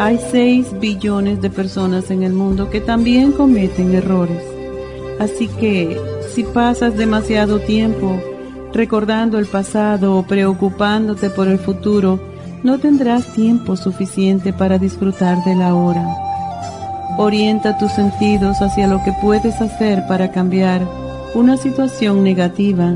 [0.00, 4.42] Hay 6 billones de personas en el mundo que también cometen errores.
[5.18, 6.00] Así que
[6.34, 8.18] si pasas demasiado tiempo
[8.72, 12.18] recordando el pasado o preocupándote por el futuro,
[12.62, 16.06] no tendrás tiempo suficiente para disfrutar de la hora.
[17.18, 20.80] Orienta tus sentidos hacia lo que puedes hacer para cambiar
[21.34, 22.94] una situación negativa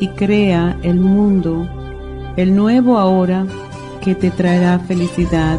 [0.00, 1.66] y crea el mundo,
[2.36, 3.46] el nuevo ahora
[4.02, 5.58] que te traerá felicidad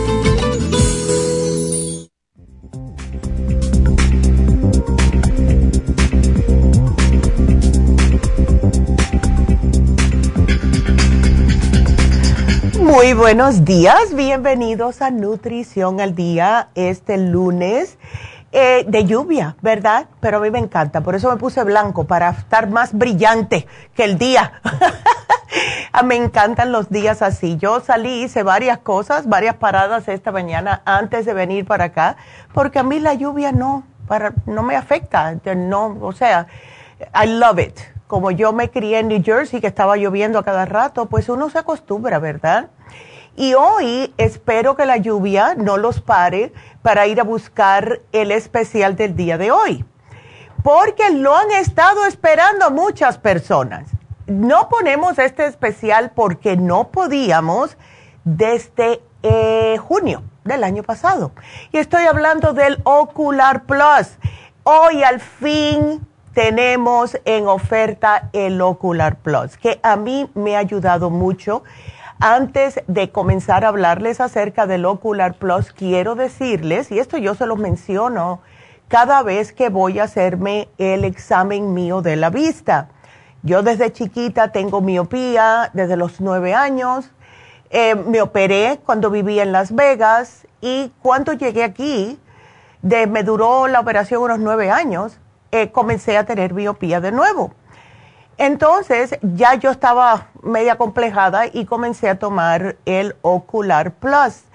[13.21, 17.99] Buenos días, bienvenidos a Nutrición al Día este lunes
[18.51, 20.07] eh, de lluvia, ¿verdad?
[20.19, 24.05] Pero a mí me encanta, por eso me puse blanco, para estar más brillante que
[24.05, 24.59] el día.
[26.03, 27.57] Me encantan los días así.
[27.57, 32.17] Yo salí, hice varias cosas, varias paradas esta mañana antes de venir para acá,
[32.55, 36.47] porque a mí la lluvia no, para, no me afecta, no, o sea,
[37.13, 37.79] I love it.
[38.07, 41.51] Como yo me crié en New Jersey, que estaba lloviendo a cada rato, pues uno
[41.51, 42.71] se acostumbra, ¿verdad?
[43.35, 48.95] Y hoy espero que la lluvia no los pare para ir a buscar el especial
[48.95, 49.85] del día de hoy,
[50.63, 53.89] porque lo han estado esperando muchas personas.
[54.27, 57.77] No ponemos este especial porque no podíamos
[58.23, 61.31] desde eh, junio del año pasado.
[61.71, 64.17] Y estoy hablando del Ocular Plus.
[64.63, 71.09] Hoy al fin tenemos en oferta el Ocular Plus, que a mí me ha ayudado
[71.09, 71.63] mucho.
[72.23, 77.47] Antes de comenzar a hablarles acerca del Ocular Plus, quiero decirles, y esto yo se
[77.47, 78.41] lo menciono
[78.89, 82.89] cada vez que voy a hacerme el examen mío de la vista.
[83.41, 87.09] Yo desde chiquita tengo miopía, desde los nueve años.
[87.71, 92.19] Eh, me operé cuando vivía en Las Vegas y cuando llegué aquí,
[92.83, 95.17] me duró la operación unos nueve años,
[95.49, 97.55] eh, comencé a tener miopía de nuevo.
[98.43, 104.45] Entonces ya yo estaba media complejada y comencé a tomar el Ocular Plus.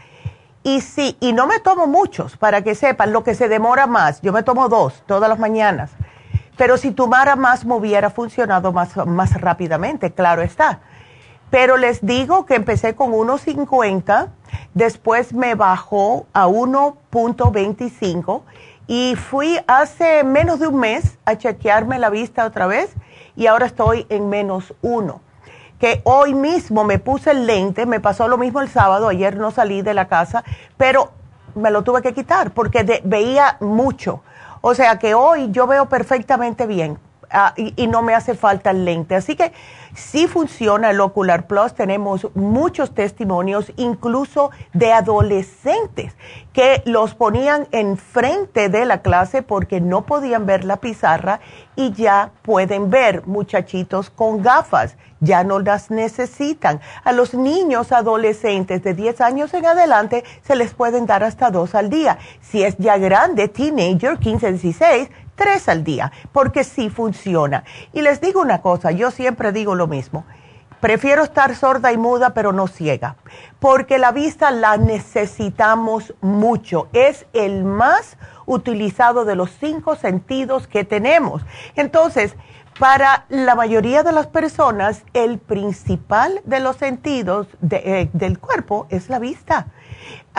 [0.65, 4.21] Y sí, y no me tomo muchos, para que sepan, lo que se demora más,
[4.23, 5.93] yo me tomo dos todas las mañanas.
[6.57, 10.81] Pero si tomara más me hubiera funcionado más, más rápidamente, claro está.
[11.51, 14.31] Pero les digo que empecé con 1.50,
[14.75, 18.43] después me bajó a 1.25
[18.89, 22.93] y fui hace menos de un mes a chequearme la vista otra vez
[23.37, 25.21] y ahora estoy en menos uno.
[25.79, 29.51] Que hoy mismo me puse el lente, me pasó lo mismo el sábado, ayer no
[29.51, 30.43] salí de la casa,
[30.77, 31.11] pero
[31.55, 34.23] me lo tuve que quitar porque veía mucho.
[34.63, 36.99] O sea que hoy yo veo perfectamente bien
[37.31, 39.15] ah, y, no me hace falta el lente.
[39.15, 39.53] Así que
[39.95, 41.75] sí funciona el Ocular Plus.
[41.75, 46.15] Tenemos muchos testimonios, incluso de adolescentes
[46.53, 51.41] que los ponían enfrente de la clase porque no podían ver la pizarra
[51.77, 56.81] y ya pueden ver muchachitos con gafas, ya no las necesitan.
[57.05, 61.75] A los niños adolescentes de 10 años en adelante se les pueden dar hasta dos
[61.75, 62.19] al día.
[62.41, 67.63] Si es ya grande, teenager, 15, 16, tres al día, porque sí funciona.
[67.93, 70.25] Y les digo una cosa, yo siempre digo lo mismo.
[70.81, 73.17] Prefiero estar sorda y muda, pero no ciega,
[73.61, 76.89] porque la vista la necesitamos mucho.
[76.93, 81.43] Es el más utilizado de los cinco sentidos que tenemos.
[81.77, 82.37] Entonces,
[82.79, 89.09] para la mayoría de las personas, el principal de los sentidos eh, del cuerpo es
[89.09, 89.69] la vista.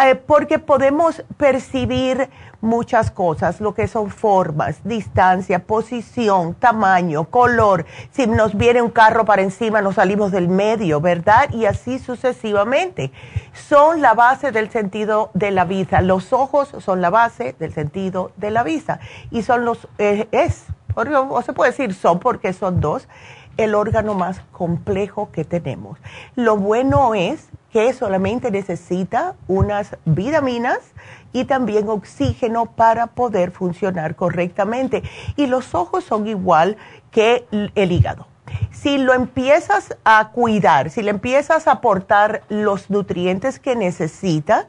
[0.04, 2.30] Eh, porque podemos percibir
[2.62, 7.86] muchas cosas, lo que son formas, distancia, posición, tamaño, color.
[8.12, 11.52] Si nos viene un carro para encima, nos salimos del medio, ¿verdad?
[11.52, 13.12] Y así sucesivamente.
[13.54, 16.02] Son la base del sentido de la vista.
[16.02, 19.00] Los ojos son la base del sentido de la vista.
[19.31, 20.66] Y son los, eh, es,
[20.96, 23.08] o se puede decir son porque son dos,
[23.57, 26.00] el órgano más complejo que tenemos.
[26.36, 30.80] Lo bueno es que solamente necesita unas vitaminas
[31.33, 35.04] y también oxígeno para poder funcionar correctamente.
[35.36, 36.77] Y los ojos son igual
[37.12, 38.27] que el hígado.
[38.71, 44.68] Si lo empiezas a cuidar, si le empiezas a aportar los nutrientes que necesita,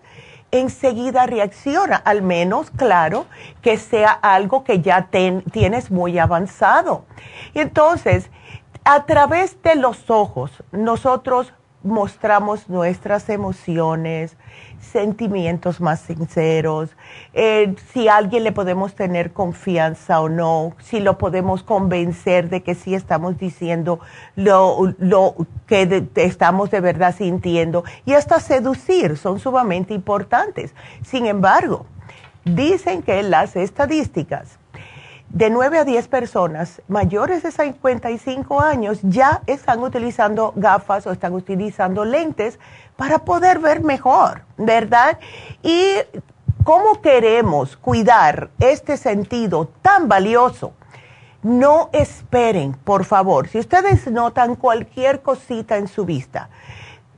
[0.51, 3.27] enseguida reacciona, al menos, claro,
[3.63, 5.09] que sea algo que ya
[5.53, 7.05] tienes muy avanzado.
[7.55, 8.31] Entonces,
[8.91, 11.53] a través de los ojos, nosotros
[11.83, 14.35] mostramos nuestras emociones,
[14.81, 16.97] sentimientos más sinceros,
[17.35, 22.63] eh, si a alguien le podemos tener confianza o no, si lo podemos convencer de
[22.63, 24.01] que sí estamos diciendo
[24.37, 25.35] lo, lo
[25.67, 30.75] que estamos de verdad sintiendo y hasta seducir son sumamente importantes.
[31.03, 31.85] Sin embargo,
[32.47, 34.59] dicen que las estadísticas
[35.31, 41.35] de 9 a 10 personas mayores de 55 años ya están utilizando gafas o están
[41.35, 42.59] utilizando lentes
[42.97, 45.19] para poder ver mejor, ¿verdad?
[45.63, 45.93] Y
[46.65, 50.73] cómo queremos cuidar este sentido tan valioso.
[51.43, 56.49] No esperen, por favor, si ustedes notan cualquier cosita en su vista,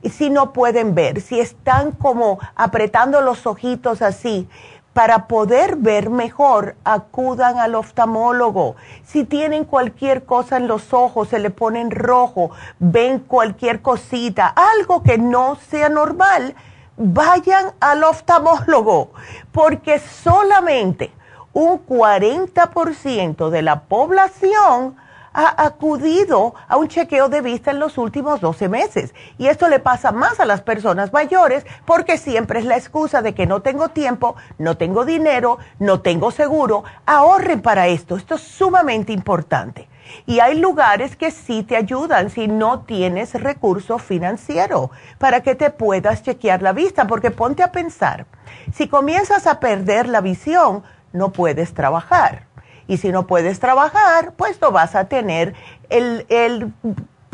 [0.09, 4.47] si no pueden ver, si están como apretando los ojitos así,
[4.93, 8.75] para poder ver mejor, acudan al oftalmólogo.
[9.03, 15.01] Si tienen cualquier cosa en los ojos, se le ponen rojo, ven cualquier cosita, algo
[15.03, 16.55] que no sea normal,
[16.97, 19.11] vayan al oftalmólogo,
[19.51, 21.11] porque solamente
[21.53, 24.95] un 40% de la población
[25.33, 29.13] ha acudido a un chequeo de vista en los últimos 12 meses.
[29.37, 33.33] Y esto le pasa más a las personas mayores porque siempre es la excusa de
[33.33, 36.83] que no tengo tiempo, no tengo dinero, no tengo seguro.
[37.05, 38.15] Ahorren para esto.
[38.15, 39.87] Esto es sumamente importante.
[40.25, 45.69] Y hay lugares que sí te ayudan si no tienes recurso financiero para que te
[45.69, 47.07] puedas chequear la vista.
[47.07, 48.25] Porque ponte a pensar,
[48.73, 50.83] si comienzas a perder la visión,
[51.13, 52.50] no puedes trabajar
[52.87, 55.53] y si no puedes trabajar, pues no vas a tener
[55.89, 56.73] el,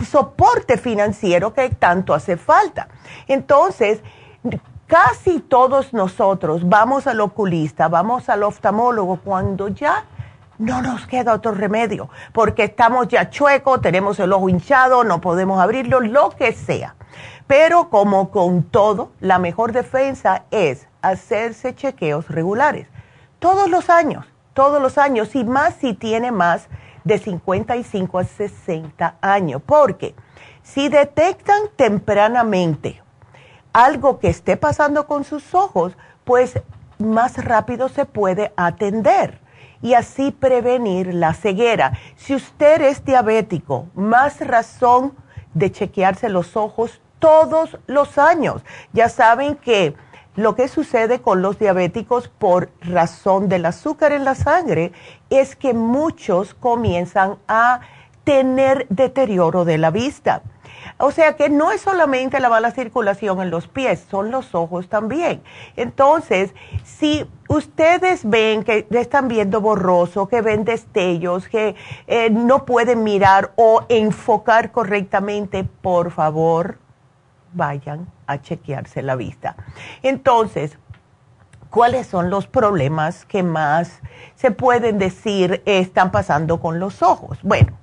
[0.05, 2.87] soporte financiero que tanto hace falta.
[3.27, 4.01] Entonces,
[4.85, 10.05] casi todos nosotros vamos al oculista, vamos al oftalmólogo cuando ya
[10.59, 15.59] no nos queda otro remedio, porque estamos ya chuecos, tenemos el ojo hinchado, no podemos
[15.59, 16.95] abrirlo, lo que sea.
[17.47, 22.87] Pero como con todo, la mejor defensa es hacerse chequeos regulares.
[23.39, 24.25] Todos los años,
[24.57, 26.67] todos los años, y más si tiene más
[27.03, 29.61] de 55 a 60 años.
[29.63, 30.15] Porque
[30.63, 32.99] si detectan tempranamente
[33.71, 36.59] algo que esté pasando con sus ojos, pues
[36.97, 39.39] más rápido se puede atender
[39.83, 41.93] y así prevenir la ceguera.
[42.15, 45.13] Si usted es diabético, más razón
[45.53, 48.63] de chequearse los ojos todos los años.
[48.91, 49.95] Ya saben que
[50.37, 54.93] lo que sucede con los diabéticos por razón del azúcar en la sangre
[55.31, 57.81] es que muchos comienzan a
[58.23, 60.43] tener deterioro de la vista.
[60.99, 64.89] O sea que no es solamente la mala circulación en los pies, son los ojos
[64.89, 65.41] también.
[65.75, 66.53] Entonces,
[66.83, 71.75] si ustedes ven que están viendo borroso, que ven destellos, que
[72.05, 76.77] eh, no pueden mirar o enfocar correctamente, por favor,
[77.53, 79.55] vayan a chequearse la vista.
[80.03, 80.77] Entonces,
[81.69, 84.01] ¿cuáles son los problemas que más
[84.35, 87.39] se pueden decir están pasando con los ojos?
[87.41, 87.77] Bueno,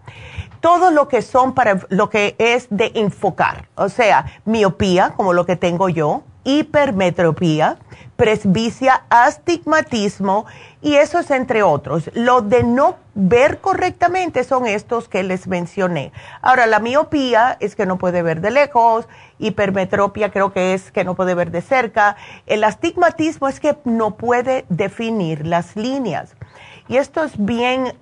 [0.60, 5.44] todo lo que son para lo que es de enfocar, o sea, miopía, como lo
[5.44, 7.78] que tengo yo, hipermetropía,
[8.16, 10.46] presbicia, astigmatismo
[10.80, 12.10] y eso es entre otros.
[12.14, 16.12] Lo de no ver correctamente son estos que les mencioné.
[16.42, 19.08] Ahora, la miopía es que no puede ver de lejos,
[19.38, 24.16] hipermetropia creo que es que no puede ver de cerca, el astigmatismo es que no
[24.16, 26.36] puede definir las líneas.
[26.88, 27.94] Y esto es bien...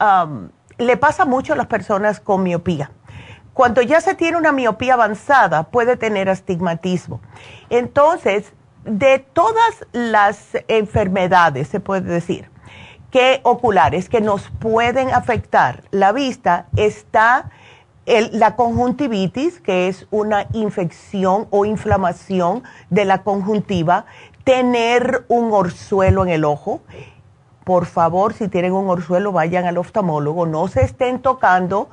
[0.79, 2.91] Le pasa mucho a las personas con miopía.
[3.55, 7.21] Cuando ya se tiene una miopía avanzada, puede tener astigmatismo.
[7.69, 8.53] Entonces,
[8.85, 12.51] de todas las enfermedades, se puede decir,
[13.11, 17.51] que oculares que nos pueden afectar la vista, está
[18.07, 24.07] la conjuntivitis, que es una infección o inflamación de la conjuntiva,
[24.45, 26.81] tener un orzuelo en el ojo,
[27.65, 31.91] por favor, si tienen un orzuelo, vayan al oftalmólogo, no se estén tocando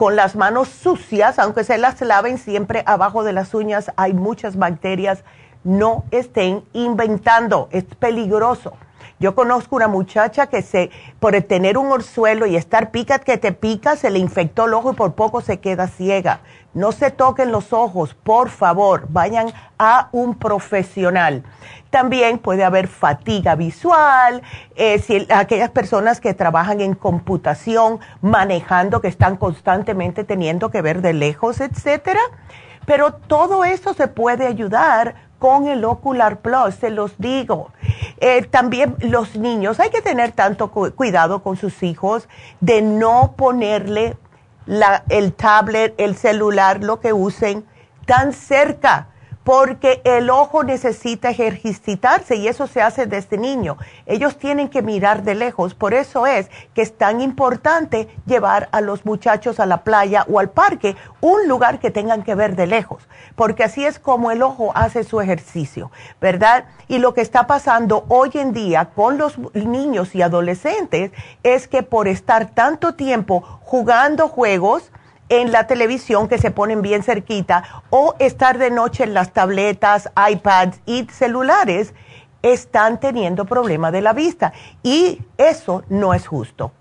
[0.00, 4.56] con las manos sucias, aunque se las laven siempre abajo de las uñas, hay muchas
[4.56, 5.24] bacterias,
[5.62, 8.72] no estén inventando, es peligroso.
[9.18, 13.52] Yo conozco una muchacha que se, por tener un orzuelo y estar pica que te
[13.52, 16.40] pica, se le infectó el ojo y por poco se queda ciega.
[16.72, 21.42] No se toquen los ojos, por favor, vayan a un profesional.
[21.90, 24.42] También puede haber fatiga visual,
[24.76, 31.12] eh, aquellas personas que trabajan en computación, manejando, que están constantemente teniendo que ver de
[31.12, 32.20] lejos, etcétera.
[32.86, 37.72] Pero todo eso se puede ayudar con el Ocular Plus, se los digo.
[38.18, 42.28] Eh, también los niños, hay que tener tanto cuidado con sus hijos
[42.60, 44.16] de no ponerle
[45.08, 47.64] el tablet, el celular, lo que usen
[48.06, 49.09] tan cerca
[49.50, 53.78] porque el ojo necesita ejercitarse y eso se hace desde niño.
[54.06, 58.80] Ellos tienen que mirar de lejos, por eso es que es tan importante llevar a
[58.80, 62.68] los muchachos a la playa o al parque, un lugar que tengan que ver de
[62.68, 63.02] lejos,
[63.34, 65.90] porque así es como el ojo hace su ejercicio,
[66.20, 66.66] ¿verdad?
[66.86, 71.10] Y lo que está pasando hoy en día con los niños y adolescentes
[71.42, 74.92] es que por estar tanto tiempo jugando juegos,
[75.30, 80.10] en la televisión que se ponen bien cerquita o estar de noche en las tabletas,
[80.30, 81.94] iPads y celulares,
[82.42, 84.52] están teniendo problema de la vista.
[84.82, 86.72] Y eso no es justo.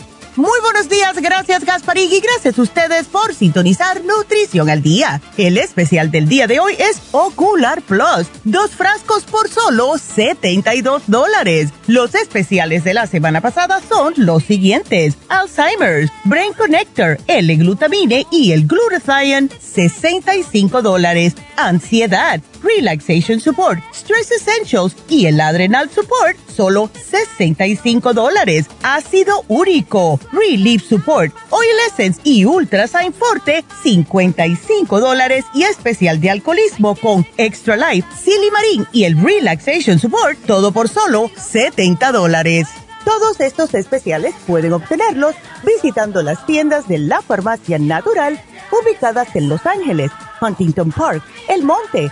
[0.37, 5.21] Muy buenos días, gracias Gasparín y gracias a ustedes por sintonizar Nutrición al Día.
[5.37, 11.71] El especial del día de hoy es Ocular Plus, dos frascos por solo 72 dólares.
[11.85, 15.17] Los especiales de la semana pasada son los siguientes.
[15.27, 21.35] Alzheimer's, Brain Connector, L-Glutamine y el Glutathione, 65 dólares.
[21.57, 28.67] Ansiedad, Relaxation Support, Stress Essentials y el Adrenal Support, solo 65 dólares.
[28.83, 35.45] Ácido úrico, Relief Support, Oil Essence y Ultrasign Forte, 55 dólares.
[35.53, 41.29] Y especial de alcoholismo con Extra Life, Silimarín y el Relaxation Support, todo por solo
[41.35, 42.67] 70 dólares.
[43.05, 48.39] Todos estos especiales pueden obtenerlos visitando las tiendas de la farmacia natural
[48.71, 52.11] ubicadas en Los Ángeles, Huntington Park, El Monte,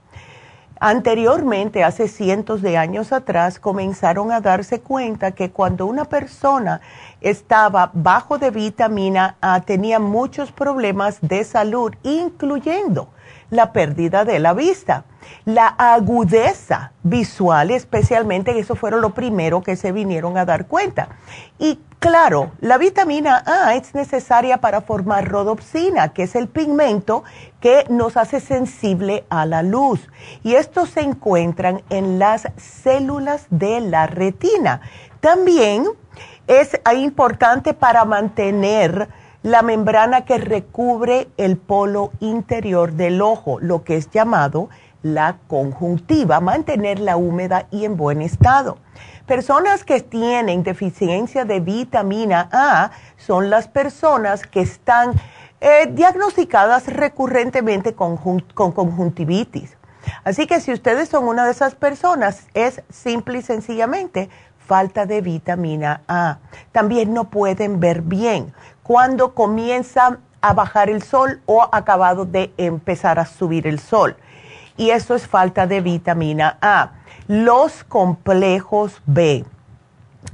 [0.82, 6.80] Anteriormente, hace cientos de años atrás, comenzaron a darse cuenta que cuando una persona
[7.20, 13.10] estaba bajo de vitamina A tenía muchos problemas de salud, incluyendo
[13.50, 15.04] la pérdida de la vista.
[15.44, 21.08] La agudeza visual, especialmente, eso fueron lo primero que se vinieron a dar cuenta.
[21.58, 27.22] Y claro, la vitamina A es necesaria para formar rodopsina, que es el pigmento
[27.60, 30.08] que nos hace sensible a la luz.
[30.42, 34.80] Y estos se encuentran en las células de la retina.
[35.20, 35.84] También
[36.46, 39.08] es importante para mantener
[39.42, 44.68] la membrana que recubre el polo interior del ojo, lo que es llamado
[45.02, 48.78] la conjuntiva, mantenerla húmeda y en buen estado.
[49.26, 55.12] Personas que tienen deficiencia de vitamina A son las personas que están
[55.60, 59.76] eh, diagnosticadas recurrentemente con, con conjuntivitis.
[60.24, 65.20] Así que si ustedes son una de esas personas, es simple y sencillamente falta de
[65.20, 66.38] vitamina A.
[66.72, 68.52] También no pueden ver bien
[68.90, 74.16] cuando comienza a bajar el sol o acabado de empezar a subir el sol.
[74.76, 76.94] y eso es falta de vitamina A.
[77.28, 79.44] Los complejos B.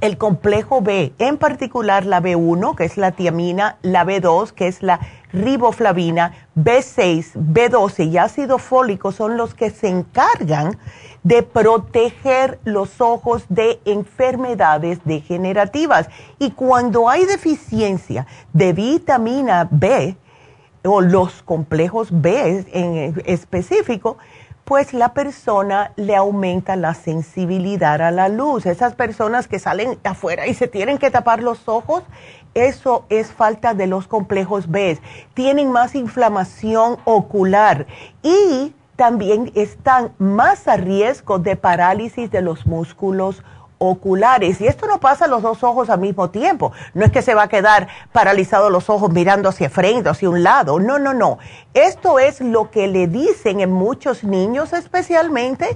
[0.01, 4.83] El complejo B, en particular la B1, que es la tiamina, la B2, que es
[4.83, 5.01] la
[5.37, 10.79] riboflavina, B6, B12 y ácido fólico son los que se encargan
[11.23, 16.09] de proteger los ojos de enfermedades degenerativas.
[16.39, 20.17] Y cuando hay deficiencia de vitamina B,
[20.85, 24.19] o los complejos B en específico,
[24.65, 28.67] pues la persona le aumenta la sensibilidad a la luz.
[28.67, 32.03] Esas personas que salen afuera y se tienen que tapar los ojos,
[32.57, 34.99] eso es falta de los complejos B.
[35.35, 37.87] Tienen más inflamación ocular
[38.23, 43.43] y también están más a riesgo de parálisis de los músculos
[43.77, 44.59] oculares.
[44.63, 46.73] Y esto no pasa a los dos ojos al mismo tiempo.
[46.95, 50.43] No es que se va a quedar paralizado los ojos mirando hacia frente, hacia un
[50.43, 50.81] lado.
[50.81, 51.39] No, no, no.
[51.75, 55.69] Esto es lo que le dicen en muchos niños especialmente,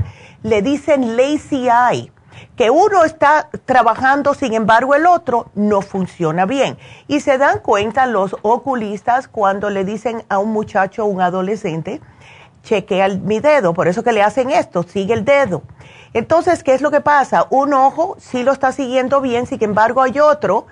[0.42, 2.10] le dicen lazy eye
[2.56, 6.78] que uno está trabajando, sin embargo el otro no funciona bien.
[7.08, 12.00] Y se dan cuenta los oculistas cuando le dicen a un muchacho, un adolescente,
[12.62, 15.62] chequea mi dedo, por eso que le hacen esto, sigue el dedo.
[16.12, 17.46] Entonces, ¿qué es lo que pasa?
[17.50, 20.66] Un ojo sí lo está siguiendo bien, sin embargo hay otro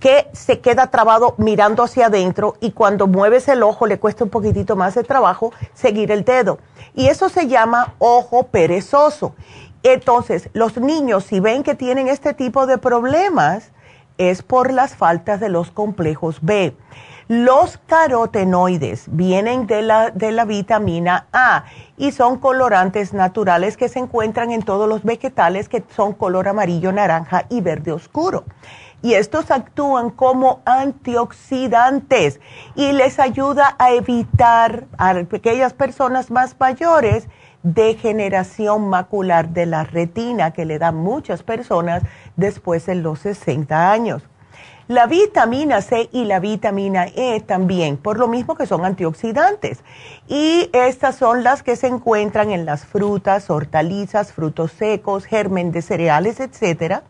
[0.00, 4.30] que se queda trabado mirando hacia adentro y cuando mueves el ojo le cuesta un
[4.30, 6.58] poquitito más de trabajo seguir el dedo.
[6.94, 9.34] Y eso se llama ojo perezoso.
[9.82, 13.72] Entonces, los niños, si ven que tienen este tipo de problemas,
[14.18, 16.76] es por las faltas de los complejos B.
[17.28, 21.64] Los carotenoides vienen de la, de la vitamina A
[21.96, 26.92] y son colorantes naturales que se encuentran en todos los vegetales que son color amarillo,
[26.92, 28.44] naranja y verde oscuro.
[29.00, 32.40] Y estos actúan como antioxidantes
[32.74, 37.28] y les ayuda a evitar a aquellas personas más mayores
[37.62, 42.02] degeneración macular de la retina que le da muchas personas
[42.36, 44.22] después de los 60 años.
[44.90, 49.84] La vitamina C y la vitamina E también, por lo mismo que son antioxidantes.
[50.26, 55.82] Y estas son las que se encuentran en las frutas, hortalizas, frutos secos, germen de
[55.82, 57.02] cereales, etc.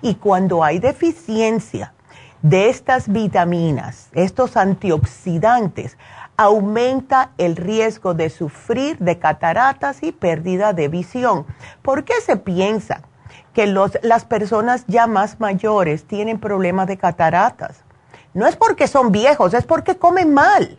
[0.00, 1.92] Y cuando hay deficiencia
[2.40, 5.98] de estas vitaminas, estos antioxidantes,
[6.36, 11.46] aumenta el riesgo de sufrir de cataratas y pérdida de visión.
[11.82, 13.02] ¿Por qué se piensa?
[13.56, 17.78] que los, las personas ya más mayores tienen problemas de cataratas.
[18.34, 20.78] No es porque son viejos, es porque comen mal.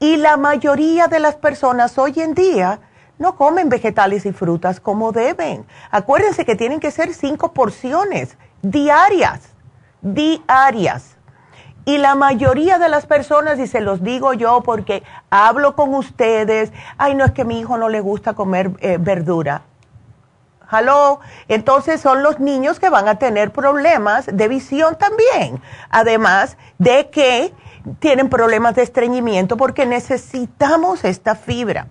[0.00, 2.80] Y la mayoría de las personas hoy en día
[3.18, 5.64] no comen vegetales y frutas como deben.
[5.90, 9.40] Acuérdense que tienen que ser cinco porciones diarias,
[10.02, 11.16] diarias.
[11.84, 16.72] Y la mayoría de las personas, y se los digo yo porque hablo con ustedes,
[16.98, 19.62] ay, no es que a mi hijo no le gusta comer eh, verdura.
[20.68, 21.20] ¿Halo?
[21.48, 27.52] Entonces son los niños que van a tener problemas de visión también, además de que
[27.98, 31.88] tienen problemas de estreñimiento porque necesitamos esta fibra.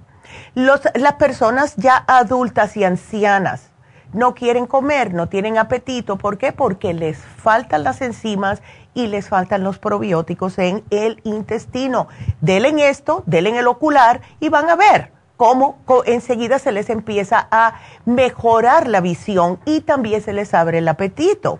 [0.53, 3.68] las personas ya adultas y ancianas
[4.13, 6.17] no quieren comer, no tienen apetito.
[6.17, 6.51] ¿Por qué?
[6.51, 8.61] Porque les faltan las enzimas
[8.93, 12.07] y les faltan los probióticos en el intestino.
[12.41, 17.75] Delen esto, delen el ocular y van a ver cómo enseguida se les empieza a
[18.05, 21.59] mejorar la visión y también se les abre el apetito.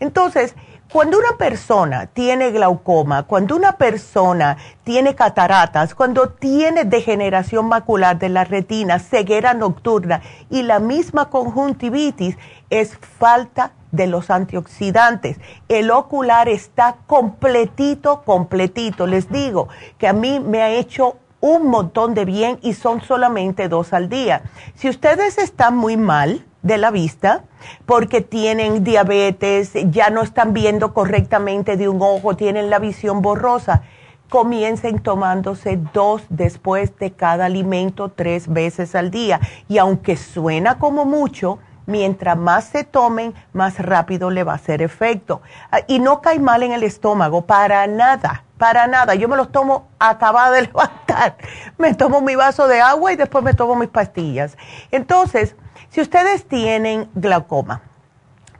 [0.00, 0.54] Entonces,
[0.92, 8.30] cuando una persona tiene glaucoma, cuando una persona tiene cataratas, cuando tiene degeneración macular de
[8.30, 12.38] la retina, ceguera nocturna y la misma conjuntivitis,
[12.70, 15.38] es falta de los antioxidantes.
[15.68, 19.06] El ocular está completito, completito.
[19.06, 23.68] Les digo que a mí me ha hecho un montón de bien y son solamente
[23.68, 24.42] dos al día.
[24.74, 27.44] Si ustedes están muy mal de la vista
[27.86, 33.82] porque tienen diabetes, ya no están viendo correctamente de un ojo, tienen la visión borrosa,
[34.28, 39.40] comiencen tomándose dos después de cada alimento tres veces al día.
[39.68, 44.82] Y aunque suena como mucho, mientras más se tomen, más rápido le va a hacer
[44.82, 45.40] efecto.
[45.70, 49.14] Ah, y no cae mal en el estómago, para nada para nada.
[49.14, 51.36] Yo me los tomo acabada de levantar.
[51.78, 54.58] Me tomo mi vaso de agua y después me tomo mis pastillas.
[54.90, 55.54] Entonces,
[55.90, 57.82] si ustedes tienen glaucoma,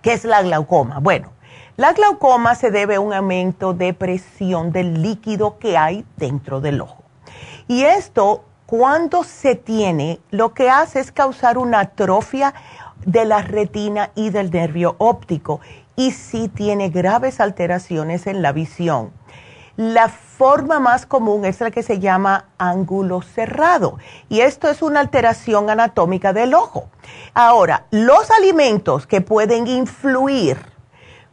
[0.02, 0.98] ¿qué es la glaucoma?
[1.00, 1.32] Bueno,
[1.76, 6.80] la glaucoma se debe a un aumento de presión del líquido que hay dentro del
[6.80, 7.04] ojo.
[7.68, 12.54] Y esto, cuando se tiene, lo que hace es causar una atrofia
[13.04, 15.60] de la retina y del nervio óptico
[15.96, 19.12] y sí tiene graves alteraciones en la visión.
[19.78, 24.98] La forma más común es la que se llama ángulo cerrado y esto es una
[24.98, 26.88] alteración anatómica del ojo.
[27.32, 30.58] Ahora, los alimentos que pueden influir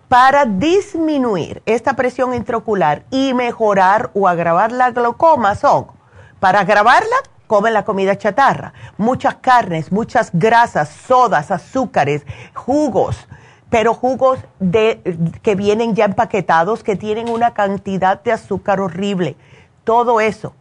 [0.09, 5.87] para disminuir esta presión intraocular y mejorar o agravar la glaucoma son,
[6.39, 7.15] para agravarla,
[7.47, 12.21] comen la comida chatarra, muchas carnes, muchas grasas, sodas, azúcares,
[12.53, 13.27] jugos,
[13.75, 15.01] pero jugos de,
[15.41, 19.35] que vienen ya empaquetados, que tienen una cantidad de azúcar horrible,
[19.83, 20.53] todo eso.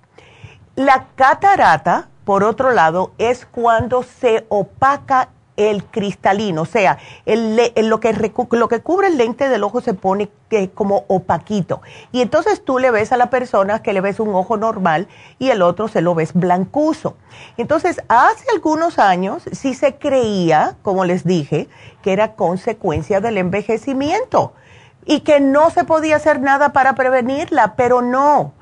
[0.74, 8.32] La catarata, por otro lado, es cuando se opaca el cristalino, o sea, lo, que
[8.50, 10.28] lo que cubre el lente del ojo se pone
[10.74, 11.82] como opaquito.
[12.12, 15.50] Y entonces tú le ves a la persona que le ves un ojo normal y
[15.50, 17.16] el otro se lo ves blancuzo.
[17.56, 21.68] Entonces, hace algunos años sí se creía, como les dije,
[22.02, 24.54] que era consecuencia del envejecimiento
[25.04, 28.52] y que no se podía hacer nada para prevenirla, pero no.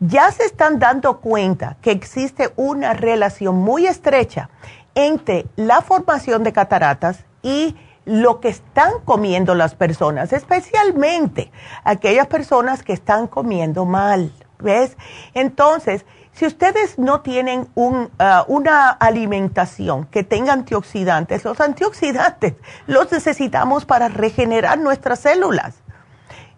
[0.00, 4.50] Ya se están dando cuenta que existe una relación muy estrecha
[4.94, 11.52] entre la formación de cataratas y lo que están comiendo las personas, especialmente
[11.84, 14.96] aquellas personas que están comiendo mal, ¿ves?
[15.34, 22.54] Entonces, si ustedes no tienen un, uh, una alimentación que tenga antioxidantes, los antioxidantes
[22.86, 25.81] los necesitamos para regenerar nuestras células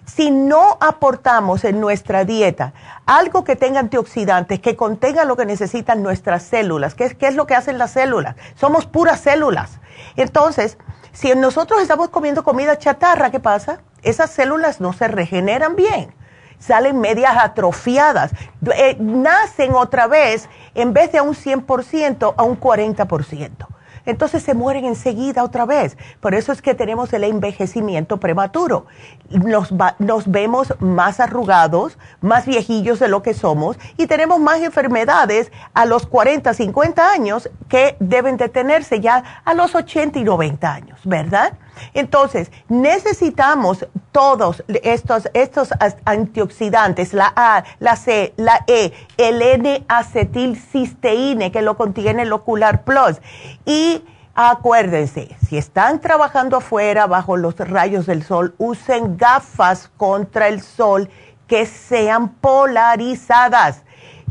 [0.06, 2.72] si no aportamos en nuestra dieta
[3.06, 7.46] algo que tenga antioxidantes, que contenga lo que necesitan nuestras células, ¿qué es, es lo
[7.46, 8.36] que hacen las células?
[8.54, 9.80] Somos puras células.
[10.16, 10.78] Entonces,
[11.12, 13.80] si nosotros estamos comiendo comida chatarra, ¿qué pasa?
[14.02, 16.14] Esas células no se regeneran bien,
[16.58, 18.32] salen medias atrofiadas,
[18.74, 23.73] eh, nacen otra vez en vez de a un 100% a un 40%
[24.06, 25.96] entonces se mueren enseguida otra vez.
[26.20, 28.86] Por eso es que tenemos el envejecimiento prematuro.
[29.30, 35.50] Nos, nos vemos más arrugados, más viejillos de lo que somos y tenemos más enfermedades
[35.72, 40.72] a los 40, 50 años que deben de tenerse ya a los 80 y 90
[40.72, 41.54] años, ¿verdad?
[41.92, 45.70] Entonces, necesitamos todos estos, estos
[46.04, 53.20] antioxidantes, la A, la C, la E, el N-acetilcisteína, que lo contiene el Ocular Plus.
[53.64, 60.62] Y acuérdense, si están trabajando afuera bajo los rayos del sol, usen gafas contra el
[60.62, 61.08] sol
[61.46, 63.82] que sean polarizadas.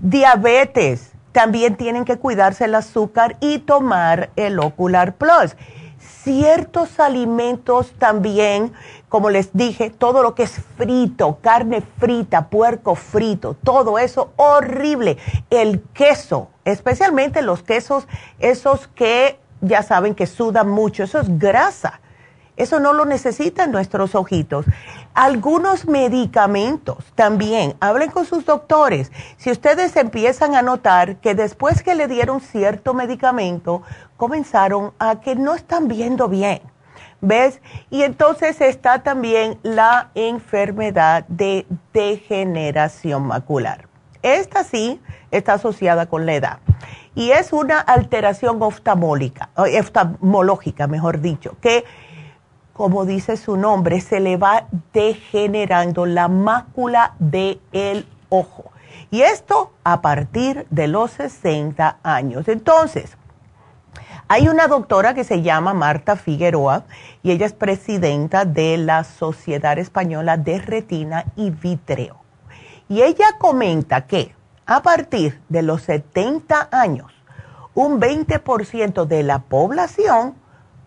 [0.02, 5.56] Diabetes, también tienen que cuidarse el azúcar y tomar el Ocular Plus
[6.24, 8.74] ciertos alimentos también,
[9.10, 15.18] como les dije, todo lo que es frito, carne frita, puerco frito, todo eso horrible.
[15.50, 18.08] El queso, especialmente los quesos,
[18.40, 22.00] esos que ya saben que sudan mucho, eso es grasa.
[22.56, 24.66] Eso no lo necesitan nuestros ojitos.
[25.14, 29.12] Algunos medicamentos también, hablen con sus doctores.
[29.38, 33.82] Si ustedes empiezan a notar que después que le dieron cierto medicamento,
[34.18, 36.62] comenzaron a que no están viendo bien.
[37.22, 37.62] ¿Ves?
[37.90, 43.88] Y entonces está también la enfermedad de degeneración macular.
[44.22, 46.60] Esta sí está asociada con la edad.
[47.16, 51.86] Y es una alteración oftalmológica, oftalmológica, mejor dicho, que
[52.74, 58.72] como dice su nombre, se le va degenerando la mácula del ojo.
[59.12, 62.48] Y esto a partir de los 60 años.
[62.48, 63.16] Entonces,
[64.28, 66.86] hay una doctora que se llama Marta Figueroa
[67.22, 72.18] y ella es presidenta de la Sociedad Española de Retina y Vitreo.
[72.90, 74.34] Y ella comenta que
[74.66, 77.12] a partir de los 70 años,
[77.76, 80.36] un 20% de la población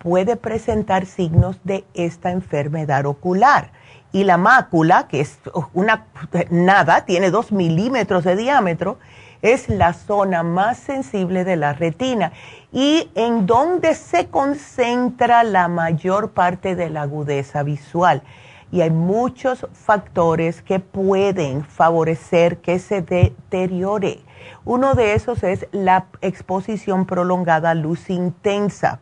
[0.07, 3.73] puede presentar signos de esta enfermedad ocular.
[4.13, 5.41] Y la mácula, que es
[5.73, 6.07] una
[6.49, 8.99] nada, tiene dos milímetros de diámetro,
[9.43, 12.31] es la zona más sensible de la retina
[12.71, 18.23] y en donde se concentra la mayor parte de la agudeza visual.
[18.71, 24.21] Y hay muchos factores que pueden favorecer que se deteriore.
[24.65, 29.01] Uno de esos es la exposición prolongada a luz intensa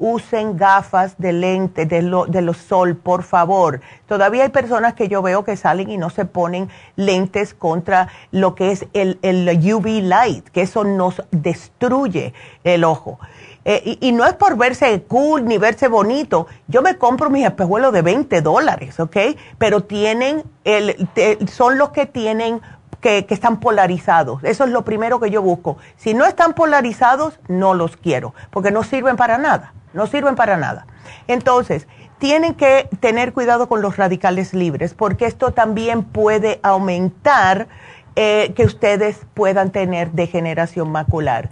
[0.00, 3.80] usen gafas de lente de, lo, de los sol, por favor.
[4.08, 8.54] Todavía hay personas que yo veo que salen y no se ponen lentes contra lo
[8.54, 12.32] que es el, el UV light, que eso nos destruye
[12.64, 13.20] el ojo.
[13.66, 16.46] Eh, y, no es por verse cool ni verse bonito.
[16.66, 19.16] Yo me compro mis espejuelos de 20 dólares, ¿ok?
[19.58, 21.08] Pero tienen, el,
[21.52, 22.62] son los que tienen
[23.02, 24.42] que, que, están polarizados.
[24.44, 25.76] Eso es lo primero que yo busco.
[25.96, 30.56] Si no están polarizados, no los quiero, porque no sirven para nada no sirven para
[30.56, 30.86] nada.
[31.26, 31.86] Entonces,
[32.18, 37.68] tienen que tener cuidado con los radicales libres porque esto también puede aumentar
[38.16, 41.48] eh, que ustedes puedan tener degeneración macular.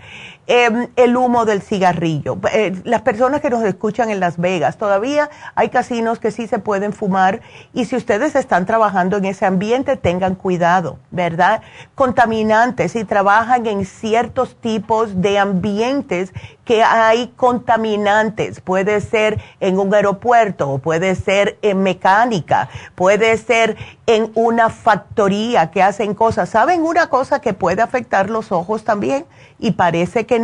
[0.50, 2.38] Em, el humo del cigarrillo.
[2.54, 6.58] Eh, las personas que nos escuchan en Las Vegas, todavía hay casinos que sí se
[6.58, 7.42] pueden fumar
[7.74, 11.61] y si ustedes están trabajando en ese ambiente, tengan cuidado, ¿verdad?
[11.94, 16.32] Contaminantes, si trabajan en ciertos tipos de ambientes
[16.64, 24.32] que hay contaminantes, puede ser en un aeropuerto, puede ser en mecánica, puede ser en
[24.34, 26.48] una factoría que hacen cosas.
[26.48, 29.26] ¿Saben una cosa que puede afectar los ojos también?
[29.58, 30.38] y parece que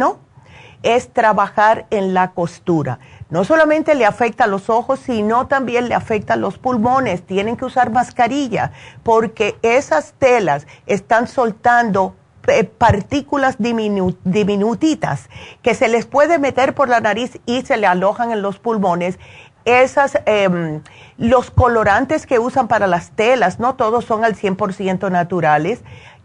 [0.85, 2.99] es trabajar en la costura.
[3.31, 7.27] No solamente le afecta a los ojos, sino también le afecta a los pulmones.
[7.27, 8.71] Tienen que usar mascarilla
[9.03, 12.15] porque esas telas están soltando
[12.47, 15.31] eh, partículas diminutitas
[15.63, 19.19] que se les puede meter por la nariz y se le alojan en los pulmones.
[19.65, 20.83] Esas, em,
[21.17, 25.81] los colorantes que usan para las telas, no todos son al 100% naturales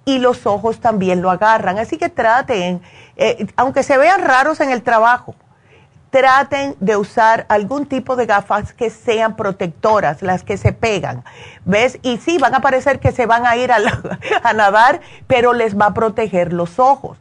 [0.06, 1.78] y los ojos también lo agarran.
[1.78, 2.82] Así que traten,
[3.18, 5.36] eh, aunque se vean raros en el trabajo,
[6.10, 11.24] traten de usar algún tipo de gafas que sean protectoras, las que se pegan.
[11.66, 12.00] ¿Ves?
[12.02, 13.78] Y sí, van a parecer que se van a ir a,
[14.44, 17.18] a nadar, pero les va a proteger los ojos.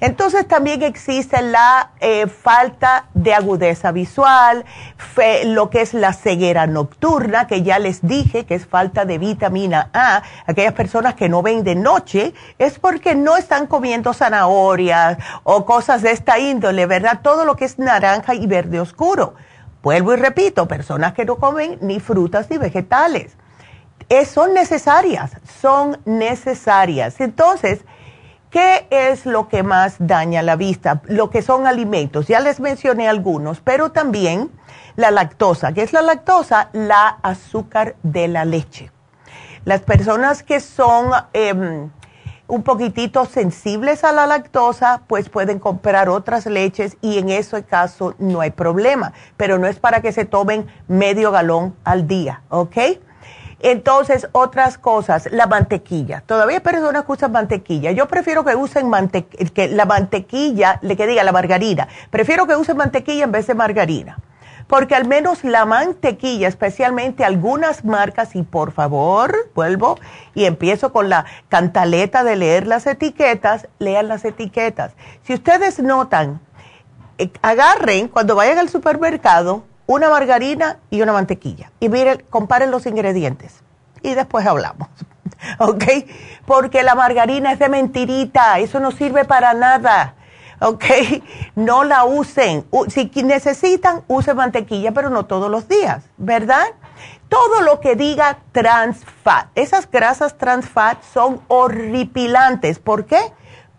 [0.00, 4.64] Entonces también existe la eh, falta de agudeza visual,
[5.46, 9.90] lo que es la ceguera nocturna, que ya les dije que es falta de vitamina
[9.92, 10.22] A.
[10.46, 16.02] Aquellas personas que no ven de noche es porque no están comiendo zanahorias o cosas
[16.02, 17.20] de esta índole, ¿verdad?
[17.22, 19.34] Todo lo que es naranja y verde oscuro.
[19.82, 23.36] Vuelvo y repito, personas que no comen ni frutas ni vegetales.
[24.26, 27.20] son necesarias, son necesarias.
[27.20, 27.80] Entonces,
[28.50, 31.02] ¿Qué es lo que más daña la vista?
[31.04, 32.28] Lo que son alimentos.
[32.28, 34.50] Ya les mencioné algunos, pero también
[34.96, 35.72] la lactosa.
[35.72, 36.70] ¿Qué es la lactosa?
[36.72, 38.90] La azúcar de la leche.
[39.66, 41.90] Las personas que son em,
[42.46, 48.14] un poquitito sensibles a la lactosa, pues pueden comprar otras leches y en ese caso
[48.18, 49.12] no hay problema.
[49.36, 52.78] Pero no es para que se tomen medio galón al día, ¿ok?
[53.60, 56.22] Entonces, otras cosas, la mantequilla.
[56.26, 57.90] Todavía personas que usan mantequilla.
[57.90, 58.90] Yo prefiero que usen
[59.52, 61.88] que la mantequilla, le que diga la margarina.
[62.10, 64.18] Prefiero que usen mantequilla en vez de margarina.
[64.68, 69.98] Porque al menos la mantequilla, especialmente algunas marcas, y por favor, vuelvo
[70.34, 74.92] y empiezo con la cantaleta de leer las etiquetas, lean las etiquetas.
[75.22, 76.40] Si ustedes notan,
[77.16, 81.72] eh, agarren cuando vayan al supermercado, una margarina y una mantequilla.
[81.80, 83.62] Y miren, comparen los ingredientes.
[84.02, 84.88] Y después hablamos.
[85.58, 85.84] ¿Ok?
[86.44, 90.14] Porque la margarina es de mentirita, eso no sirve para nada.
[90.60, 90.84] ¿Ok?
[91.56, 92.66] No la usen.
[92.88, 96.66] Si necesitan, usen mantequilla, pero no todos los días, ¿verdad?
[97.30, 102.78] Todo lo que diga trans fat, esas grasas trans fat son horripilantes.
[102.78, 103.20] ¿Por qué?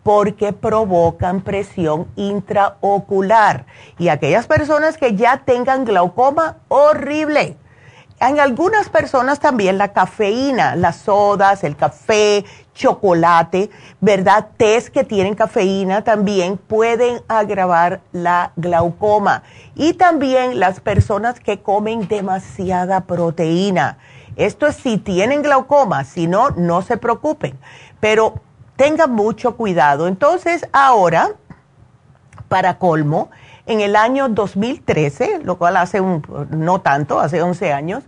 [0.03, 3.65] Porque provocan presión intraocular.
[3.97, 7.57] Y aquellas personas que ya tengan glaucoma, horrible.
[8.21, 13.69] En algunas personas también la cafeína, las sodas, el café, chocolate,
[14.01, 14.47] ¿verdad?
[14.57, 19.43] Tés que tienen cafeína también pueden agravar la glaucoma.
[19.73, 23.99] Y también las personas que comen demasiada proteína.
[24.35, 27.57] Esto es si tienen glaucoma, si no, no se preocupen.
[28.01, 28.35] Pero
[28.79, 30.07] tengan mucho cuidado.
[30.07, 31.31] Entonces, ahora,
[32.47, 33.29] para colmo,
[33.65, 38.05] en el año 2013, lo cual hace un, no tanto, hace 11 años,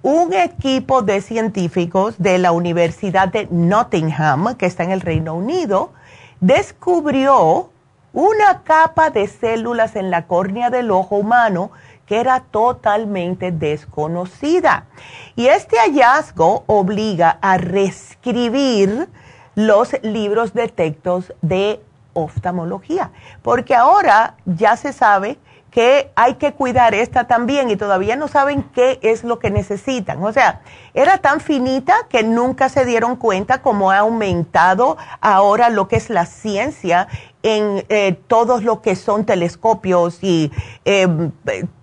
[0.00, 5.90] un equipo de científicos de la Universidad de Nottingham, que está en el Reino Unido,
[6.38, 7.70] descubrió
[8.12, 11.72] una capa de células en la córnea del ojo humano
[12.06, 14.86] que era totalmente desconocida.
[15.34, 19.08] Y este hallazgo obliga a reescribir
[19.54, 21.80] los libros de textos de
[22.14, 23.10] oftalmología,
[23.42, 25.38] porque ahora ya se sabe
[25.72, 30.22] que hay que cuidar esta también y todavía no saben qué es lo que necesitan.
[30.22, 30.60] O sea,
[30.92, 36.10] era tan finita que nunca se dieron cuenta cómo ha aumentado ahora lo que es
[36.10, 37.08] la ciencia
[37.42, 40.52] en eh, todos lo que son telescopios y
[40.84, 41.32] em,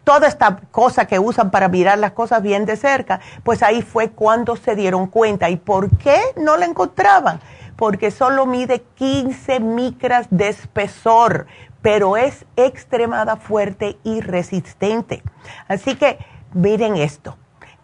[0.03, 4.11] toda esta cosa que usan para mirar las cosas bien de cerca, pues ahí fue
[4.11, 5.49] cuando se dieron cuenta.
[5.49, 7.39] ¿Y por qué no la encontraban?
[7.79, 11.47] Porque solo mide 15 micras de espesor,
[11.81, 15.23] pero es extremada fuerte y resistente.
[15.69, 16.19] Así que
[16.53, 17.37] miren esto,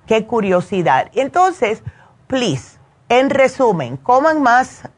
[0.06, 1.10] qué curiosidad.
[1.14, 1.82] Entonces,
[2.28, 2.78] please,
[3.08, 4.90] en resumen, coman más,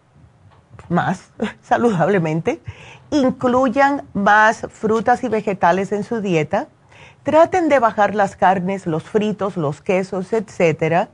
[0.89, 1.29] más
[1.61, 2.59] saludablemente,
[3.11, 6.69] incluyan más frutas y vegetales en su dieta
[7.21, 11.09] traten de bajar las carnes, los fritos, los quesos, etcétera,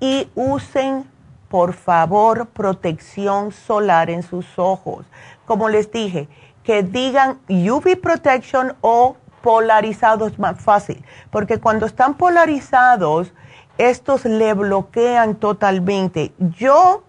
[0.00, 1.04] y usen,
[1.52, 5.04] por favor, protección solar en sus ojos.
[5.44, 6.26] Como les dije,
[6.64, 13.34] que digan UV protection o polarizados más fácil, porque cuando están polarizados,
[13.76, 16.32] estos le bloquean totalmente.
[16.38, 17.02] Yo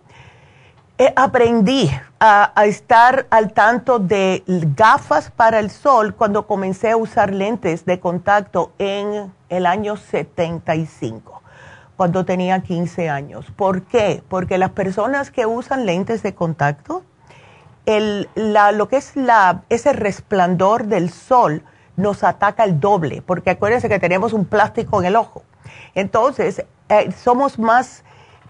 [1.15, 1.89] aprendí
[2.19, 4.43] a, estar al tanto de
[4.75, 11.42] gafas para el sol cuando comencé a usar lentes de contacto en el año 75,
[11.97, 13.45] cuando tenía 15 años.
[13.55, 14.23] ¿Por qué?
[14.27, 17.03] Porque las personas que usan lentes de contacto,
[17.85, 21.63] el, lo que es la, ese resplandor del sol,
[21.95, 25.43] nos ataca el doble, porque acuérdense que tenemos un plástico en el ojo.
[25.93, 28.03] Entonces, eh, somos más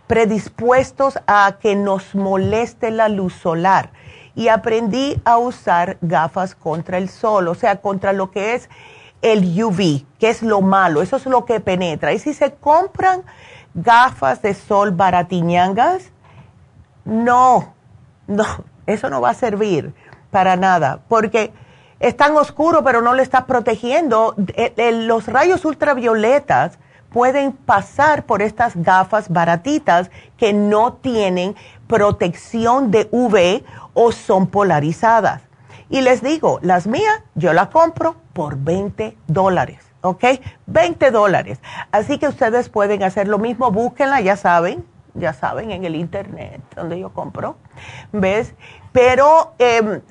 [0.07, 3.91] predispuestos a que nos moleste la luz solar.
[4.35, 8.69] Y aprendí a usar gafas contra el sol, o sea, contra lo que es
[9.23, 12.13] el UV, que es lo malo, eso es lo que penetra.
[12.13, 13.23] Y si se compran
[13.73, 16.11] gafas de sol baratiñangas,
[17.05, 17.73] no,
[18.27, 18.45] no,
[18.85, 19.93] eso no va a servir
[20.29, 21.53] para nada, porque
[21.99, 24.35] es tan oscuro, pero no le está protegiendo.
[24.77, 26.77] los rayos ultravioletas
[27.09, 31.55] pueden pasar por estas gafas baratitas que no tienen
[31.87, 33.63] protección de UV
[33.93, 35.43] o son polarizadas.
[35.89, 40.25] Y les digo, las mías yo las compro por 20 dólares, ¿ok?
[40.65, 41.59] 20 dólares.
[41.91, 46.61] Así que ustedes pueden hacer lo mismo, búsquenla, ya saben, ya saben, en el internet
[46.75, 47.55] donde yo compro,
[48.11, 48.53] ¿ves?
[48.91, 50.01] Pero eh,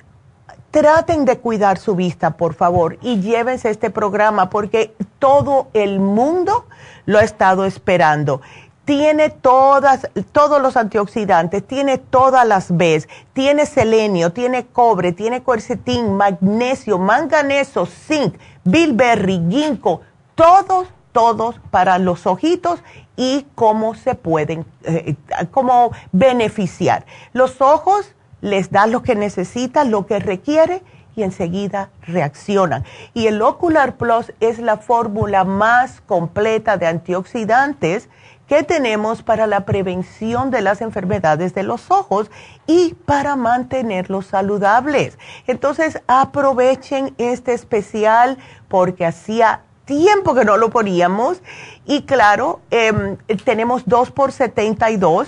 [0.71, 6.65] traten de cuidar su vista, por favor, y llévense este programa porque todo el mundo
[7.05, 8.41] lo ha estado esperando.
[8.85, 16.17] Tiene todas, todos los antioxidantes, tiene todas las Bs, tiene selenio, tiene cobre, tiene quercetín,
[16.17, 20.01] magnesio, manganeso, zinc, bilberry, ginkgo,
[20.35, 22.81] todos, todos para los ojitos
[23.15, 25.15] y cómo se pueden, eh,
[25.51, 27.05] cómo beneficiar.
[27.31, 30.81] Los ojos les da lo que necesita, lo que requiere
[31.15, 32.83] y enseguida reaccionan.
[33.13, 38.09] Y el Ocular Plus es la fórmula más completa de antioxidantes
[38.53, 42.29] que tenemos para la prevención de las enfermedades de los ojos
[42.67, 45.17] y para mantenerlos saludables.
[45.47, 48.37] Entonces aprovechen este especial
[48.67, 51.41] porque hacía tiempo que no lo poníamos
[51.87, 55.27] y claro, em, tenemos dos por 72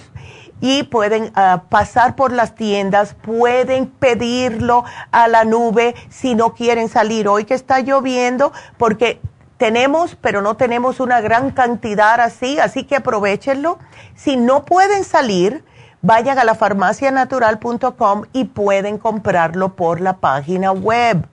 [0.62, 6.90] y pueden ah, pasar por las tiendas, pueden pedirlo a la nube si no quieren
[6.90, 9.20] salir hoy que está lloviendo, porque
[9.58, 13.80] tenemos, pero no tenemos una gran cantidad así, así que aprovechenlo.
[14.16, 15.64] Si no pueden salir,
[16.02, 21.28] vayan a la farmacianatural.com y pueden comprarlo por la página web.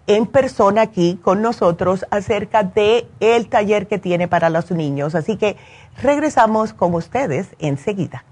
[0.08, 5.14] en persona aquí con nosotros acerca de el taller que tiene para los niños.
[5.14, 5.56] Así que
[6.02, 8.24] regresamos con ustedes enseguida.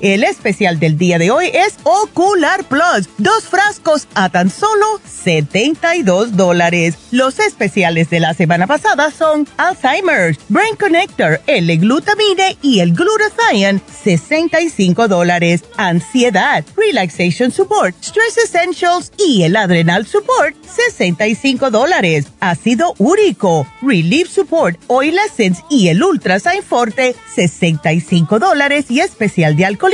[0.00, 3.06] El especial del día de hoy es Ocular Plus.
[3.18, 6.94] Dos frascos a tan solo 72 dólares.
[7.10, 13.82] Los especiales de la semana pasada son Alzheimer's, Brain Connector, el glutamine y el glutathione,
[14.02, 15.64] 65 dólares.
[15.76, 22.26] Ansiedad, Relaxation Support, Stress Essentials y el Adrenal Support, 65 dólares.
[22.40, 29.66] Ácido úrico, Relief Support, Oil Essence y el Ultrasign Forte, 65 dólares y especial de
[29.66, 29.89] alcohol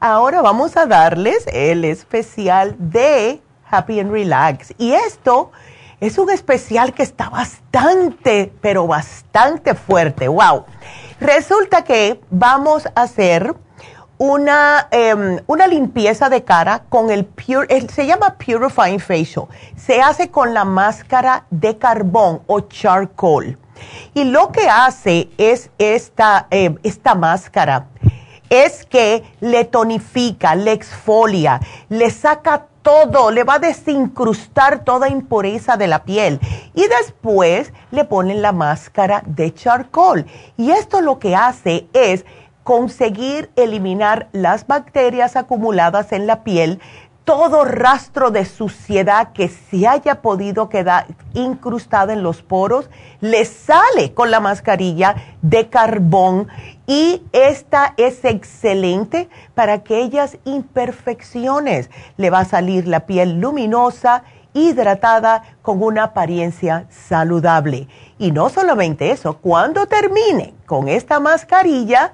[0.00, 4.72] Ahora vamos a darles el especial de Happy and Relax.
[4.78, 5.52] Y esto
[6.00, 10.28] es un especial que está bastante, pero bastante fuerte.
[10.28, 10.64] ¡Wow!
[11.20, 13.54] Resulta que vamos a hacer
[14.18, 19.46] una, em, una limpieza de cara con el Pure, se llama Purifying Facial.
[19.76, 23.58] Se hace con la máscara de carbón o charcoal.
[24.14, 27.88] Y lo que hace es esta, em, esta máscara,
[28.50, 35.76] es que le tonifica, le exfolia, le saca todo, le va a desincrustar toda impureza
[35.76, 36.38] de la piel.
[36.74, 40.26] Y después le ponen la máscara de charcoal.
[40.56, 42.24] Y esto lo que hace es
[42.64, 46.80] conseguir eliminar las bacterias acumuladas en la piel,
[47.24, 52.90] todo rastro de suciedad que se haya podido quedar incrustada en los poros,
[53.20, 56.48] le sale con la mascarilla de carbón
[56.86, 61.88] y esta es excelente para aquellas imperfecciones.
[62.18, 67.88] Le va a salir la piel luminosa, hidratada, con una apariencia saludable.
[68.18, 72.12] Y no solamente eso, cuando termine con esta mascarilla,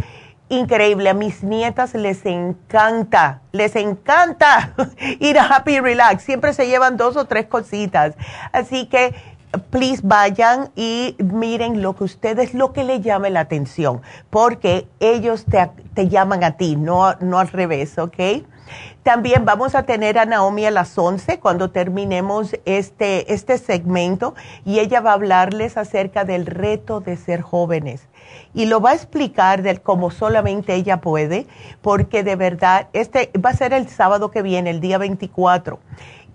[0.49, 1.09] increíble.
[1.09, 4.73] A mis nietas les encanta, les encanta
[5.19, 6.23] ir a Happy Relax.
[6.23, 8.15] Siempre se llevan dos o tres cositas.
[8.51, 9.13] Así que,
[9.69, 15.45] please vayan y miren lo que ustedes, lo que les llame la atención, porque ellos
[15.45, 18.45] te, te llaman a ti, no, no al revés, ¿ok?
[19.05, 24.33] También vamos a tener a Naomi a las 11 cuando terminemos este, este segmento
[24.65, 28.07] y ella va a hablarles acerca del reto de ser jóvenes.
[28.55, 31.45] Y lo va a explicar del como solamente ella puede,
[31.83, 35.77] porque de verdad, este va a ser el sábado que viene, el día 24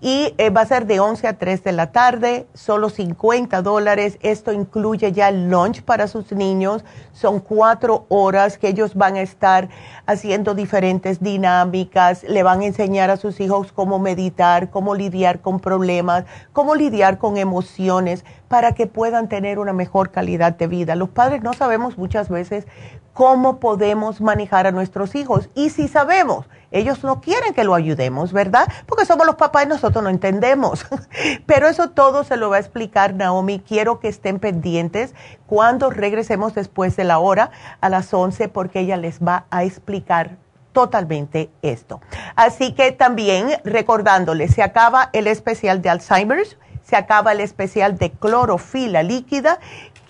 [0.01, 4.17] y eh, va a ser de 11 a 3 de la tarde, solo 50 dólares.
[4.21, 6.83] Esto incluye ya el lunch para sus niños.
[7.13, 9.69] Son cuatro horas que ellos van a estar
[10.07, 12.23] haciendo diferentes dinámicas.
[12.23, 17.19] Le van a enseñar a sus hijos cómo meditar, cómo lidiar con problemas, cómo lidiar
[17.19, 20.95] con emociones para que puedan tener una mejor calidad de vida.
[20.95, 22.65] Los padres no sabemos muchas veces
[23.13, 25.49] cómo podemos manejar a nuestros hijos.
[25.55, 28.67] Y si sabemos, ellos no quieren que lo ayudemos, ¿verdad?
[28.85, 30.85] Porque somos los papás y nosotros no entendemos.
[31.45, 33.59] Pero eso todo se lo va a explicar Naomi.
[33.59, 35.13] Quiero que estén pendientes
[35.47, 37.51] cuando regresemos después de la hora
[37.81, 40.37] a las 11 porque ella les va a explicar
[40.71, 41.99] totalmente esto.
[42.35, 48.11] Así que también recordándoles, se acaba el especial de Alzheimer's, se acaba el especial de
[48.11, 49.59] clorofila líquida.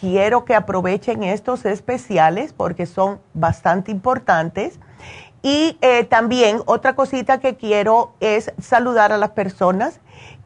[0.01, 4.79] Quiero que aprovechen estos especiales porque son bastante importantes.
[5.43, 9.99] Y eh, también otra cosita que quiero es saludar a las personas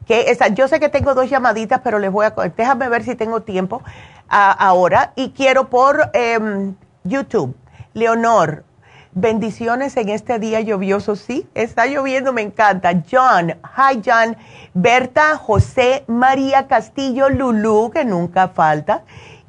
[0.06, 3.42] que yo sé que tengo dos llamaditas, pero les voy a déjame ver si tengo
[3.42, 3.82] tiempo
[4.28, 7.56] ahora y quiero por em, YouTube.
[7.94, 8.66] Leonor,
[9.14, 12.92] bendiciones en este día lluvioso, sí, está lloviendo, me encanta.
[13.10, 14.36] John, hi John,
[14.74, 19.04] Berta, José, María Castillo, Lulú, que nunca falta.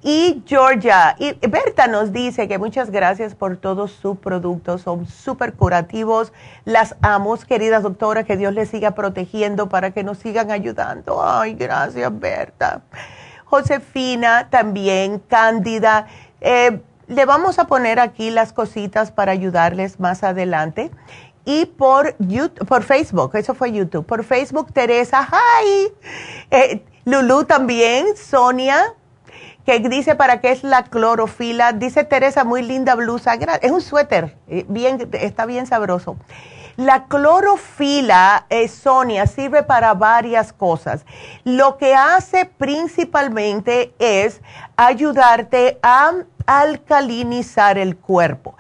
[0.09, 5.55] Y Georgia, y Berta nos dice que muchas gracias por todos sus productos, son súper
[5.55, 6.33] curativos,
[6.65, 11.21] las amo, queridas doctoras, que Dios les siga protegiendo para que nos sigan ayudando.
[11.27, 12.83] Ay, gracias Berta.
[13.47, 16.07] Josefina también, Cándida,
[16.41, 20.93] eh, le vamos a poner aquí las cositas para ayudarles más adelante.
[21.45, 25.89] Y por, YouTube, por Facebook, eso fue YouTube, por Facebook Teresa, hi.
[26.53, 28.95] Eh, Lulu también, Sonia,
[29.67, 31.73] que dice para qué es la clorofila.
[31.73, 33.35] Dice Teresa, muy linda blusa.
[33.35, 36.17] Es un suéter, eh, bien, está bien sabroso.
[36.77, 41.05] La clorofila, eh, Sonia, sirve para varias cosas.
[41.43, 44.41] Lo que hace principalmente es
[44.77, 46.13] ayudarte a
[46.47, 48.55] alcalinizar el cuerpo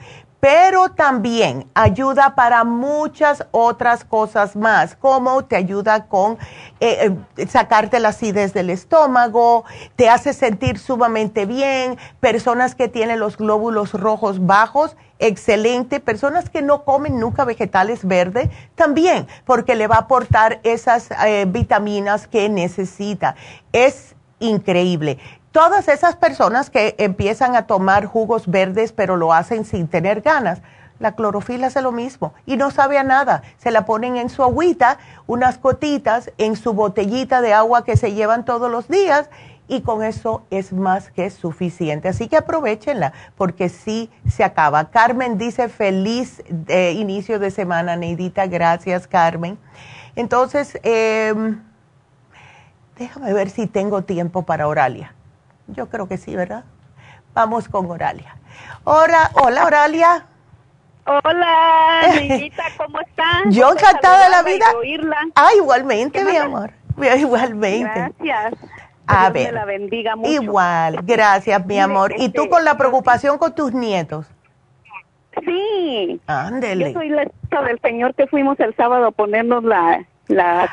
[0.47, 6.38] pero también ayuda para muchas otras cosas más, como te ayuda con
[6.78, 9.64] eh, eh, sacarte la acidez del estómago,
[9.97, 16.62] te hace sentir sumamente bien, personas que tienen los glóbulos rojos bajos, excelente, personas que
[16.62, 22.49] no comen nunca vegetales verdes, también, porque le va a aportar esas eh, vitaminas que
[22.49, 23.34] necesita.
[23.72, 25.18] Es increíble
[25.57, 30.61] todas esas personas que empiezan a tomar jugos verdes pero lo hacen sin tener ganas,
[30.99, 33.43] la clorofila hace lo mismo y no sabe a nada.
[33.57, 38.13] Se la ponen en su agüita, unas gotitas en su botellita de agua que se
[38.13, 39.31] llevan todos los días
[39.67, 42.09] y con eso es más que suficiente.
[42.09, 44.91] Así que aprovechenla porque sí se acaba.
[44.91, 48.47] Carmen dice feliz eh, inicio de semana, Neidita.
[48.47, 49.57] Gracias, Carmen.
[50.17, 51.63] Entonces, em,
[52.99, 55.16] déjame ver si tengo tiempo para Oralia.
[55.69, 56.64] Yo creo que sí, ¿verdad?
[57.35, 58.37] Vamos con Oralia.
[58.85, 60.27] Hola, hola Oralia.
[61.07, 63.43] Hola, niñita, ¿cómo estás?
[63.51, 64.67] Yo encantada de la vida.
[65.35, 66.73] Ah, igualmente, mi amor.
[67.19, 68.12] Igualmente.
[68.19, 68.55] Gracias.
[69.07, 69.53] A ver.
[69.53, 70.31] la bendiga mucho.
[70.31, 72.12] Igual, gracias, mi amor.
[72.17, 74.27] ¿Y tú este, con la preocupación con tus nietos?
[75.45, 76.21] Sí.
[76.27, 76.93] Ándele.
[76.93, 80.69] Yo soy la esposa del señor que fuimos el sábado a ponernos la, la,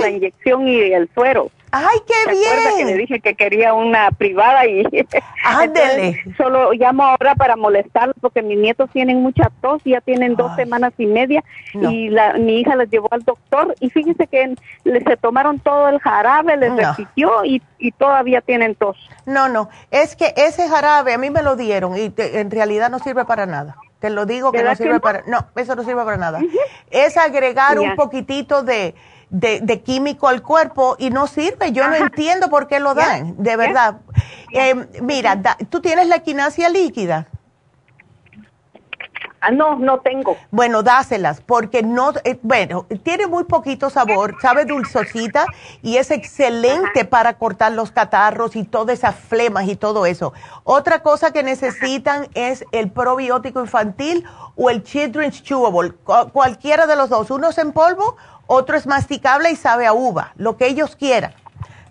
[0.00, 1.50] la inyección y el suero.
[1.72, 2.76] ¡Ay, qué bien!
[2.76, 4.84] que le dije que quería una privada y
[5.44, 6.22] Ándele.
[6.36, 10.92] solo llamo ahora para molestarlos porque mis nietos tienen mucha tos, ya tienen dos semanas
[10.98, 11.42] y media
[11.74, 14.54] y la, mi hija les llevó al doctor y fíjense que
[14.84, 18.96] les se tomaron todo el jarabe, les repitió y, y todavía tienen tos.
[19.24, 22.98] No, no, es que ese jarabe a mí me lo dieron y en realidad no
[22.98, 23.76] sirve para nada.
[23.98, 25.22] Te lo digo que no sirve para...
[25.26, 26.40] No, eso no sirve para nada.
[26.90, 28.94] Es agregar un poquitito de
[29.30, 31.72] de, químico al cuerpo y no sirve.
[31.72, 33.96] Yo no entiendo por qué lo dan, de verdad.
[34.52, 37.26] Eh, mira, ¿tú tienes la equinacia líquida?
[39.40, 40.36] Ah, no, no tengo.
[40.50, 45.46] Bueno, dáselas, porque no, eh, bueno, tiene muy poquito sabor, sabe dulcosita
[45.82, 50.32] y es excelente para cortar los catarros y todas esas flemas y todo eso.
[50.64, 54.24] Otra cosa que necesitan es el probiótico infantil
[54.56, 55.92] o el Children's Chewable,
[56.32, 58.16] cualquiera de los dos, uno es en polvo
[58.46, 61.32] otro es masticable y sabe a uva, lo que ellos quieran.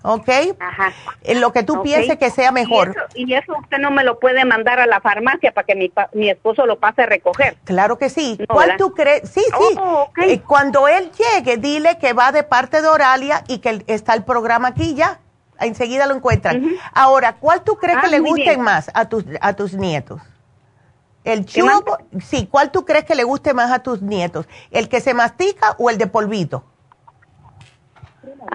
[0.07, 0.29] ¿Ok?
[0.59, 0.93] Ajá.
[1.23, 2.95] En lo que tú pienses que sea mejor.
[3.15, 6.29] ¿Y eso, usted no me lo puede mandar a la farmacia para que mi, mi
[6.29, 7.57] esposo lo pase a recoger.
[7.63, 8.37] Claro que sí.
[8.47, 9.27] ¿Cuál tú crees?
[9.27, 9.75] Sí, sí.
[9.79, 14.13] Oh, eh, cuando él llegue, dile que va de parte de Oralia y que está
[14.13, 15.19] el programa aquí ya.
[15.59, 16.63] Enseguida lo encuentran.
[16.93, 20.21] Ahora, ¿cuál tú crees que ah, le gusten más a tus, a tus nietos?
[21.25, 24.47] El chubo, sí, ¿cuál tú crees que le guste más a tus nietos?
[24.69, 26.63] ¿El que se mastica o el de polvito?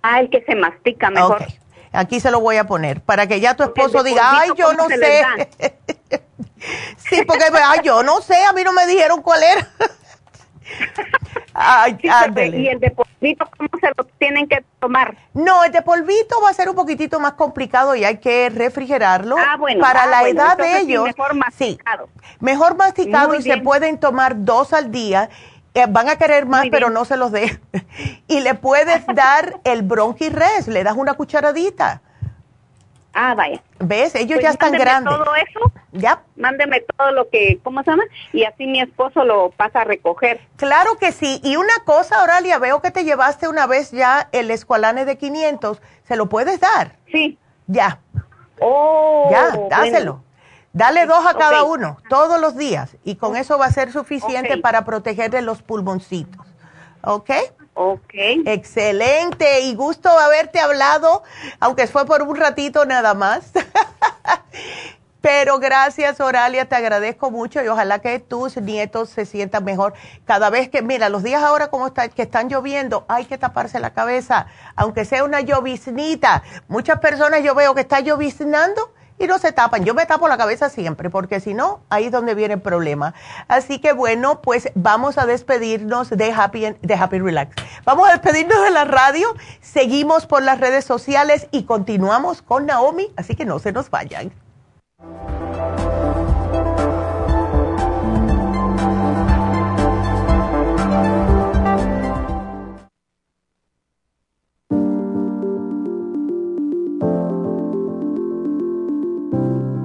[0.02, 1.44] Ah, el que se mastica mejor.
[1.92, 4.86] Aquí se lo voy a poner para que ya tu esposo diga, ay, yo no
[4.88, 5.24] sé.
[6.96, 9.68] sí, porque, ay, yo no sé, a mí no me dijeron cuál era.
[11.52, 13.09] Ay, ¿Y el de polvito
[13.56, 15.16] cómo se lo tienen que tomar?
[15.34, 19.36] No, el de polvito va a ser un poquitito más complicado y hay que refrigerarlo.
[19.38, 19.80] Ah, bueno.
[19.80, 21.04] Para ah, la edad de ellos.
[21.04, 22.08] mejor masticado.
[22.40, 25.28] mejor masticado y se pueden tomar dos al día.
[25.74, 27.60] Eh, van a querer más, pero no se los dé.
[28.26, 32.02] y le puedes dar el bronchi res, le das una cucharadita.
[33.12, 33.62] Ah, vaya.
[33.78, 34.14] ¿Ves?
[34.14, 35.12] Ellos pues ya están grandes.
[35.12, 35.72] todo eso.
[35.92, 36.22] Ya.
[36.36, 38.04] Mándeme todo lo que, ¿cómo se llama?
[38.32, 40.40] Y así mi esposo lo pasa a recoger.
[40.56, 41.40] Claro que sí.
[41.42, 45.80] Y una cosa, Oralia, veo que te llevaste una vez ya el escualane de 500.
[46.04, 46.96] ¿Se lo puedes dar?
[47.10, 47.38] Sí.
[47.66, 48.00] Ya.
[48.60, 49.28] Oh.
[49.30, 50.22] Ya, dáselo.
[50.72, 52.96] Dale dos a cada uno, todos los días.
[53.02, 56.46] Y con eso va a ser suficiente para protegerle los pulmoncitos.
[57.02, 57.30] ¿Ok?
[57.74, 58.14] Ok.
[58.46, 61.22] Excelente y gusto haberte hablado,
[61.60, 63.52] aunque fue por un ratito nada más.
[65.20, 69.92] Pero gracias, Oralia, te agradezco mucho y ojalá que tus nietos se sientan mejor.
[70.24, 73.80] Cada vez que, mira, los días ahora como está, que están lloviendo, hay que taparse
[73.80, 74.46] la cabeza,
[74.76, 76.42] aunque sea una lloviznita.
[76.68, 79.84] Muchas personas yo veo que está lloviznando y no se tapan.
[79.84, 83.14] Yo me tapo la cabeza siempre, porque si no, ahí es donde viene el problema.
[83.46, 87.54] Así que bueno, pues vamos a despedirnos de Happy, de Happy Relax.
[87.84, 89.28] Vamos a despedirnos de la radio,
[89.60, 94.32] seguimos por las redes sociales y continuamos con Naomi, así que no se nos vayan.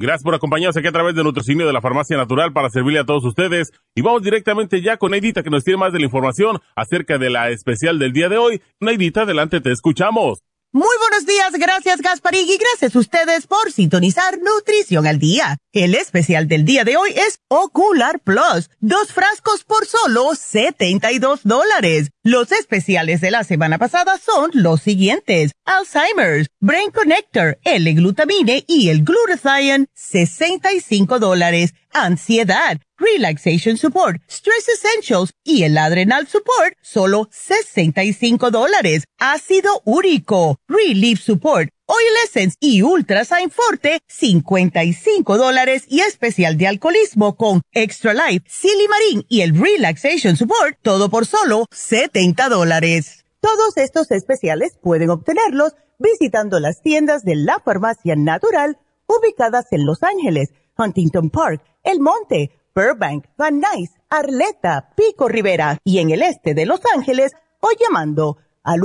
[0.00, 3.04] Gracias por acompañarnos aquí a través de Nutricinio de la Farmacia Natural para servirle a
[3.04, 3.72] todos ustedes.
[3.96, 7.30] Y vamos directamente ya con Neidita que nos tiene más de la información acerca de
[7.30, 8.62] la especial del día de hoy.
[8.78, 10.44] Neidita, adelante, te escuchamos.
[10.70, 15.56] Muy buenos días, gracias Gasparín y gracias a ustedes por sintonizar Nutrición al Día.
[15.74, 22.08] El especial del día de hoy es Ocular Plus, dos frascos por solo 72 dólares.
[22.22, 25.52] Los especiales de la semana pasada son los siguientes.
[25.66, 31.74] Alzheimer's, Brain Connector, L-Glutamine y el Glutathione, 65 dólares.
[31.92, 39.04] Ansiedad, Relaxation Support, Stress Essentials y el Adrenal Support, solo 65 dólares.
[39.18, 47.34] Ácido úrico, Relief Support, Oil Essence y Ultrasign Forte, 55 dólares y especial de alcoholismo
[47.34, 53.24] con Extra Life, Silimarín y el Relaxation Support, todo por solo 70 dólares.
[53.40, 58.76] Todos estos especiales pueden obtenerlos visitando las tiendas de la farmacia natural
[59.06, 66.00] ubicadas en Los Ángeles, Huntington Park, El Monte, Burbank, Van Nuys, Arleta, Pico Rivera y
[66.00, 68.84] en el este de Los Ángeles o llamando al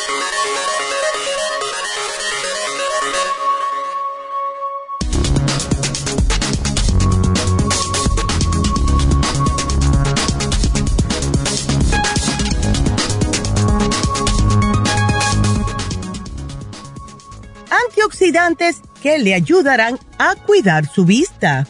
[19.01, 21.67] Que le ayudarán a cuidar su vista.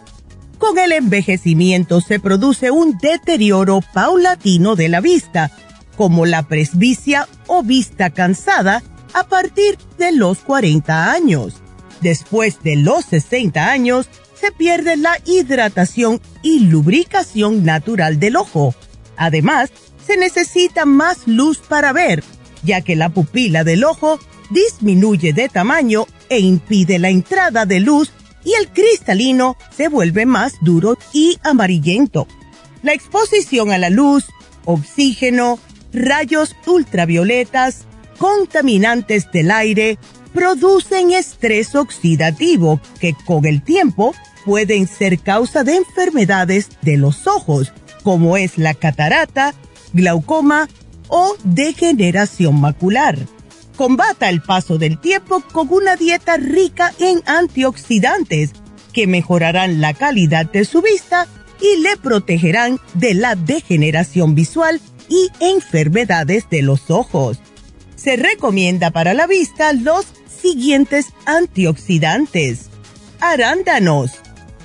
[0.58, 5.52] Con el envejecimiento se produce un deterioro paulatino de la vista,
[5.98, 11.56] como la presbicia o vista cansada a partir de los 40 años.
[12.00, 14.08] Después de los 60 años,
[14.40, 18.74] se pierde la hidratación y lubricación natural del ojo.
[19.18, 19.72] Además,
[20.08, 22.24] se necesita más luz para ver,
[22.64, 24.20] ya que la pupila del ojo
[24.52, 28.12] disminuye de tamaño e impide la entrada de luz
[28.44, 32.28] y el cristalino se vuelve más duro y amarillento.
[32.84, 34.26] La exposición a la luz,
[34.66, 35.60] oxígeno,
[35.94, 37.86] rayos ultravioletas,
[38.18, 39.98] contaminantes del aire,
[40.34, 44.14] producen estrés oxidativo que con el tiempo
[44.46, 47.74] pueden ser causa de enfermedades de los ojos,
[48.04, 49.54] como es la catarata,
[49.94, 50.68] glaucoma
[51.08, 53.18] o degeneración macular.
[53.82, 58.52] Combata el paso del tiempo con una dieta rica en antioxidantes
[58.94, 61.28] que mejorarán la calidad de su vista
[61.60, 64.80] y le protegerán de la degeneración visual
[65.10, 67.40] y enfermedades de los ojos.
[67.96, 72.70] Se recomienda para la vista los siguientes antioxidantes.
[73.20, 74.12] Arándanos,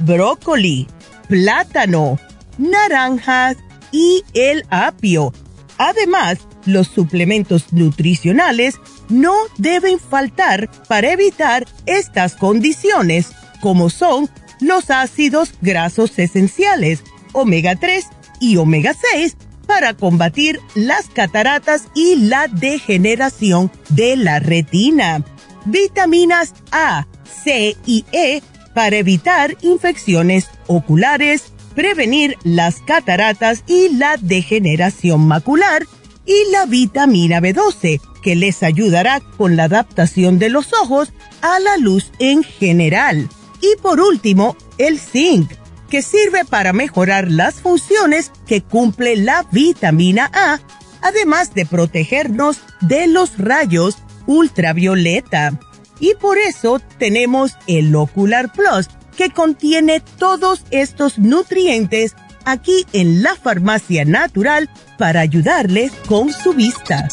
[0.01, 0.89] brócoli,
[1.27, 2.21] plátano,
[2.59, 3.57] naranjas
[3.93, 5.33] y el apio.
[5.79, 6.37] Además,
[6.67, 8.79] los suplementos nutricionales
[9.09, 13.31] no deben faltar para evitar estas condiciones,
[13.61, 14.29] como son
[14.61, 17.03] los ácidos grasos esenciales,
[17.33, 18.07] omega 3
[18.41, 19.37] y omega 6,
[19.67, 25.25] para combatir las cataratas y la degeneración de la retina.
[25.65, 27.07] Vitaminas A,
[27.45, 28.43] C y E
[28.75, 35.87] para evitar infecciones oculares, prevenir las cataratas y la degeneración macular,
[36.27, 41.77] y la vitamina B12, que les ayudará con la adaptación de los ojos a la
[41.77, 43.29] luz en general.
[43.61, 45.51] Y por último, el zinc,
[45.89, 50.61] que sirve para mejorar las funciones que cumple la vitamina A,
[51.01, 53.97] además de protegernos de los rayos
[54.27, 55.59] ultravioleta.
[56.01, 62.15] Y por eso tenemos el Ocular Plus, que contiene todos estos nutrientes
[62.47, 67.07] aquí en la farmacia natural para ayudarles con su vista.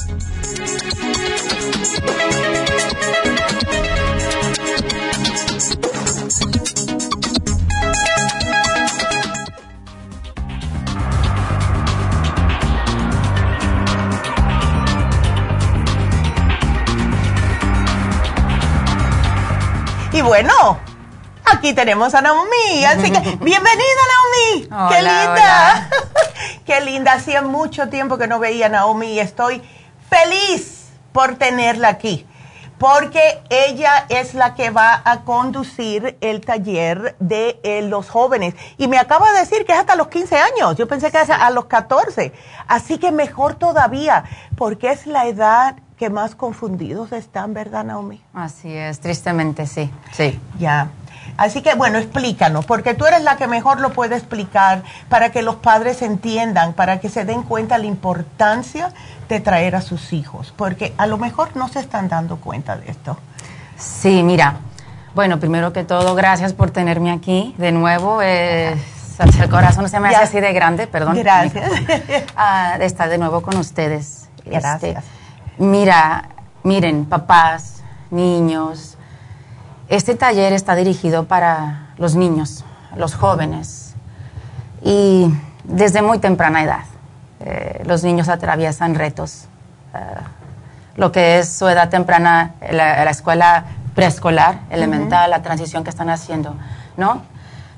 [20.14, 20.80] Y bueno,
[21.46, 22.86] aquí tenemos a Naomi.
[22.86, 24.68] Así que, bienvenida Naomi.
[24.90, 25.90] Qué linda.
[26.66, 27.14] Qué linda.
[27.14, 29.62] Hacía mucho tiempo que no veía a Naomi y estoy
[30.10, 32.28] feliz por tenerla aquí.
[32.78, 38.56] Porque ella es la que va a conducir el taller de eh, los jóvenes.
[38.78, 40.76] Y me acaba de decir que es hasta los 15 años.
[40.76, 42.34] Yo pensé que es a los 14.
[42.68, 44.26] Así que mejor todavía,
[44.58, 48.22] porque es la edad que más confundidos están, ¿verdad, Naomi?
[48.34, 50.38] Así es, tristemente sí, sí.
[50.60, 50.90] Ya.
[51.38, 55.42] Así que, bueno, explícanos, porque tú eres la que mejor lo puede explicar para que
[55.42, 58.94] los padres entiendan, para que se den cuenta la importancia
[59.30, 62.92] de traer a sus hijos, porque a lo mejor no se están dando cuenta de
[62.92, 63.18] esto.
[63.78, 64.58] Sí, mira,
[65.16, 68.22] bueno, primero que todo, gracias por tenerme aquí de nuevo.
[68.22, 71.18] el corazón se me hace así de grande, perdón.
[71.18, 71.70] Gracias.
[72.36, 74.30] Ah, de estar de nuevo con ustedes.
[74.46, 74.84] Gracias.
[74.84, 75.24] Este,
[75.58, 76.30] Mira,
[76.64, 78.93] miren, papás, niños,
[79.90, 82.64] este taller está dirigido para los niños,
[82.96, 83.94] los jóvenes,
[84.82, 86.84] y desde muy temprana edad.
[87.40, 89.46] Eh, los niños atraviesan retos.
[89.94, 89.98] Eh,
[90.96, 93.66] lo que es su edad temprana, la, escuela
[93.96, 96.56] preescolar, elemental, la transición que están haciendo,
[96.98, 97.24] ¿no?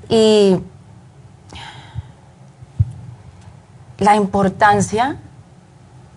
[0.08, 0.60] Y
[3.98, 5.16] la importancia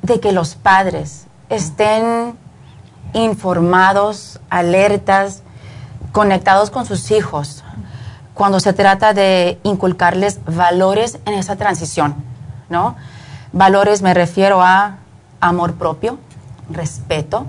[0.01, 2.37] de que los padres estén
[3.13, 5.43] informados, alertas,
[6.11, 7.63] conectados con sus hijos
[8.33, 12.15] cuando se trata de inculcarles valores en esa transición,
[12.69, 12.95] ¿no?
[13.51, 14.97] Valores me refiero a
[15.41, 16.19] amor propio,
[16.69, 17.45] respeto,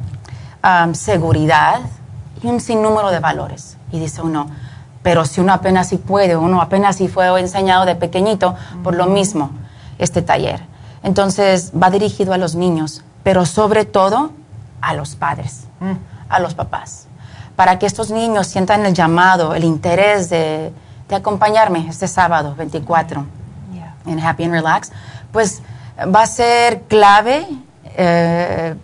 [0.92, 1.80] seguridad
[2.42, 3.76] y un sinnúmero de valores.
[3.92, 4.48] Y dice uno,
[5.02, 9.06] pero si uno apenas sí puede, uno apenas sí fue enseñado de pequeñito, por lo
[9.06, 9.50] mismo,
[9.98, 10.60] este taller.
[11.02, 14.32] Entonces va dirigido a los niños, pero sobre todo
[14.80, 15.92] a los padres, mm.
[16.28, 17.06] a los papás,
[17.60, 20.72] para que estos niños sientan el llamado, el interés de,
[21.10, 23.26] acompañarme este sábado 24
[24.06, 24.90] en Happy and Relax,
[25.30, 25.60] pues
[25.98, 27.46] va a ser clave
[27.98, 28.74] eh,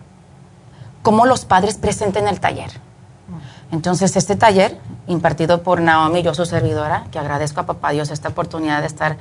[1.01, 2.69] cómo los padres presenten el taller.
[2.69, 3.77] Mm.
[3.77, 8.29] Entonces, este taller, impartido por Naomi, yo su servidora, que agradezco a Papá Dios esta
[8.29, 9.17] oportunidad de estar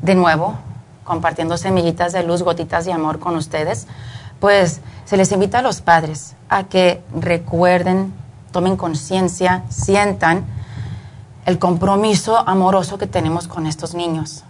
[0.00, 0.56] de nuevo
[1.04, 3.86] compartiendo semillitas de luz, gotitas de amor con ustedes,
[4.40, 8.23] pues se les invita a los padres a que recuerden,
[8.54, 10.44] tomen conciencia, sientan
[11.44, 14.44] el compromiso amoroso que tenemos con estos niños,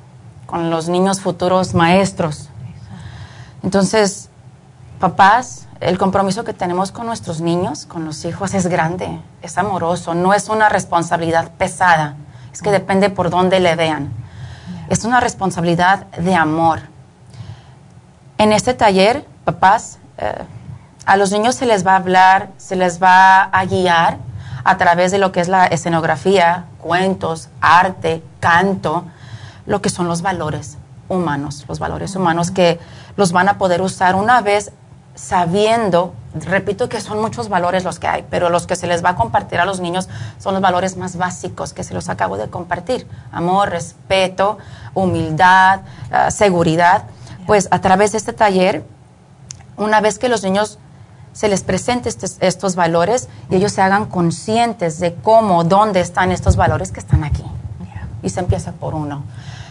[0.44, 2.50] con los niños futuros maestros.
[3.62, 4.28] Entonces,
[5.00, 9.09] papás, el compromiso que tenemos con nuestros niños, con los hijos, es grande,
[9.40, 12.14] es amoroso, no es una responsabilidad pesada,
[12.52, 14.12] es que depende por dónde le vean.
[14.90, 16.80] Es una responsabilidad de amor.
[18.36, 20.44] En este taller papás, eh,
[21.07, 24.18] a los niños se les va a hablar, se les va a guiar
[24.64, 29.05] a través de lo que es la escenografía, cuentos, arte, canto,
[29.66, 30.78] lo que son los valores
[31.09, 32.80] humanos, los valores humanos que
[33.16, 34.72] los van a poder usar una vez
[35.14, 39.11] sabiendo, repito que son muchos valores los que hay, pero los que se les va
[39.11, 42.48] a compartir a los niños son los valores más básicos que se los acabo de
[42.48, 43.07] compartir.
[43.30, 44.59] Amor, respeto,
[44.92, 45.80] humildad,
[46.11, 47.05] eh, seguridad.
[47.46, 48.84] Pues a través de este taller
[49.76, 50.78] una vez que los niños
[51.35, 56.55] se les presente estos, valores y ellos se hagan conscientes de cómo, dónde están estos
[56.55, 57.45] valores que están aquí.
[58.22, 59.24] Y se empieza por uno.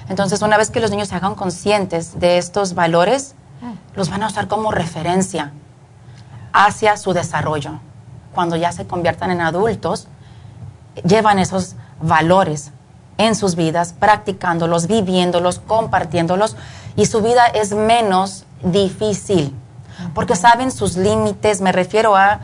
[0.09, 3.33] Entonces, una vez que los niños se hagan conscientes de estos valores,
[3.95, 5.53] los van a usar como referencia
[6.51, 7.79] hacia su desarrollo.
[8.35, 10.09] Cuando ya se conviertan en adultos,
[11.05, 12.71] llevan esos valores
[13.17, 16.57] en sus vidas, practicándolos, viviéndolos, compartiéndolos,
[16.97, 19.55] y su vida es menos difícil
[20.13, 22.39] porque saben sus límites, me refiero a,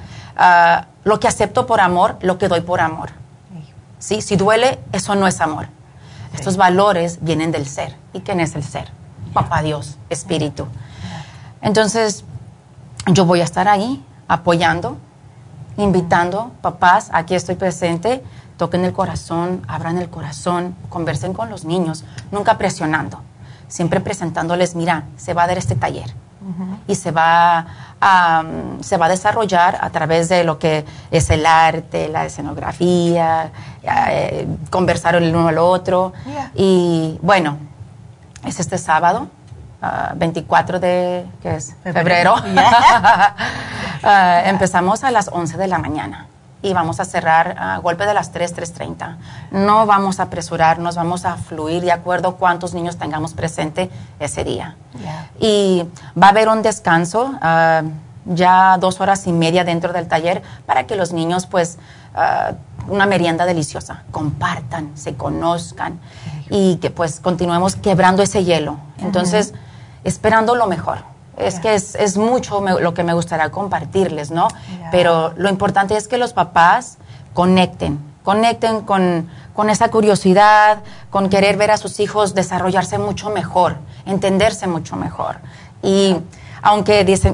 [1.03, 3.09] lo que acepto por amor, lo que doy por amor.
[3.99, 4.21] ¿Sí?
[4.21, 5.67] Si duele, eso no es amor.
[6.33, 7.95] Estos valores vienen del ser.
[8.13, 8.89] ¿Y quién es el ser?
[9.33, 10.67] Papá Dios, Espíritu.
[11.61, 12.23] Entonces,
[13.07, 14.97] yo voy a estar ahí apoyando,
[15.75, 18.23] invitando, papás, aquí estoy presente,
[18.55, 23.21] toquen el corazón, abran el corazón, conversen con los niños, nunca presionando,
[23.67, 26.13] siempre presentándoles, mira, se va a dar este taller
[26.87, 27.65] y se va,
[27.99, 28.43] a,
[28.81, 33.51] se va a desarrollar a través de lo que es el arte, la escenografía,
[33.83, 36.13] eh, conversar el uno al otro.
[36.55, 37.57] Y bueno,
[38.45, 39.27] es este sábado,
[40.15, 41.75] 24 ah, de ¿qué es?
[41.83, 42.35] febrero.
[44.01, 46.28] Ah, empezamos a las 11 de la mañana
[46.61, 49.17] y vamos a cerrar a golpe de las 3, 3.30.
[49.51, 53.89] No vamos a apresurarnos, vamos a fluir de acuerdo a cuántos niños tengamos presente
[54.19, 54.75] ese día.
[55.39, 55.85] Y
[56.21, 57.83] va a haber un descanso, ah,
[58.25, 61.77] ya dos horas y media dentro del taller, para que los niños, pues,
[62.15, 62.53] uh,
[62.91, 65.99] una merienda deliciosa, compartan, se conozcan
[66.49, 68.77] y que pues continuemos quebrando ese hielo.
[68.99, 69.53] Entonces,
[70.03, 71.08] esperando lo mejor
[71.39, 74.47] es que es, es mucho lo que me gustaría compartirles, ¿no?
[74.91, 76.97] Pero lo importante es que los papás
[77.33, 80.79] conecten, conecten con, con esa curiosidad,
[81.09, 85.37] con querer ver a sus hijos desarrollarse mucho mejor, entenderse mucho mejor.
[85.81, 86.17] Y
[86.61, 87.33] aunque dice,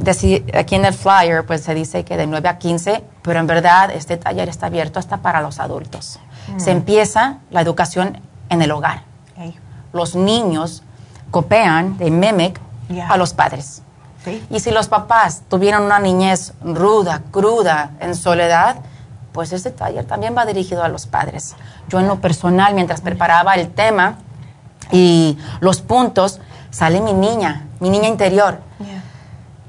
[0.54, 3.92] aquí en el flyer pues se dice que de 9 a 15, pero en verdad
[3.92, 6.20] este taller está abierto hasta para los adultos.
[6.48, 6.60] Mm.
[6.60, 9.04] Se empieza la educación en el hogar.
[9.94, 10.84] Los niños
[11.32, 12.60] copian de mimic
[13.08, 13.82] a los padres.
[14.50, 18.78] Y si los papás tuvieron una niñez ruda, cruda, en soledad,
[19.32, 21.56] pues este taller también va dirigido a los padres.
[21.90, 24.16] Yo en lo personal, mientras preparaba el tema
[24.92, 26.40] y los puntos,
[26.72, 28.60] sale mi niña, mi niña interior.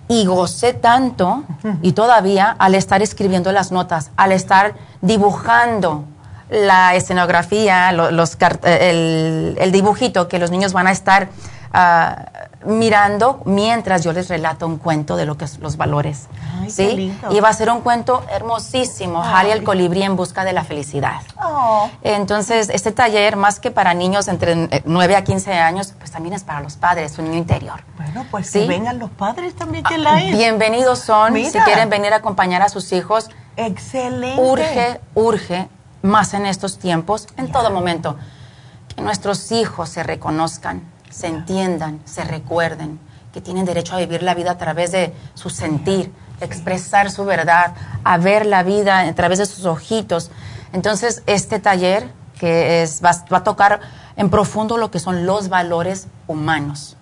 [0.08, 1.42] Y gocé tanto,
[1.82, 6.04] y todavía al estar escribiendo las notas, al estar dibujando
[6.48, 11.28] la escenografía, los, el, el, dibujito que los niños van a estar
[11.76, 16.26] uh, mirando mientras yo les relato un cuento de lo que son los valores.
[16.68, 17.16] ¿sí?
[17.30, 21.20] Y va a ser un cuento hermosísimo, Harry el colibrí en busca de la felicidad.
[21.40, 21.88] Oh.
[22.02, 26.34] Entonces, este taller, más que para niños entre 9 eh, a 15 años, pues también
[26.34, 27.84] es para los padres, un niño interior.
[27.96, 28.66] Bueno, pues ¿sí?
[28.66, 30.36] vengan los padres también que la es.
[30.36, 33.30] Bienvenidos son, si quieren venir a acompañar a sus hijos.
[33.56, 34.40] Excelente.
[34.40, 35.68] Urge, urge,
[36.02, 38.16] más en estos tiempos, en todo momento,
[38.94, 43.00] que nuestros hijos se reconozcan se entiendan, se recuerden
[43.32, 46.12] que tienen derecho a vivir la vida a través de su sentir,
[46.42, 47.72] expresar su verdad,
[48.04, 50.30] a ver la vida a través de sus ojitos.
[50.74, 53.80] Entonces, este taller que es, va, a tocar
[54.16, 56.98] en profundo lo que son los valores humanos.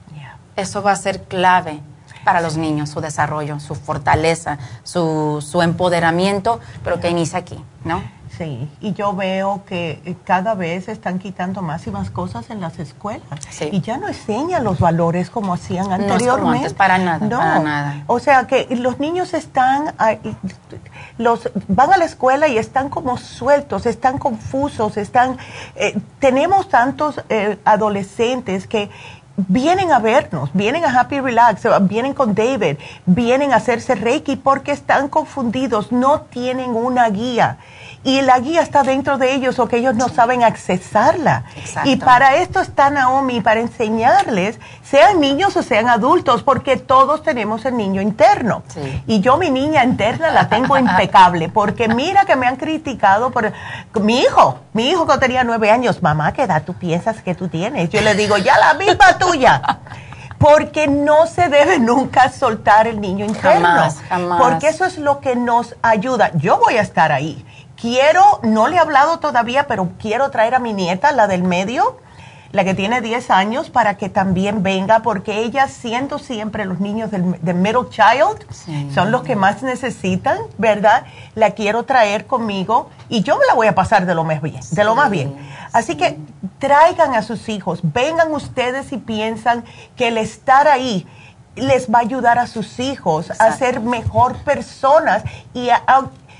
[0.55, 1.81] Eso va a ser clave
[2.25, 8.01] para los niños, su desarrollo, su fortaleza, su, su empoderamiento, pero que inicia aquí, ¿no?
[8.37, 12.61] Sí, y yo veo que eh, cada vez están quitando más y más cosas en
[12.61, 13.22] las escuelas.
[13.70, 16.68] Y ya no enseñan los valores como hacían anteriormente.
[16.68, 18.03] No para nada, para nada.
[18.09, 19.95] O sea que los niños están,
[21.18, 25.39] los van a la escuela y están como sueltos, están confusos, están,
[25.76, 28.91] eh, tenemos tantos eh, adolescentes que
[29.37, 34.72] vienen a vernos, vienen a Happy Relax, vienen con David, vienen a hacerse Reiki porque
[34.72, 37.59] están confundidos, no tienen una guía
[38.05, 41.45] y la guía está dentro de ellos o que ellos no saben accesarla.
[41.85, 47.65] Y para esto está Naomi, para enseñarles, sean niños o sean adultos, porque todos tenemos
[47.65, 48.63] el niño interno.
[49.07, 53.53] Y yo mi niña interna la tengo impecable, porque mira que me han criticado por
[53.95, 57.49] mi hijo, mi hijo que tenía nueve años, mamá, ¿qué edad tú piensas que tú
[57.49, 57.89] tienes?
[57.89, 59.81] Yo le digo, ya la misma tuya.
[60.37, 63.67] Porque no se debe nunca soltar el niño interno.
[63.67, 64.43] Jamás, jamás.
[64.43, 66.33] Porque eso es lo que nos ayuda.
[66.35, 67.47] Yo voy a estar ahí
[67.81, 71.99] quiero, no le he hablado todavía, pero quiero traer a mi nieta, la del medio,
[72.53, 77.11] la que tiene 10 años, para que también venga, porque ella, siendo siempre los niños
[77.11, 78.47] del, middle child,
[78.94, 81.05] son los que más necesitan, ¿verdad?
[81.35, 84.61] La quiero traer conmigo y yo me la voy a pasar de lo más bien,
[84.70, 85.35] de lo más bien.
[85.73, 86.16] Así que
[86.61, 89.65] traigan a sus hijos, vengan ustedes y piensan
[89.97, 91.09] que el estar ahí
[91.57, 95.82] les va a ayudar a sus hijos a ser mejor personas y a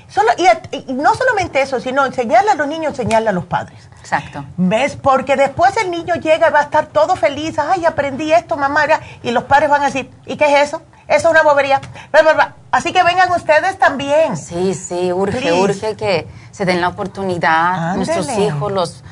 [0.07, 3.89] Solo, y, no solamente eso, sino enseñarle a los niños, enseñarle a los padres.
[3.99, 4.45] Exacto.
[4.55, 4.95] ¿Ves?
[4.95, 7.57] Porque después el niño llega y va a estar todo feliz.
[7.57, 8.85] Ay, aprendí esto, mamá.
[9.23, 10.81] Y los padres van a decir, ¿y qué es eso?
[11.07, 11.81] Eso es una bobería.
[12.71, 14.37] Así que vengan ustedes también.
[14.37, 19.03] Sí, sí, urge, urge que se den la oportunidad nuestros hijos, los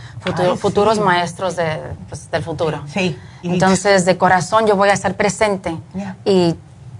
[0.60, 2.84] futuros maestros de, pues, del futuro.
[2.88, 3.20] Sí.
[3.42, 5.76] Entonces, de corazón yo voy a estar presente
[6.24, 6.56] y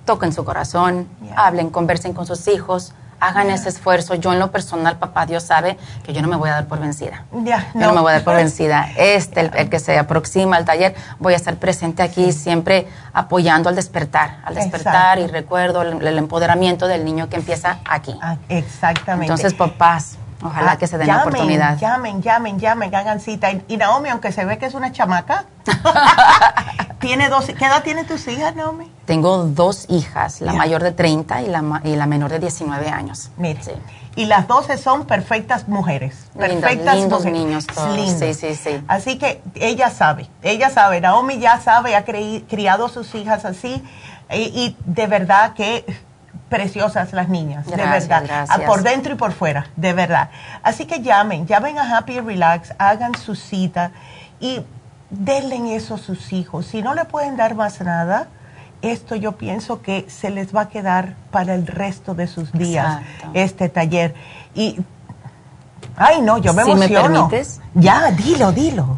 [0.06, 2.94] toquen su corazón, hablen, conversen con sus hijos
[3.28, 4.16] hagan ese esfuerzo.
[4.16, 6.80] Yo en lo personal, papá Dios sabe que yo no me voy a dar por
[6.80, 7.24] vencida.
[7.44, 7.82] Ya, no.
[7.82, 8.90] Yo no me voy a dar por vencida.
[8.98, 13.76] Este, el, que se aproxima al taller, voy a estar presente aquí siempre apoyando al
[13.76, 18.16] despertar, al despertar y recuerdo el, empoderamiento del niño que empieza aquí.
[18.22, 19.26] Ah, exactamente.
[19.26, 21.78] Entonces, papás, Ojalá que se den la oportunidad.
[21.78, 23.50] Llamen, llamen, llamen, hagan cita.
[23.68, 25.46] Y Naomi, aunque se ve que es una chamaca,
[27.00, 28.92] tiene dos, ¿qué edad tienen tus hijas, Naomi?
[29.06, 33.32] Tengo dos hijas, la mayor de 30 y la, y la menor de 19 años.
[33.38, 33.60] Mire,
[34.16, 36.28] y las 12 son perfectas mujeres.
[36.38, 37.96] Perfectas lindos, niños todos.
[37.96, 38.84] Sí, sí, sí.
[38.88, 43.84] Así que ella sabe, ella sabe, Naomi ya sabe, ha criado sus hijas así
[44.32, 45.86] y de verdad que
[46.54, 48.46] preciosas las niñas, de verdad.
[48.48, 50.30] Ah, por dentro y por fuera, de verdad.
[50.62, 53.90] Así que llamen, llamen a Happy Relax, hagan su cita
[54.40, 54.62] y
[55.10, 56.68] denle eso a sus hijos.
[56.68, 58.28] Si no le pueden dar más nada,
[58.84, 63.02] esto yo pienso que se les va a quedar para el resto de sus días,
[63.34, 64.14] este taller.
[64.54, 64.80] Y,
[65.96, 67.10] ay no, yo me si emociono.
[67.10, 67.62] me permites.
[67.74, 68.98] Ya, dilo, dilo.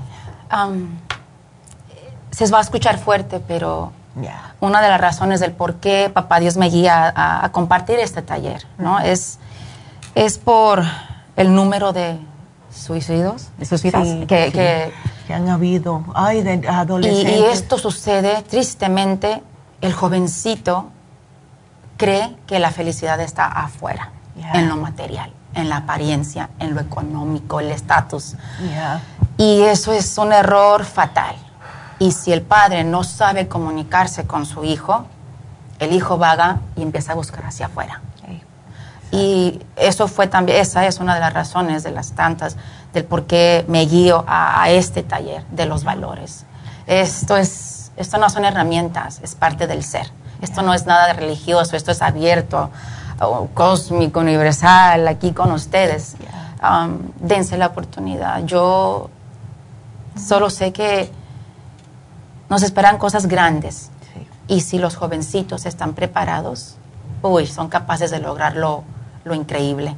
[2.32, 3.94] se va a escuchar fuerte, pero
[4.66, 8.66] una de las razones del por qué Papá Dios me guía a, compartir este taller,
[8.78, 9.00] ¿no?
[9.00, 9.40] es,
[10.16, 10.84] es por
[11.36, 12.20] el número de
[12.72, 14.52] suicidios, de suicidas que,
[15.28, 17.40] que, han habido, ay, de adolescentes.
[17.40, 19.42] Y, esto sucede tristemente,
[19.82, 20.90] el jovencito
[21.98, 24.12] cree que la felicidad está afuera,
[24.54, 28.36] en lo material, en la apariencia, en lo económico, el estatus.
[29.38, 31.36] Y eso es un error fatal.
[32.06, 35.08] Y si el padre no sabe comunicarse con su hijo,
[35.80, 38.02] el hijo vaga y empieza a buscar hacia afuera.
[39.12, 42.58] Y eso fue también, esa es una de las razones de las tantas
[42.94, 46.46] del por qué me guío a, este taller de los valores.
[46.86, 50.12] Esto, es, esto no son herramientas, es parte del ser.
[50.42, 52.70] Esto no es nada de religioso, esto es abierto,
[53.56, 56.18] cósmico, universal, aquí con ustedes.
[56.62, 58.44] Um, dense la oportunidad.
[58.46, 59.10] Yo
[60.16, 61.10] solo sé que
[62.50, 63.90] nos esperan cosas grandes.
[64.48, 66.76] Y si los jovencitos están preparados,
[67.22, 68.84] uy, son capaces de lograr lo,
[69.34, 69.96] increíble.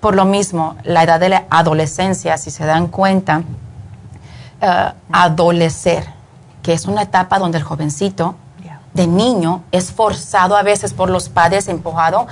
[0.00, 3.42] Por lo mismo, la edad de la adolescencia, si se dan cuenta,
[4.62, 6.06] uh, adolecer,
[6.62, 8.36] que es una etapa donde el jovencito
[8.96, 12.26] de niño es forzado a veces por los padres, empujado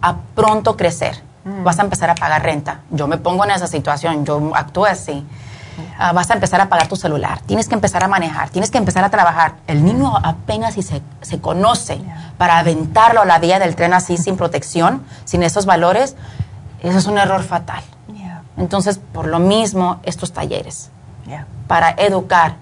[0.00, 1.22] a pronto crecer.
[1.44, 1.62] Mm.
[1.62, 2.80] Vas a empezar a pagar renta.
[2.90, 5.24] Yo me pongo en esa situación, yo actúo así.
[5.98, 8.78] Ah, vas a empezar a pagar tu celular, tienes que empezar a manejar, tienes que
[8.78, 9.54] empezar a trabajar.
[9.66, 12.00] El niño apenas si se, se conoce
[12.38, 16.16] para aventarlo a la vía del tren así sin protección, sin esos valores,
[16.82, 17.82] eso es un error fatal.
[18.56, 20.90] Entonces, por lo mismo, estos talleres,
[21.66, 22.56] para educar,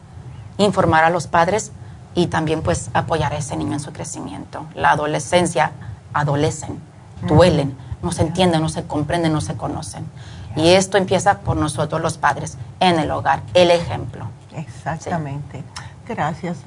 [0.58, 1.72] informar a los padres
[2.14, 4.66] y también pues apoyar a ese niño en su crecimiento.
[4.74, 5.72] La adolescencia,
[6.12, 6.80] adolecen,
[7.26, 10.04] duelen, no se entienden, no se comprenden, no se conocen.
[10.56, 14.28] Y esto empieza por nosotros los padres en el hogar, el ejemplo.
[14.56, 15.64] Exactamente.
[16.06, 16.58] Gracias.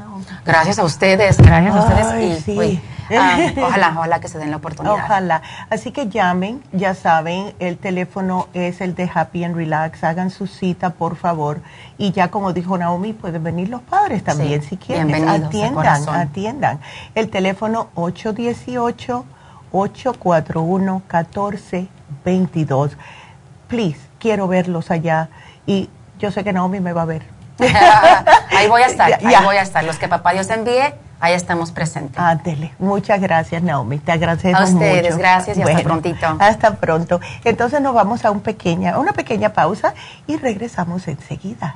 [0.45, 2.47] Gracias a ustedes, gracias a ustedes.
[2.47, 2.81] y,
[3.15, 4.95] ah, ojalá, ojalá que se den la oportunidad.
[4.95, 5.43] Ojalá.
[5.69, 10.03] Así que llamen, ya saben, el teléfono es el de Happy and Relax.
[10.03, 11.61] Hagan su cita, por favor.
[11.99, 15.29] Y ya como dijo Naomi, pueden venir los padres también si quieren.
[15.29, 16.79] Atiendan, atiendan.
[17.13, 19.23] El teléfono 818
[19.71, 22.97] 841 1422
[23.67, 25.29] please, quiero verlos allá.
[25.65, 25.89] Y
[26.19, 27.23] yo sé que Naomi me va a ver.
[28.55, 29.83] ahí voy a estar, ahí voy a estar.
[29.83, 32.19] Los que papá Dios envíe, ahí estamos presentes.
[32.19, 32.73] Ándele.
[32.79, 33.99] Muchas gracias, Naomi.
[33.99, 34.61] Te agradezco mucho.
[34.61, 36.37] A ustedes, gracias y hasta prontito.
[36.39, 37.19] Hasta pronto.
[37.43, 39.93] Entonces nos vamos a un pequeña, una pequeña pausa
[40.27, 41.75] y regresamos enseguida.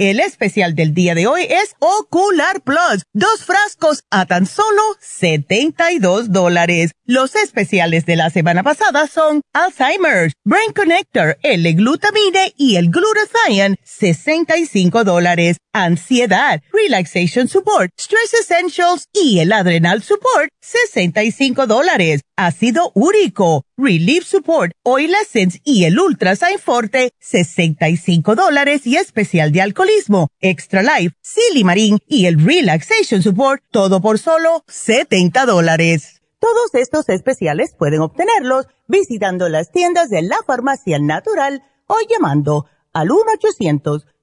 [0.00, 6.32] El especial del día de hoy es Ocular Plus, dos frascos a tan solo 72
[6.32, 6.92] dólares.
[7.04, 13.76] Los especiales de la semana pasada son Alzheimer's, Brain Connector, el glutamine y el glutathione,
[13.84, 15.58] 65 dólares.
[15.72, 22.22] Ansiedad, Relaxation Support, Stress Essentials y el Adrenal Support, 65 dólares.
[22.36, 29.62] Ácido úrico, Relief Support, Oil Essence y el Ultra Forte, 65 dólares y especial de
[29.62, 36.20] alcoholismo, Extra Life, Silimarín y el Relaxation Support, todo por solo 70 dólares.
[36.38, 43.08] Todos estos especiales pueden obtenerlos visitando las tiendas de la farmacia natural o llamando al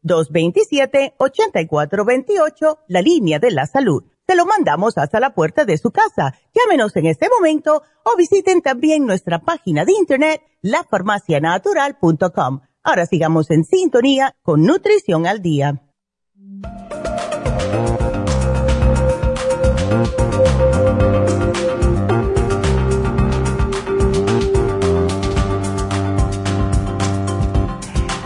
[0.06, 4.04] 1-800-227-8428, la línea de la salud.
[4.28, 6.36] Te lo mandamos hasta la puerta de su casa.
[6.54, 12.60] Llámenos en este momento o visiten también nuestra página de internet, lafarmacianatural.com.
[12.84, 15.82] Ahora sigamos en sintonía con Nutrición al Día.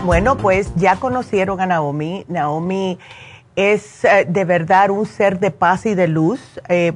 [0.04, 2.24] Bueno, pues ya conocieron a Naomi.
[2.26, 2.98] Naomi
[3.56, 6.92] es eh, de verdad un ser de paz y de luz eh,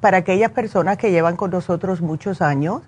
[0.00, 2.82] para aquellas personas que llevan con nosotros muchos años.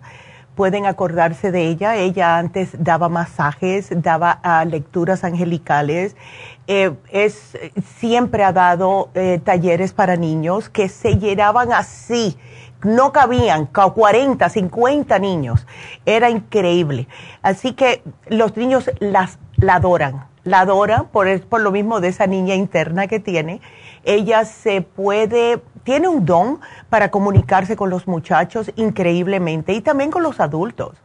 [0.54, 1.96] Pueden acordarse de ella.
[1.96, 6.16] Ella antes daba masajes, daba uh, lecturas angelicales.
[6.66, 7.56] Eh, es,
[7.98, 9.10] siempre ha dado
[9.44, 12.36] talleres para niños que se llenaban así.
[12.82, 15.66] No cabían 40, 50 niños.
[16.04, 17.08] Era increíble.
[17.42, 22.26] Así que los niños las, la adoran la adora por, por lo mismo de esa
[22.26, 23.60] niña interna que tiene.
[24.04, 30.22] Ella se puede, tiene un don para comunicarse con los muchachos increíblemente y también con
[30.22, 30.96] los adultos.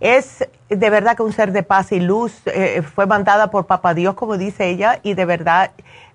[0.00, 3.94] Es de verdad que un ser de paz y luz, eh, fue mandada por Papá
[3.94, 5.70] Dios, como dice ella, y de verdad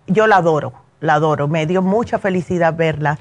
[0.07, 3.17] yo la adoro, la adoro, me dio mucha felicidad verla.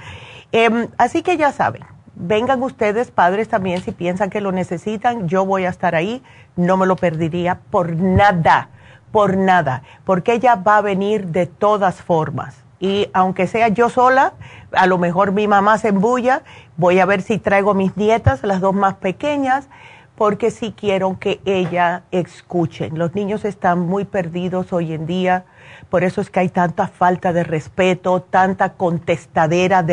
[0.53, 1.83] Em, así que ya saben,
[2.15, 6.23] vengan ustedes, padres también, si piensan que lo necesitan, yo voy a estar ahí,
[6.55, 8.69] no me lo perdería por nada
[9.13, 12.57] por nada, porque ella va a venir de todas formas.
[12.81, 14.33] Y aunque sea yo sola,
[14.73, 16.43] a lo mejor mi mamá se embulla,
[16.77, 19.69] voy a ver si traigo mis nietas, las dos más pequeñas,
[20.17, 22.99] porque sí quiero que ella escuchen.
[22.99, 25.45] Los niños están muy perdidos hoy en día,
[25.91, 29.85] por eso es que hay tanta falta de respeto, tanta contestadera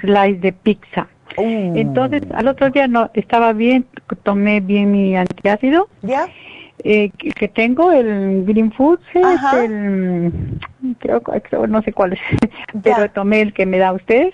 [0.00, 1.08] slices de pizza.
[1.36, 1.76] Uh.
[1.76, 3.86] Entonces, al otro día no estaba bien,
[4.22, 5.88] tomé bien mi antiácido.
[6.00, 6.28] ¿Ya?
[6.84, 10.32] Eh, que tengo, el Green Food, el,
[10.98, 12.20] creo, creo, no sé cuál es,
[12.82, 14.32] pero tomé el que me da usted.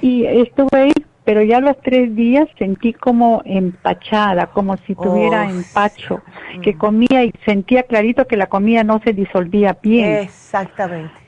[0.00, 0.92] Y estuve ahí,
[1.24, 6.22] pero ya los tres días sentí como empachada, como si tuviera oh, empacho,
[6.62, 10.22] que comía y sentía clarito que la comida no se disolvía bien.
[10.22, 11.19] Exactamente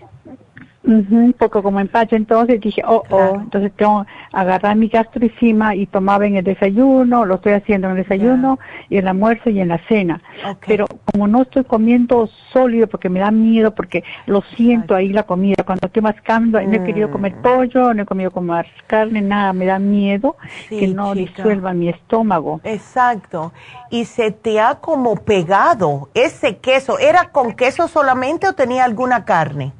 [0.85, 6.27] un poco como empacho, entonces dije, oh, oh, entonces tengo agarrar mi gastricima y tomaba
[6.27, 9.69] en el desayuno, lo estoy haciendo en el desayuno y en el almuerzo y en
[9.69, 10.21] la cena.
[10.67, 15.23] Pero como no estoy comiendo sólido porque me da miedo, porque lo siento ahí la
[15.23, 17.43] comida, cuando estoy mascando, no he querido comer mm.
[17.43, 20.37] pollo, no he comido comer carne, nada, me da miedo
[20.69, 22.61] que no disuelva mi estómago.
[22.65, 23.53] Exacto.
[23.91, 29.25] Y se te ha como pegado ese queso, ¿era con queso solamente o tenía alguna
[29.25, 29.73] carne?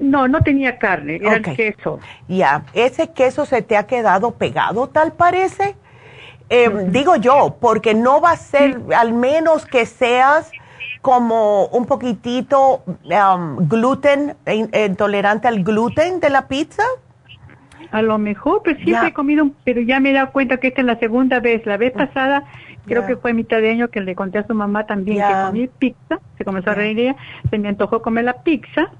[0.00, 2.00] No, no tenía carne, era queso.
[2.28, 5.76] Ya, ese queso se te ha quedado pegado, tal parece.
[6.50, 10.50] Em, digo yo, porque no va a ser, al menos que seas
[11.02, 12.82] como un poquitito
[13.60, 16.82] gluten, intolerante al gluten de la pizza.
[17.90, 20.82] A lo mejor, pero siempre he comido, pero ya me he dado cuenta que esta
[20.82, 21.64] es la segunda vez.
[21.64, 22.44] La vez pasada,
[22.88, 25.68] creo que fue mitad de año que le conté a su mamá también que comí
[25.68, 27.16] pizza, se comenzó a reír ella,
[27.50, 28.90] se me antojó comer la pizza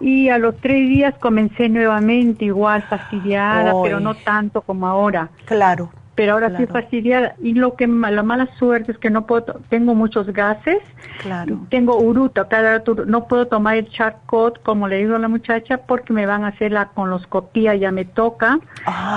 [0.00, 5.30] Y a los tres días comencé nuevamente igual fastidiada, pero no tanto como ahora.
[5.46, 7.34] Claro pero ahora sí fastidiada.
[7.42, 10.78] Y lo que la mala suerte es que no puedo, tengo muchos gases,
[11.18, 11.66] claro.
[11.70, 16.12] tengo uruta, cada no puedo tomar el charcot como le digo a la muchacha porque
[16.12, 18.58] me van a hacer la coloscopía, ya me toca,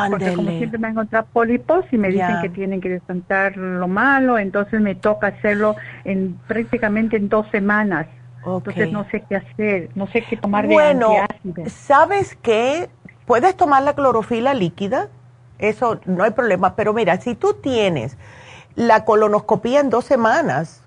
[0.09, 3.87] porque como siempre me han encontrado pólipos y me dicen que tienen que desantar lo
[3.87, 8.07] malo, entonces me toca hacerlo en prácticamente en dos semanas.
[8.45, 11.11] Entonces no sé qué hacer, no sé qué tomar bueno,
[11.65, 12.89] ¿sabes qué?
[13.25, 15.09] ¿Puedes tomar la clorofila líquida?
[15.59, 16.75] Eso no hay problema.
[16.75, 18.17] Pero mira, si tú tienes
[18.75, 20.81] la colonoscopía en dos semanas,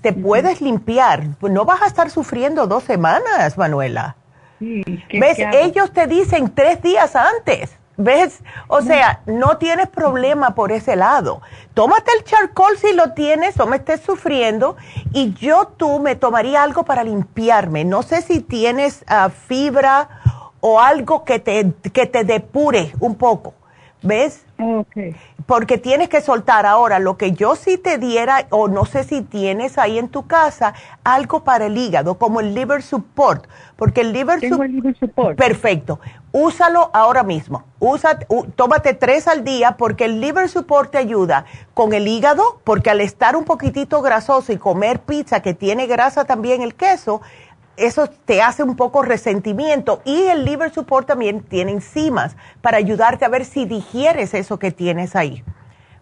[0.00, 1.24] te puedes limpiar.
[1.40, 4.16] No vas a estar sufriendo dos semanas, Manuela.
[4.60, 5.38] ¿Ves?
[5.52, 7.76] Ellos te dicen tres días antes.
[7.96, 8.40] ¿Ves?
[8.66, 11.42] O sea, no tienes problema por ese lado.
[11.74, 14.76] Tómate el charcoal si lo tienes o me estés sufriendo
[15.12, 17.84] y yo tú me tomaría algo para limpiarme.
[17.84, 20.08] No sé si tienes ah, fibra
[20.58, 23.54] o algo que te, que te depure un poco.
[24.04, 24.44] ¿Ves?
[24.58, 25.16] Okay.
[25.46, 29.22] Porque tienes que soltar ahora lo que yo sí te diera, o no sé si
[29.22, 33.46] tienes ahí en tu casa, algo para el hígado, como el liver support.
[33.76, 35.36] Porque el liver, Tengo el liver support.
[35.36, 36.00] Perfecto.
[36.32, 37.64] Úsalo ahora mismo.
[37.78, 38.18] Usa,
[38.56, 43.00] tómate tres al día porque el liver support te ayuda con el hígado, porque al
[43.00, 47.22] estar un poquitito grasoso y comer pizza que tiene grasa también el queso,
[47.76, 53.24] eso te hace un poco resentimiento y el liver support también tiene enzimas para ayudarte
[53.24, 55.42] a ver si digieres eso que tienes ahí.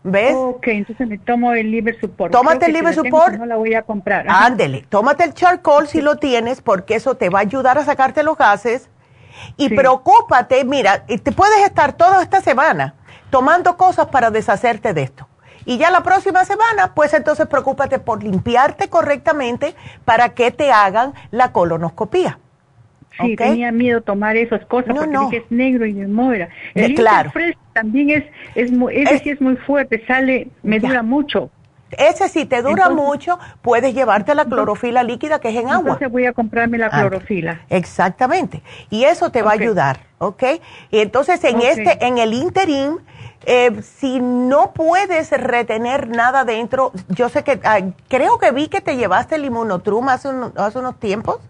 [0.05, 0.35] ¿Ves?
[0.35, 2.33] Ok, entonces me tomo el liver support.
[2.33, 3.37] Tómate el liver support.
[3.37, 4.27] no la voy a comprar.
[4.29, 8.23] Ándele, tómate el charcoal si lo tienes porque eso te va a ayudar a sacarte
[8.23, 8.89] los gases.
[9.57, 12.95] Y preocúpate, mira, te puedes estar toda esta semana
[13.31, 15.29] tomando cosas para deshacerte de esto.
[15.65, 19.75] Y ya la próxima semana, pues entonces preocúpate por limpiarte correctamente
[20.05, 22.39] para que te hagan la colonoscopía.
[23.21, 26.49] Sí, tenía miedo tomar esas cosas porque es negro y me muera.
[26.75, 27.31] El claro.
[27.73, 28.25] también es,
[28.55, 31.51] es muy, ese sí es muy fuerte, sale, me dura mucho.
[31.99, 35.93] Ese si te dura mucho, puedes llevarte la clorofila líquida que es en agua.
[35.93, 37.61] Entonces voy a comprarme la clorofila.
[37.69, 38.63] exactamente.
[38.89, 40.43] Y eso te va a ayudar, ¿ok?
[40.91, 42.99] Y entonces en este, en el interim,
[43.45, 48.81] eh, si no puedes retener nada dentro, yo sé que, ah, creo que vi que
[48.81, 51.41] te llevaste el inmunotrum hace, hace unos tiempos.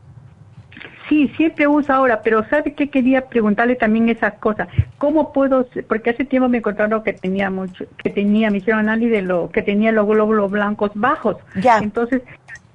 [1.08, 4.68] Sí, siempre uso ahora, pero ¿sabe qué quería preguntarle también esas cosas?
[4.98, 9.12] ¿Cómo puedo, porque hace tiempo me encontraron que tenía mucho, que tenía, me hicieron análisis
[9.12, 11.36] de lo, que tenía los glóbulos blancos bajos.
[11.56, 11.78] Ya.
[11.78, 12.22] Entonces,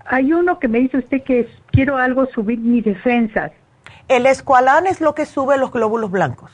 [0.06, 3.52] hay uno que me dice usted que quiero algo subir mis defensas.
[4.08, 6.52] El escualán es lo que sube los glóbulos blancos.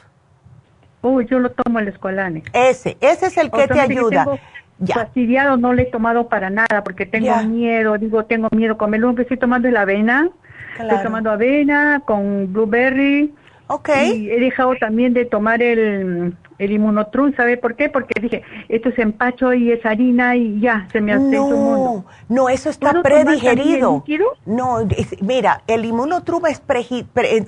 [1.06, 2.44] Oh, yo lo tomo el escualane.
[2.54, 4.26] Ese, ese es el que te ayuda.
[4.80, 4.96] ya.
[4.96, 9.36] Fastidiado no le he tomado para nada porque tengo miedo, digo, tengo miedo comerlo, estoy
[9.36, 10.30] tomando la avena,
[10.80, 13.34] estoy tomando avena con blueberry.
[13.68, 13.90] Ok.
[14.16, 17.90] Y he dejado también de tomar el, el inmunotrum, ¿sabe por qué?
[17.90, 22.06] Porque dije, esto es empacho y es harina y ya, se me hace no, mundo.
[22.30, 24.06] No, eso está predigerido.
[24.46, 24.88] No,
[25.20, 26.62] mira, el inmunotrum es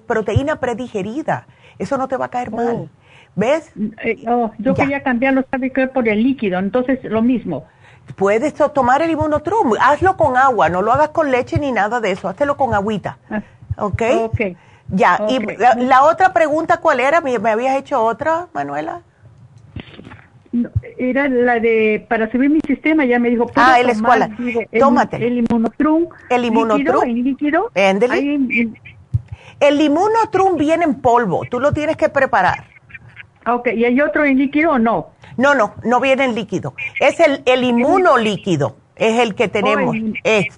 [0.05, 1.47] proteína predigerida.
[1.79, 2.89] Eso no te va a caer mal.
[3.35, 3.71] ¿Ves?
[4.03, 5.87] Eh, oh, yo quería cambiarlo, ¿sabe qué?
[5.87, 7.65] Por el líquido, entonces lo mismo.
[8.15, 12.11] Puedes tomar el inmunotrum, hazlo con agua, no lo hagas con leche ni nada de
[12.11, 13.17] eso, hazlo con agüita.
[13.29, 13.41] Ah,
[13.77, 14.01] ¿Ok?
[14.19, 14.41] Ok.
[14.87, 17.19] Ya, y la, otra pregunta, ¿cuál era?
[17.19, 19.01] ¿Me, habías hecho otra, Manuela?
[20.97, 23.51] era la de, para subir mi sistema, ya me dijo.
[23.55, 24.29] Ah, el escuela.
[24.79, 25.17] Tómate.
[25.17, 26.07] El inmunotrum.
[26.29, 27.03] El inmunotrum.
[27.03, 27.71] El líquido.
[29.59, 32.74] el inmunotrum viene en polvo, tú lo tienes que preparar.
[33.47, 35.09] Ok, ¿y hay otro en líquido o no?
[35.37, 36.73] No, no, no viene en líquido.
[36.99, 39.95] Es el, el inmunolíquido, es el que tenemos.
[40.23, 40.55] este.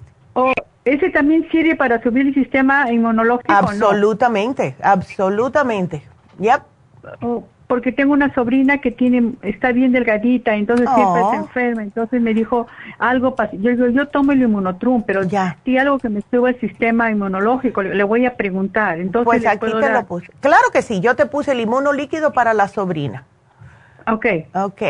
[0.84, 3.52] ¿Ese también sirve para subir el sistema inmunológico?
[3.52, 6.02] Absolutamente, absolutamente.
[6.38, 6.62] Yep.
[7.20, 11.34] Oh, porque tengo una sobrina que tiene está bien delgadita, entonces siempre está oh.
[11.34, 12.66] enferma, entonces me dijo
[12.98, 16.60] algo, yo digo, yo tomo el inmunotrum, pero ya si algo que me sube el
[16.60, 18.98] sistema inmunológico, le, voy a preguntar.
[18.98, 20.32] Entonces, pues aquí te lo puse.
[20.40, 23.24] Claro que sí, yo te puse el inmunolíquido para la sobrina.
[24.10, 24.26] Ok.
[24.54, 24.82] Ok,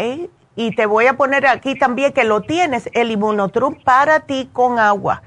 [0.54, 4.78] y te voy a poner aquí también que lo tienes, el inmunotrum para ti con
[4.78, 5.22] agua,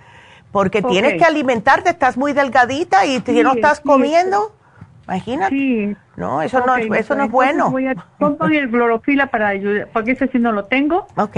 [0.53, 4.53] porque tienes que alimentarte, estás muy delgadita y si no estás comiendo...
[5.05, 5.55] Imagínate.
[5.55, 5.97] Sí.
[6.15, 7.71] No, eso no, eso no es bueno.
[7.71, 11.07] Voy a tomar el clorofila para ayudar, porque ese sí no lo tengo.
[11.15, 11.37] Ok.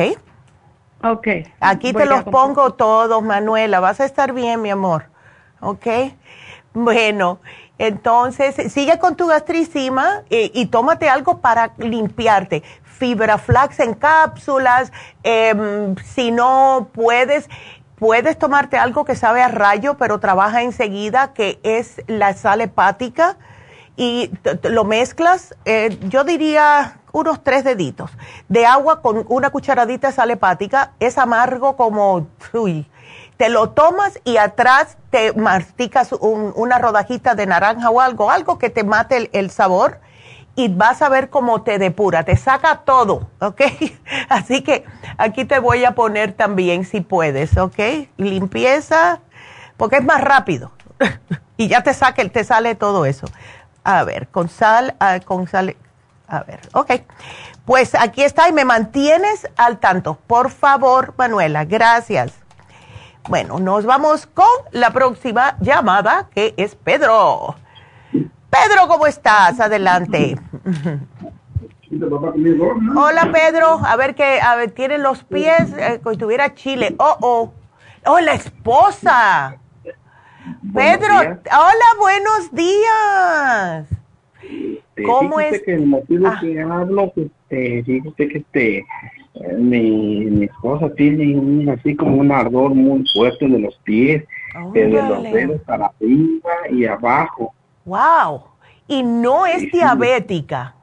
[1.03, 1.27] Ok.
[1.59, 3.79] Aquí te los pongo todos, Manuela.
[3.79, 5.05] Vas a estar bien, mi amor.
[5.59, 5.87] Ok.
[6.73, 7.39] Bueno,
[7.77, 12.63] entonces sigue con tu gastricima y, y tómate algo para limpiarte.
[12.83, 14.91] Fibra flax en cápsulas.
[15.23, 17.49] Em, si no puedes,
[17.95, 23.37] puedes tomarte algo que sabe a rayo, pero trabaja enseguida, que es la sal hepática,
[23.95, 24.31] y
[24.63, 28.11] lo mezclas, eh, yo diría unos tres deditos
[28.49, 32.89] de agua con una cucharadita de sal hepática, es amargo como, uy,
[33.37, 38.69] te lo tomas y atrás te masticas una rodajita de naranja o algo, algo que
[38.69, 39.99] te mate el, sabor
[40.55, 43.61] y vas a ver cómo te depura, te saca todo, ¿ok?
[44.29, 44.83] Así que
[45.17, 47.79] aquí te voy a poner también si puedes, ¿ok?
[48.17, 49.19] Limpieza,
[49.77, 50.71] porque es más rápido
[51.57, 53.27] y ya te saca, te sale todo eso.
[53.83, 55.75] A ver, con sal, ah, con sal,
[56.27, 56.91] a ver, ok.
[57.65, 60.15] Pues aquí está y me mantienes al tanto.
[60.27, 62.33] Por favor, Manuela, gracias.
[63.29, 67.55] Bueno, nos vamos con la próxima llamada, que es Pedro.
[68.11, 69.59] Pedro, ¿cómo estás?
[69.59, 70.37] Adelante.
[72.95, 73.79] Hola, Pedro.
[73.85, 76.95] A ver que, a ver, tiene los pies, eh, como tuviera chile.
[76.99, 77.53] Oh, oh.
[78.05, 79.57] Oh, la esposa.
[80.73, 83.87] Pedro, hola, buenos días.
[85.05, 85.61] ¿Cómo es?
[85.61, 86.37] que el motivo ah.
[86.41, 87.13] que hablo,
[87.49, 88.85] eh, fíjese que este,
[89.57, 94.25] mi, mi esposa tiene un, así como un ardor muy fuerte de los pies,
[94.73, 97.53] desde los dedos para arriba y abajo.
[97.85, 98.41] ¡Wow!
[98.87, 100.75] ¿Y no es diabética?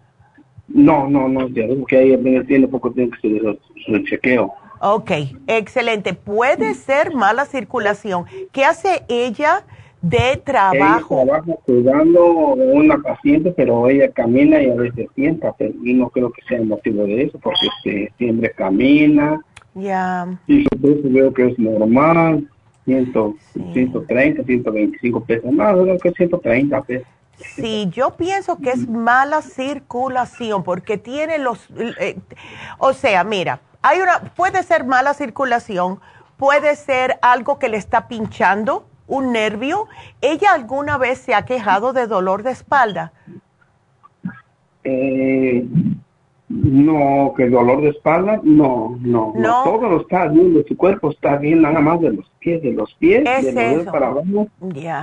[0.68, 4.54] No, no, no es diabética, porque ella tiene poco tiempo que se su chequeo.
[4.80, 5.10] Ok,
[5.46, 6.14] excelente.
[6.14, 8.24] Puede ser mala circulación.
[8.52, 9.64] ¿Qué hace ella?
[10.02, 11.22] de trabajo.
[11.22, 12.24] Ella trabaja cuidando
[12.54, 16.66] una paciente, pero ella camina y a veces sienta, pero no creo que sea el
[16.66, 19.40] motivo de eso, porque este, siempre camina.
[19.74, 20.26] Ya.
[20.46, 22.48] Y peso veo que es normal,
[22.86, 23.12] 100,
[23.72, 27.08] 130, 125 pesos, más, creo que 130 pesos.
[27.36, 32.16] Sí, yo pienso que es mala circulación porque tiene los, eh,
[32.78, 36.00] o sea, mira, hay una, puede ser mala circulación,
[36.36, 39.88] puede ser algo que le está pinchando, un nervio.
[40.20, 43.12] ¿Ella alguna vez se ha quejado de dolor de espalda?
[44.84, 45.66] Eh,
[46.48, 51.10] no, que dolor de espalda, no, no, no, todo lo está bien, de su cuerpo
[51.10, 54.48] está bien, nada más de los pies, de los pies, de para abajo,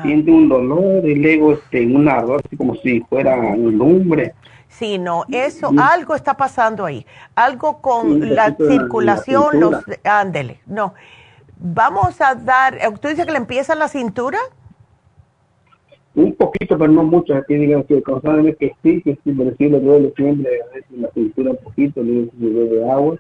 [0.03, 4.33] siente un dolor y luego este, un ardor, así como si fuera un lumbre.
[4.77, 7.05] Sí, no, eso, algo está pasando ahí,
[7.35, 10.93] algo con la circulación, los, ándele, no,
[11.59, 14.37] Vamos a dar, eh, ¿tú dices que le empieza en la cintura?
[16.13, 17.35] Un poquito, pero no mucho.
[17.35, 21.09] Aquí digan que que sí, que sí, pero sí le duele siempre a veces la
[21.11, 23.17] cintura un poquito, le de agua.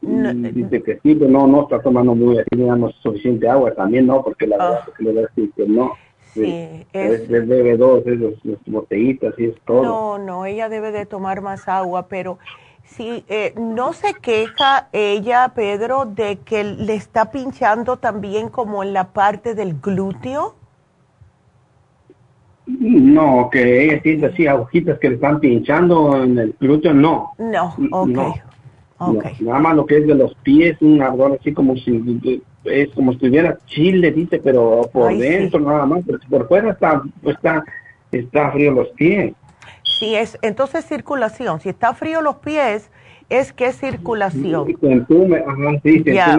[0.00, 3.72] dice que sí, pero no, no está tomando muy así, digamos, suficiente agua.
[3.74, 5.92] También no, porque la verdad es que le va a decir que no.
[6.34, 8.34] Sí, es, debe dos, esos,
[8.66, 9.82] botellitas y es todo.
[9.82, 12.38] No, no, ella debe de tomar más agua, pero
[12.84, 18.92] Sí, eh, ¿no se queja ella, Pedro, de que le está pinchando también como en
[18.92, 20.56] la parte del glúteo?
[22.66, 27.32] No, que ella siente así agujitas que le están pinchando en el glúteo, no.
[27.38, 29.40] No, ok.
[29.40, 33.12] nada más lo que es de los pies, un ardor así como si es como
[33.12, 37.64] si tuviera chile, dice, pero por dentro nada más, pero por fuera está, está,
[38.10, 39.34] está frío los pies
[40.02, 41.60] si es, entonces circulación.
[41.60, 42.90] Si está frío los pies,
[43.28, 44.66] es que es circulación.
[44.66, 44.74] Sí,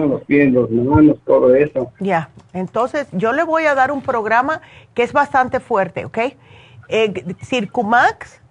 [0.06, 1.90] los pies, los manos, todo eso.
[1.98, 4.60] Ya, entonces yo le voy a dar un programa
[4.92, 6.18] que es bastante fuerte, ¿ok?
[6.88, 8.42] Eh, Circumax,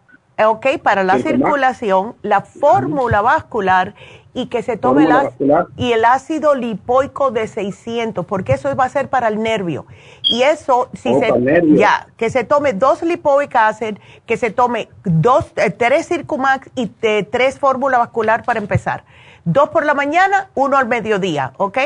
[0.44, 3.94] ok, para la circulación, la fórmula vascular
[4.34, 8.89] y que se tome el, y el ácido lipoico de 600, porque eso va a
[8.89, 9.85] ser para el nervio.
[10.23, 14.89] Y eso, si oh, se, ya, que se tome dos lipoic acid, que se tome
[15.03, 19.03] dos, eh, tres Circumax y tres fórmula vascular para empezar.
[19.45, 21.77] Dos por la mañana, uno al mediodía, ¿ok?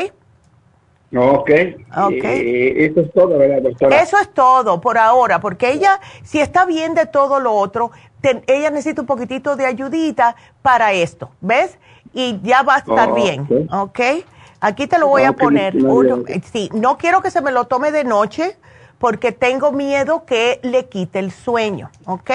[1.16, 1.50] Ok.
[1.96, 2.74] okay.
[2.76, 4.00] eso es todo, ¿verdad, doctora?
[4.00, 7.90] Eso es todo por ahora, porque ella, si está bien de todo lo otro,
[8.46, 11.78] ella necesita un poquitito de ayudita para esto, ¿ves?
[12.12, 14.00] Y ya va a estar bien, ¿ok?
[14.60, 15.76] Aquí te lo voy a poner.
[15.76, 18.56] Eh, sí, no quiero que se me lo tome de noche
[18.98, 22.30] porque tengo miedo que le quite el sueño, ¿ok?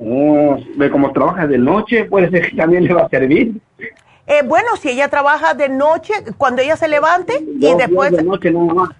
[0.00, 0.56] Oh,
[0.90, 3.60] como trabaja de noche, puede ser que también le va a servir.
[4.26, 8.10] Eh, bueno, si ella trabaja de noche, cuando ella se levante y después...
[8.10, 8.90] De noche más.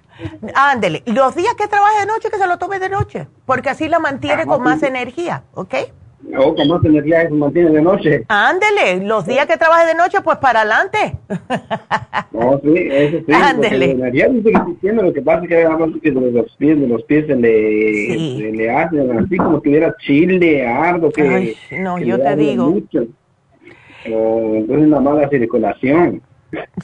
[0.55, 3.89] Ándele, los días que trabaje de noche, que se lo tome de noche, porque así
[3.89, 5.75] la mantiene con más energía, ¿ok?
[6.37, 8.25] O con más energía mantiene de noche.
[8.29, 11.17] Ándele, los días que trabaje de noche, pues para adelante.
[12.33, 13.33] No, sí, eso sí.
[13.33, 13.93] Ándele.
[13.93, 17.37] energía diciendo, lo que pasa es que que de los pies, de los pies se
[17.37, 21.23] le, se le hace así como que hubiera chile, ardo, que...
[21.23, 22.71] Ay, no, yo te digo.
[22.71, 23.07] Mucho.
[24.13, 26.23] O, entonces una mala circulación.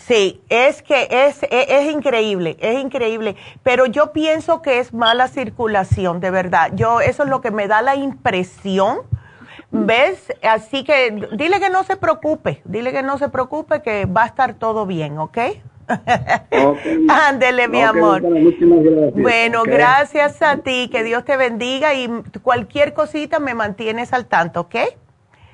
[0.01, 6.21] Sí, es que es, es, increíble, es increíble, pero yo pienso que es mala circulación,
[6.21, 6.73] de verdad.
[6.75, 8.99] Yo, eso es lo que me da la impresión,
[9.71, 10.33] ¿ves?
[10.43, 14.27] Así que dile que no se preocupe, dile que no se preocupe, que va a
[14.27, 15.39] estar todo bien, ¿ok?
[17.09, 18.23] Ándele, mi amor.
[19.13, 22.09] Bueno, gracias a ti, que Dios te bendiga y
[22.43, 24.77] cualquier cosita me mantienes al tanto, ¿ok?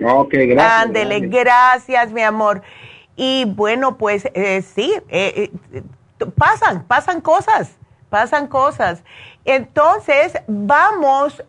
[0.04, 0.82] Ok, gracias.
[0.84, 2.62] Ándele, gracias, mi amor.
[3.16, 5.82] Y bueno, pues eh, sí, eh, eh,
[6.36, 7.76] pasan, pasan cosas,
[8.10, 9.02] pasan cosas.
[9.46, 11.42] Entonces, vamos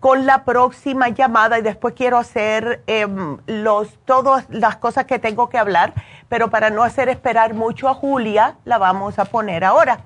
[0.00, 5.48] con la próxima llamada y después quiero hacer em, los, todas las cosas que tengo
[5.48, 5.94] que hablar,
[6.28, 9.98] pero para no hacer esperar mucho a Julia, la vamos a poner ahora.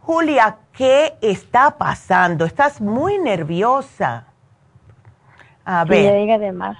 [0.00, 2.44] Julia, ¿qué está pasando?
[2.44, 4.26] Estás muy nerviosa.
[5.64, 6.14] A ver.
[6.14, 6.76] diga de más,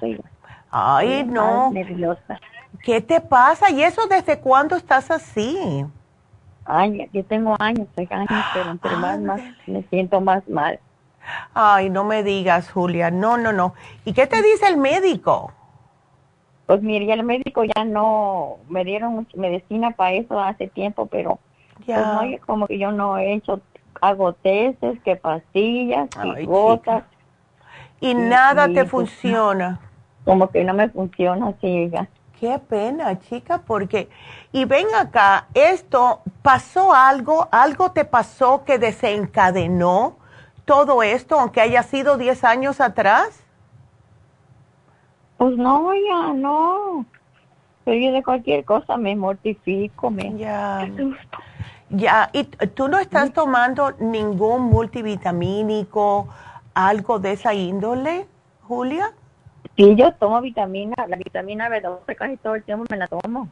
[0.69, 1.71] Ay, no.
[1.71, 2.39] Nerviosa.
[2.83, 3.71] ¿Qué te pasa?
[3.71, 5.85] ¿Y eso desde cuándo estás así?
[6.65, 10.79] Ay, yo tengo años, años, pero entre más, más me siento más mal.
[11.53, 13.73] Ay, no me digas, Julia, no, no, no.
[14.03, 15.51] ¿Y qué te dice el médico?
[16.65, 21.39] Pues mire, el médico ya no, me dieron medicina para eso hace tiempo, pero
[21.75, 22.21] pues, ya.
[22.45, 23.61] como que yo no he hecho,
[24.01, 27.03] hago testes, que pastillas, y gotas.
[27.99, 29.79] Y, nada te pues, funciona.
[30.25, 32.07] Como que no me funciona, sí, ya.
[32.39, 34.09] Qué pena, chica, porque...
[34.51, 37.47] Y ven acá, esto, ¿pasó algo?
[37.51, 40.17] ¿Algo te pasó que desencadenó
[40.65, 43.43] todo esto, aunque haya sido 10 años atrás?
[45.37, 47.05] Pues no, ya, no.
[47.83, 50.35] Pero yo de cualquier cosa me mortifico, me...
[50.37, 50.89] Ya.
[51.89, 56.27] Ya, ¿y tú no estás tomando ningún multivitamínico,
[56.73, 58.25] algo de esa índole,
[58.63, 59.13] Julia?
[59.77, 63.49] Sí, yo tomo vitamina, la vitamina B12 casi todo el tiempo me la tomo.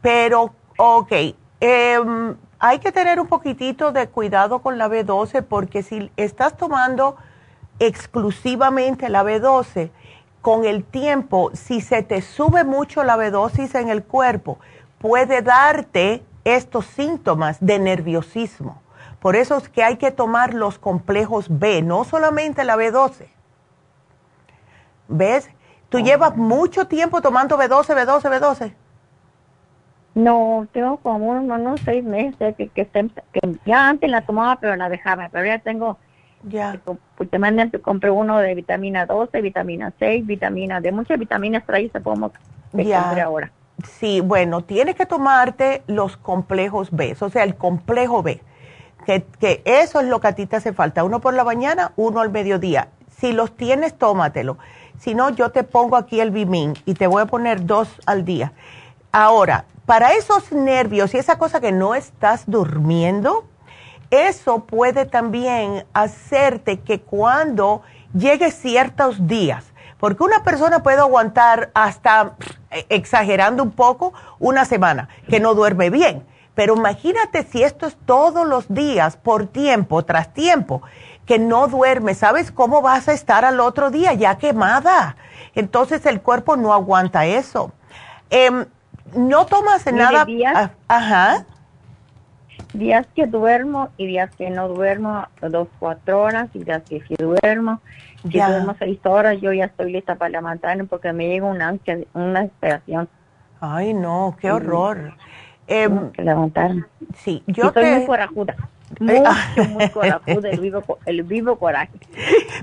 [0.00, 1.12] Pero, ok,
[1.60, 2.36] em,
[2.66, 7.14] hay que tener un poquitito de cuidado con la B12 porque si estás tomando
[7.78, 9.90] exclusivamente la B12,
[10.40, 14.58] con el tiempo, si se te sube mucho la B12 en el cuerpo,
[14.96, 18.80] puede darte estos síntomas de nerviosismo.
[19.20, 23.28] Por eso es que hay que tomar los complejos B, no solamente la B12.
[25.08, 25.50] ¿Ves?
[25.90, 28.74] ¿Tú llevas mucho tiempo tomando B12, B12, B12?
[30.14, 32.88] No, tengo como unos, seis meses que, que,
[33.64, 35.98] ya antes la tomaba pero la dejaba, pero ya tengo,
[36.44, 36.80] ya,
[37.16, 42.00] pues te compré uno de vitamina 12, vitamina 6, vitamina de muchas vitaminas trae se
[42.00, 42.32] podemos
[42.72, 43.24] ya.
[43.24, 43.50] ahora.
[43.82, 48.40] Sí, bueno, tienes que tomarte los complejos B, o sea, el complejo B,
[49.04, 51.92] que, que eso es lo que a ti te hace falta, uno por la mañana,
[51.96, 52.88] uno al mediodía.
[53.08, 54.58] Si los tienes, tómatelo
[54.98, 58.24] si no, yo te pongo aquí el Bimin y te voy a poner dos al
[58.24, 58.52] día.
[59.12, 63.44] Ahora, para esos nervios y esa cosa que no estás durmiendo,
[64.10, 67.82] eso puede también hacerte que cuando
[68.12, 69.64] llegue ciertos días,
[69.98, 72.34] porque una persona puede aguantar hasta,
[72.88, 76.26] exagerando un poco, una semana que no duerme bien.
[76.54, 80.82] Pero imagínate si esto es todos los días, por tiempo tras tiempo
[81.26, 85.16] que no duerme, ¿sabes cómo vas a estar al otro día ya quemada?
[85.54, 87.72] Entonces el cuerpo no aguanta eso.
[88.30, 88.66] Em,
[89.14, 90.24] no tomas nada.
[90.24, 91.44] Días, ajá.
[92.72, 97.14] Días que duermo y días que no duermo, dos, cuatro horas, y días que sí
[97.18, 97.80] duermo.
[98.22, 101.98] Si duermo seis horas, yo ya estoy lista para levantarme porque me llega una ansia,
[102.14, 103.08] una desesperación.
[103.60, 105.14] Ay, no, qué horror.
[105.66, 106.84] Eh, levantarme.
[107.16, 108.56] Sí, yo estoy muy corajuda.
[109.00, 109.30] Mucho,
[109.92, 111.92] corajudo, el vivo, el vivo coraje.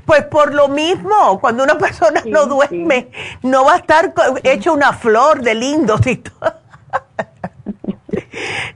[0.06, 3.10] Pues por lo mismo, cuando una persona no duerme,
[3.42, 4.14] no va a estar
[4.44, 5.98] hecho una flor de lindo.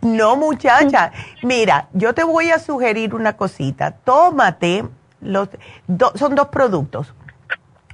[0.01, 1.11] no, muchacha.
[1.43, 3.91] Mira, yo te voy a sugerir una cosita.
[3.91, 4.85] Tómate,
[5.21, 5.49] los,
[6.15, 7.13] son dos productos.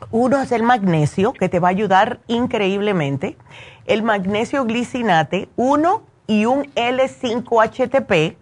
[0.09, 3.37] Uno es el magnesio, que te va a ayudar increíblemente.
[3.85, 8.35] El magnesio glicinate, uno y un L5-HTP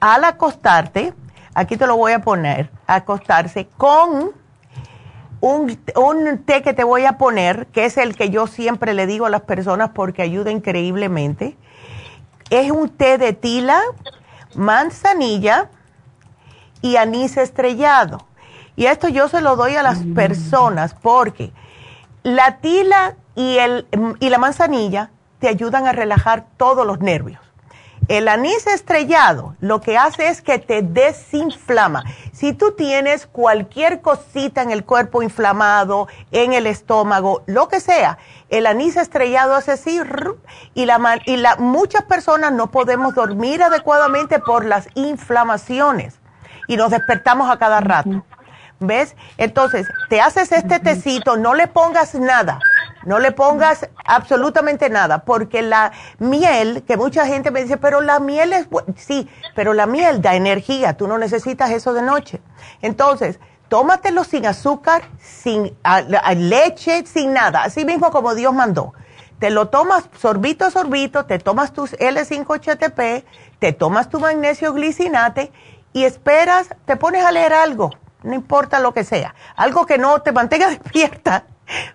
[0.00, 1.14] al acostarte,
[1.54, 4.32] aquí te lo voy a poner, acostarse con
[5.40, 9.06] un, un, té que te voy a poner, que es el que yo siempre le
[9.06, 11.56] digo a las personas porque ayuda increíblemente.
[12.50, 13.80] Es un té de tila,
[14.54, 15.70] manzanilla
[16.82, 18.26] y anís estrellado.
[18.76, 20.14] Y esto yo se lo doy a las mm.
[20.14, 21.52] personas porque
[22.22, 23.86] la tila y, el,
[24.18, 27.49] y la manzanilla te ayudan a relajar todos los nervios
[28.10, 32.02] El anís estrellado lo que hace es que te desinflama.
[32.32, 38.18] Si tú tienes cualquier cosita en el cuerpo inflamado, en el estómago, lo que sea,
[38.48, 40.00] el anís estrellado hace así
[40.74, 46.18] y, la, y la, muchas personas no podemos dormir adecuadamente por las inflamaciones
[46.66, 48.24] y nos despertamos a cada rato.
[48.80, 49.14] ¿Ves?
[49.36, 52.58] Entonces, te haces este tecito, no le pongas nada,
[53.04, 58.20] no le pongas absolutamente nada, porque la miel, que mucha gente me dice, pero la
[58.20, 62.40] miel es, sí, pero la miel da energía, tú no necesitas eso de noche.
[62.82, 65.76] Entonces, tómatelo sin azúcar, sin
[66.36, 68.92] leche, sin nada, así mismo como Dios mandó.
[69.38, 73.24] Te lo tomas sorbito a sorbito, te tomas tus L5HTP,
[73.58, 75.50] te tomas tu magnesio glicinate
[75.94, 77.90] y esperas, te pones a leer algo
[78.22, 81.44] no importa lo que sea, algo que no te mantenga despierta,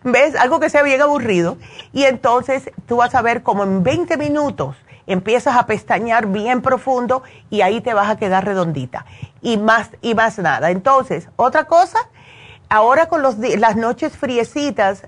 [0.04, 0.36] ¿ves?
[0.36, 1.58] Algo que sea bien aburrido.
[1.94, 4.76] Y entonces tú vas a ver como en 20 minutos
[5.08, 9.06] empiezas a pestañear bien profundo y ahí te vas a quedar redondita.
[9.42, 10.72] Y más, y más nada.
[10.72, 12.00] Entonces, otra cosa,
[12.70, 15.08] ahora con los, las noches friecitas,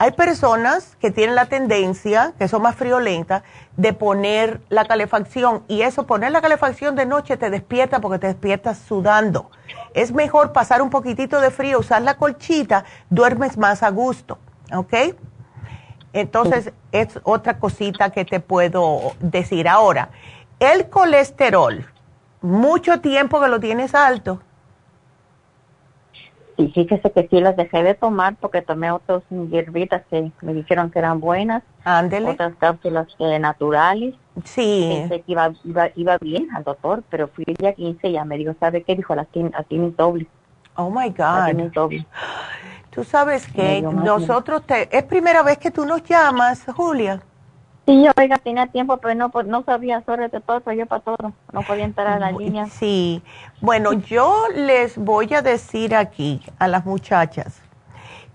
[0.00, 3.42] hay personas que tienen la tendencia, que son más friolentas,
[3.76, 8.28] de poner la calefacción y eso, poner la calefacción de noche te despierta porque te
[8.28, 9.50] despiertas sudando.
[9.92, 14.38] Es mejor pasar un poquitito de frío, usar la colchita, duermes más a gusto,
[14.74, 14.94] ¿ok?
[16.14, 20.08] Entonces, es otra cosita que te puedo decir ahora.
[20.60, 21.84] El colesterol,
[22.40, 24.40] mucho tiempo que lo tienes alto.
[26.60, 30.90] Y fíjese que sí las dejé de tomar porque tomé otras hierbitas que me dijeron
[30.90, 31.62] que eran buenas.
[31.84, 32.30] Ándele.
[32.30, 34.14] Otras cápsulas eh, naturales.
[34.44, 34.90] Sí.
[34.92, 38.24] Pensé que iba, iba, iba, bien al doctor, pero fui el día 15 y ya
[38.24, 38.94] me dijo, ¿sabe qué?
[38.94, 40.26] Dijo, la tiene doble.
[40.76, 41.72] Oh, my God.
[41.72, 42.06] doble.
[42.90, 44.94] Tú sabes que nosotros te...
[44.96, 47.22] Es primera vez que tú nos llamas, Julia.
[47.86, 51.32] Sí, yo, oiga, tenía tiempo, pero no, pues, no sabía sobre todo, yo para todo,
[51.52, 52.66] no podía entrar a la línea.
[52.66, 53.22] Sí,
[53.60, 57.60] bueno, yo les voy a decir aquí a las muchachas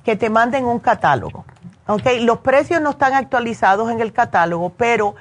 [0.03, 1.45] que te manden un catálogo,
[1.87, 2.05] ¿ok?
[2.21, 5.15] Los precios no están actualizados en el catálogo, pero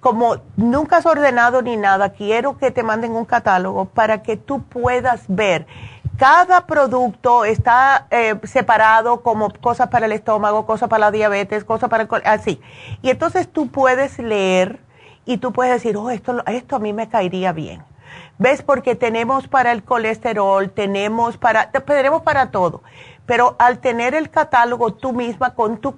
[0.00, 4.62] como nunca has ordenado ni nada, quiero que te manden un catálogo para que tú
[4.62, 5.66] puedas ver
[6.20, 11.88] cada producto está eh, separado como cosas para el estómago, cosas para la diabetes, cosas
[11.88, 12.08] para el...
[12.26, 12.60] así.
[13.00, 14.80] Y entonces tú puedes leer
[15.24, 17.82] y tú puedes decir, oh, esto, esto a mí me caería bien.
[18.36, 18.60] ¿Ves?
[18.60, 22.82] Porque tenemos para el colesterol, tenemos para, tenemos para todo.
[23.30, 25.94] Pero al tener el catálogo tú misma, con tu,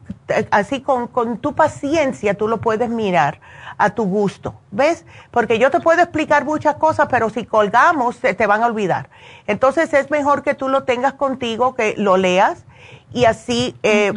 [0.51, 3.41] así con, con tu paciencia, tú lo puedes mirar
[3.79, 4.55] a tu gusto.
[4.71, 5.07] ¿Ves?
[5.31, 9.09] Porque yo te puedo explicar muchas cosas, pero si colgamos, se te van a olvidar.
[9.47, 12.67] Entonces es mejor que tú lo tengas contigo, que lo leas
[13.15, 14.13] y así eh,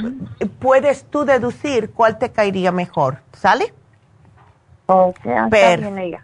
[0.59, 3.19] puedes tú deducir cuál te caería mejor.
[3.31, 3.73] ¿Sale?
[4.87, 5.25] Ok,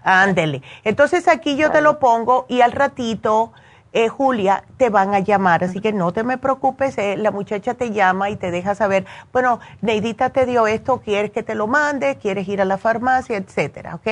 [0.03, 0.61] ándele.
[0.83, 3.53] Entonces aquí yo te lo pongo y al ratito,
[3.93, 7.73] eh, Julia, te van a llamar, así que no te me preocupes, eh, la muchacha
[7.73, 11.67] te llama y te deja saber, bueno, Neidita te dio esto, quieres que te lo
[11.67, 14.07] mande, quieres ir a la farmacia, etcétera, ¿ok?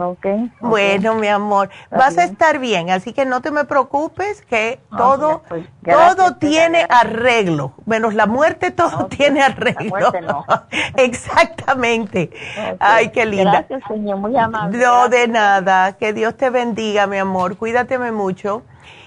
[0.00, 4.80] Okay, Bueno, mi amor, vas a estar bien, así que no te me preocupes que
[4.96, 10.12] todo, pues, todo tiene arreglo, menos la muerte, todo tiene arreglo.
[10.22, 10.44] no.
[10.96, 12.30] Exactamente.
[12.78, 13.64] Ay, qué linda.
[13.66, 14.78] Gracias, señor, muy amable.
[14.78, 18.62] No, de nada, que Dios te bendiga, mi amor, cuídateme mucho.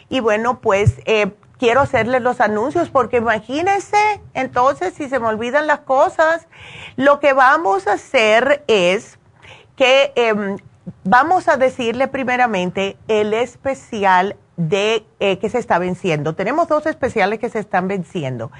[0.10, 5.68] Y bueno, pues eh, quiero hacerle los anuncios porque imagínense, entonces, si se me olvidan
[5.68, 6.48] las cosas,
[6.98, 9.20] lo que vamos a hacer es
[9.78, 10.58] que eh,
[11.04, 16.36] vamos a decirle primeramente el especial de eh, que se está venciendo.
[16.36, 18.52] Tenemos dos especiales que se están venciendo.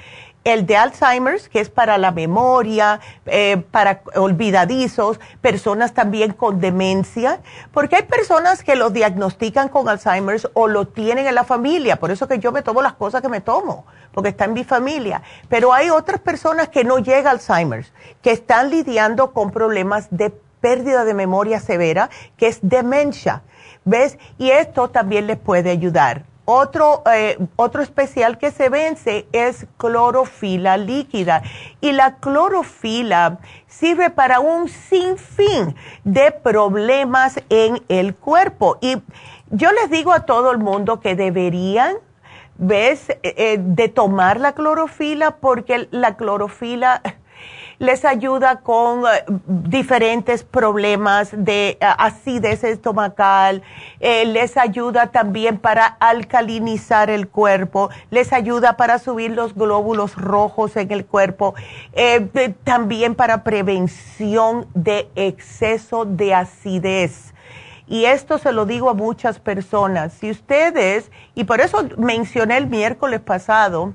[0.44, 7.42] El de Alzheimer's, que es para la memoria, eh, para olvidadizos, personas también con demencia,
[7.72, 12.10] porque hay personas que lo diagnostican con Alzheimer's o lo tienen en la familia, por
[12.10, 15.22] eso que yo me tomo las cosas que me tomo, porque está en mi familia.
[15.48, 17.94] Pero hay otras personas que no llega Alzheimer's,
[18.24, 23.44] que están lidiando con problemas de pérdida de memoria severa, que es demencia.
[23.84, 24.18] ¿Ves?
[24.38, 26.26] Y esto también les puede ayudar.
[26.46, 31.44] Otro, eh, otro especial que se vence es clorofila líquida.
[31.82, 38.78] Y la clorofila sirve para un sinfín de problemas en el cuerpo.
[38.82, 39.02] Y
[39.50, 41.96] yo les digo a todo el mundo que deberían,
[42.58, 47.02] ¿ves?, eh, eh, de tomar la clorofila porque la clorofila
[47.82, 53.64] les ayuda con eh, diferentes problemas de eh, acidez estomacal,
[54.00, 60.78] eh, les ayuda también para alcalinizar el cuerpo, les ayuda para subir los glóbulos rojos
[60.78, 61.56] en el cuerpo,
[62.64, 67.34] también para prevención de exceso de acidez.
[67.88, 70.14] Y esto se lo digo a muchas personas.
[70.14, 73.94] Si ustedes, y por eso mencioné el miércoles pasado,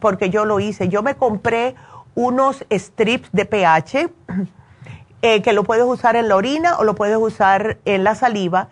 [0.00, 1.74] porque yo lo hice, yo me compré
[2.16, 4.10] unos strips de pH
[5.22, 8.68] eh, que lo puedes usar en la orina o lo puedes usar en la saliva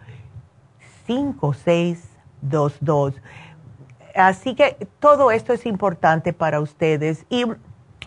[4.14, 4.16] 5622.
[4.16, 7.26] Así que todo esto es importante para ustedes.
[7.30, 7.46] Y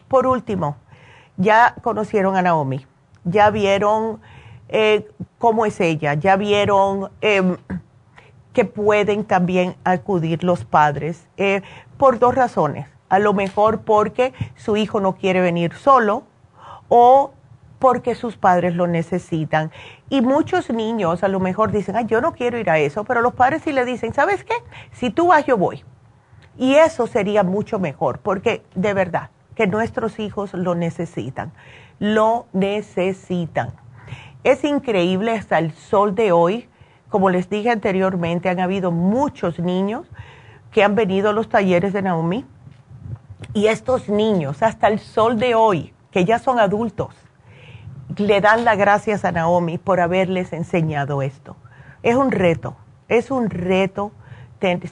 [0.08, 0.76] por último,
[1.36, 2.86] ya conocieron a Naomi,
[3.24, 4.20] ya vieron
[4.68, 5.08] eh,
[5.38, 7.56] cómo es ella, ya vieron em,
[8.52, 11.62] que pueden también acudir los padres eh,
[11.96, 12.86] por dos razones.
[13.08, 16.24] A lo mejor porque su hijo no quiere venir solo
[16.88, 17.32] o
[17.78, 19.70] porque sus padres lo necesitan.
[20.08, 23.34] Y muchos niños a lo mejor dicen, yo no quiero ir a eso, pero los
[23.34, 24.54] padres sí le dicen, ¿sabes qué?
[24.92, 25.84] Si tú vas, yo voy.
[26.56, 31.52] Y eso sería mucho mejor, porque de verdad que nuestros hijos lo necesitan,
[31.98, 33.72] lo necesitan.
[34.42, 36.68] Es increíble hasta el sol de hoy,
[37.08, 40.06] como les dije anteriormente, han habido muchos niños
[40.70, 42.44] que han venido a los talleres de Naomi
[43.52, 47.14] y estos niños hasta el sol de hoy, que ya son adultos,
[48.16, 51.56] le dan las gracias a Naomi por haberles enseñado esto.
[52.02, 52.76] Es un reto,
[53.08, 54.12] es un reto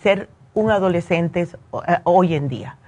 [0.00, 2.78] ser un adolescente eh, hoy en día.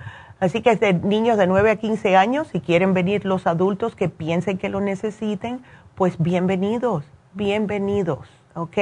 [0.40, 4.08] Así que de niños de 9 a 15 años, si quieren venir los adultos que
[4.08, 5.62] piensen que lo necesiten,
[5.94, 7.04] pues bienvenidos,
[7.34, 8.76] bienvenidos, ¿ok?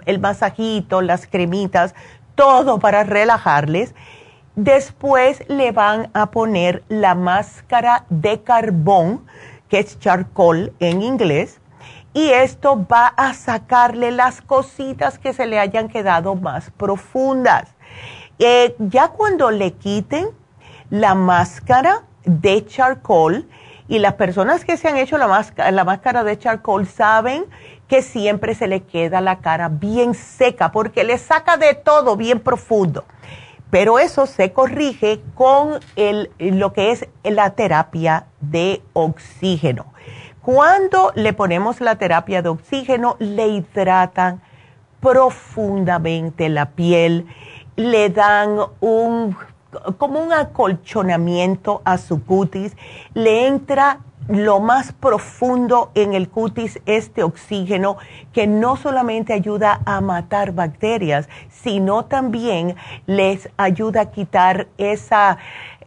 [0.06, 1.94] el masajito, las cremitas,
[2.34, 3.94] todo para relajarles
[4.56, 9.26] Después le van a poner la máscara de carbón,
[9.70, 11.62] que es charcoal en inglés,
[12.14, 17.70] y esto va a sacarle las cositas que se le hayan quedado más profundas.
[18.40, 20.30] Eh, ya cuando le quiten
[20.90, 23.48] la máscara de charcoal
[23.88, 27.46] Y las personas que se han hecho la, máscara, la máscara de charcoal saben
[27.88, 32.40] que siempre se le queda la cara bien seca porque le saca de todo bien
[32.40, 33.04] profundo.
[33.72, 39.86] Pero eso se corrige con el, lo que es la terapia de oxígeno.
[40.42, 44.42] Cuando le ponemos la terapia de oxígeno, le hidratan
[45.00, 47.28] profundamente la piel,
[47.76, 49.36] le dan un
[49.98, 52.76] como un acolchonamiento a su cutis,
[53.14, 54.00] le entra
[54.32, 57.98] lo más profundo en el cutis este oxígeno
[58.32, 62.76] que no solamente ayuda a matar bacterias, sino también
[63.08, 65.38] les ayuda a quitar esa,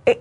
[0.05, 0.19] eh,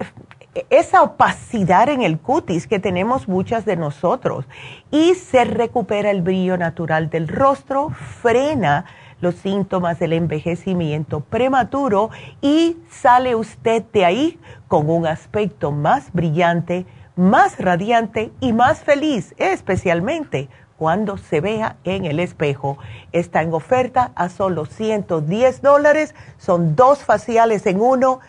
[0.69, 4.45] esa opacidad en el cutis que tenemos muchas de nosotros.
[4.89, 7.89] Y se recupera el brillo natural del rostro,
[8.21, 8.85] frena
[9.19, 12.09] los síntomas del envejecimiento prematuro
[12.41, 16.85] y sale usted de ahí con un aspecto más brillante,
[17.15, 22.77] más radiante y más feliz, especialmente cuando se vea en el espejo.
[23.11, 28.19] Está en oferta a solo 110 dólares, son dos faciales en uno,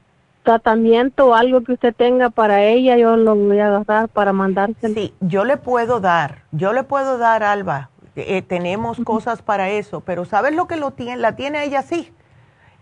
[0.43, 4.95] tratamiento o algo que usted tenga para ella, yo lo voy a agarrar para mandárselo.
[4.95, 10.01] Sí, yo le puedo dar, yo le puedo dar, Alba, eh, tenemos cosas para eso,
[10.01, 12.11] pero ¿sabes lo que lo tiene, la tiene ella sí?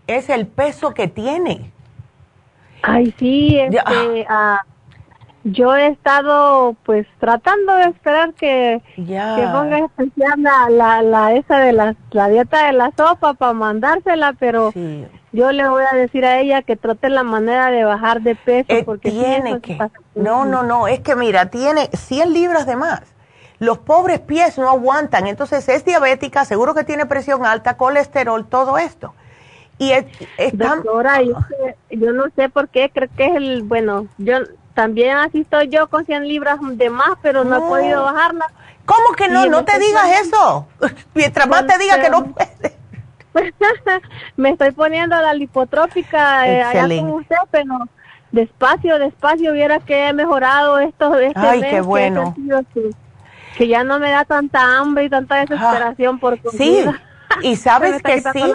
[0.06, 1.70] Es el peso que tiene.
[2.82, 4.62] Ay, sí, este, ah,
[5.44, 11.72] yo he estado pues tratando de esperar que, que ponga especial la, la, esa de
[11.72, 14.72] la, la dieta de la sopa para mandársela, pero
[15.32, 18.66] yo le voy a decir a ella que trate la manera de bajar de peso.
[18.68, 19.78] Eh, porque tiene que,
[20.16, 23.19] no, no, no, es que mira, tiene 100 libras de más
[23.60, 28.78] los pobres pies no aguantan, entonces es diabética, seguro que tiene presión alta, colesterol, todo
[28.78, 29.14] esto.
[29.78, 30.06] Y es,
[30.52, 34.38] Doctora, yo, no sé por qué, creo que es el, bueno, yo
[34.74, 38.50] también así estoy yo con 100 libras de más, pero no, he podido bajarla.
[38.86, 39.46] ¿Cómo que no?
[39.46, 40.66] No te digas eso.
[41.14, 42.76] Mientras más te diga que no puedes.
[44.36, 47.78] me estoy poniendo la lipotrópica eh, allá con usted, pero
[48.32, 51.18] despacio, despacio, viera que he mejorado esto.
[51.18, 52.34] Este Ay, qué bueno
[52.72, 52.90] que
[53.58, 56.58] ya no me da tanta hambre y tanta desesperación por comida.
[56.58, 56.84] Sí,
[57.42, 58.52] y sabes que sí,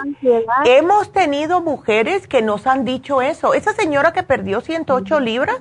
[0.64, 3.54] hemos tenido mujeres que nos han dicho eso.
[3.54, 5.58] Esa señora que perdió 108 libras,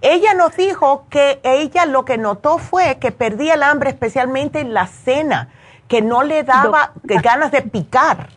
[0.00, 4.74] ella nos dijo que ella lo que notó fue que perdía el hambre especialmente en
[4.74, 5.48] la cena,
[5.88, 8.28] que no le daba ganas de picar.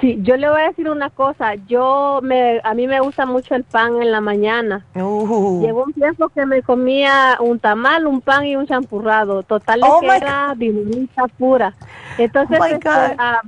[0.00, 1.54] Sí, yo le voy a decir una cosa.
[1.66, 4.86] Yo me, a mí me gusta mucho el pan en la mañana.
[4.94, 5.60] Uh.
[5.60, 9.42] Llegó un tiempo que me comía un tamal, un pan y un champurrado.
[9.42, 11.74] Total oh que era dinamita pura.
[12.16, 13.40] Entonces, oh este, ah,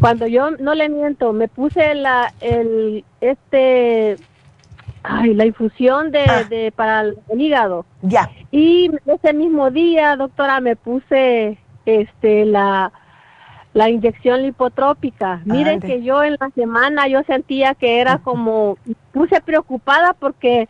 [0.00, 4.16] cuando yo no le miento, me puse la, el, este,
[5.02, 6.44] ay, la infusión de, ah.
[6.44, 7.84] de para el, hígado.
[8.00, 8.30] Ya.
[8.50, 12.90] Y ese mismo día, doctora, me puse, este, la
[13.74, 15.40] la inyección lipotrópica.
[15.44, 18.76] Miren que yo en la semana yo sentía que era como,
[19.12, 20.68] puse preocupada porque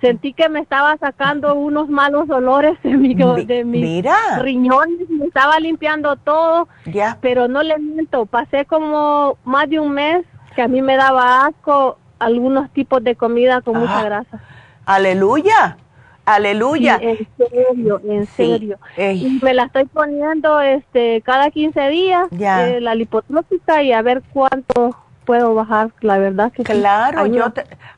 [0.00, 4.04] sentí que me estaba sacando unos malos olores de mi, de mis
[4.38, 7.18] riñones, me estaba limpiando todo, ya.
[7.20, 10.24] pero no le miento, pasé como más de un mes
[10.56, 14.42] que a mí me daba asco algunos tipos de comida con mucha grasa.
[14.86, 15.76] Aleluya.
[16.24, 16.98] Aleluya.
[17.00, 18.78] en serio, en serio.
[18.96, 24.22] Y me la estoy poniendo este cada 15 días, eh, la lipotrópica y a ver
[24.32, 27.52] cuánto puedo bajar, la verdad que Claro, yo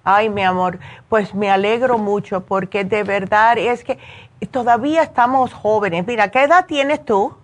[0.05, 0.78] ay, mi amor,
[1.09, 3.99] pues me alegro mucho porque de verdad es que
[4.51, 6.07] todavía estamos jóvenes.
[6.07, 7.35] Mira, ¿qué edad tienes tú?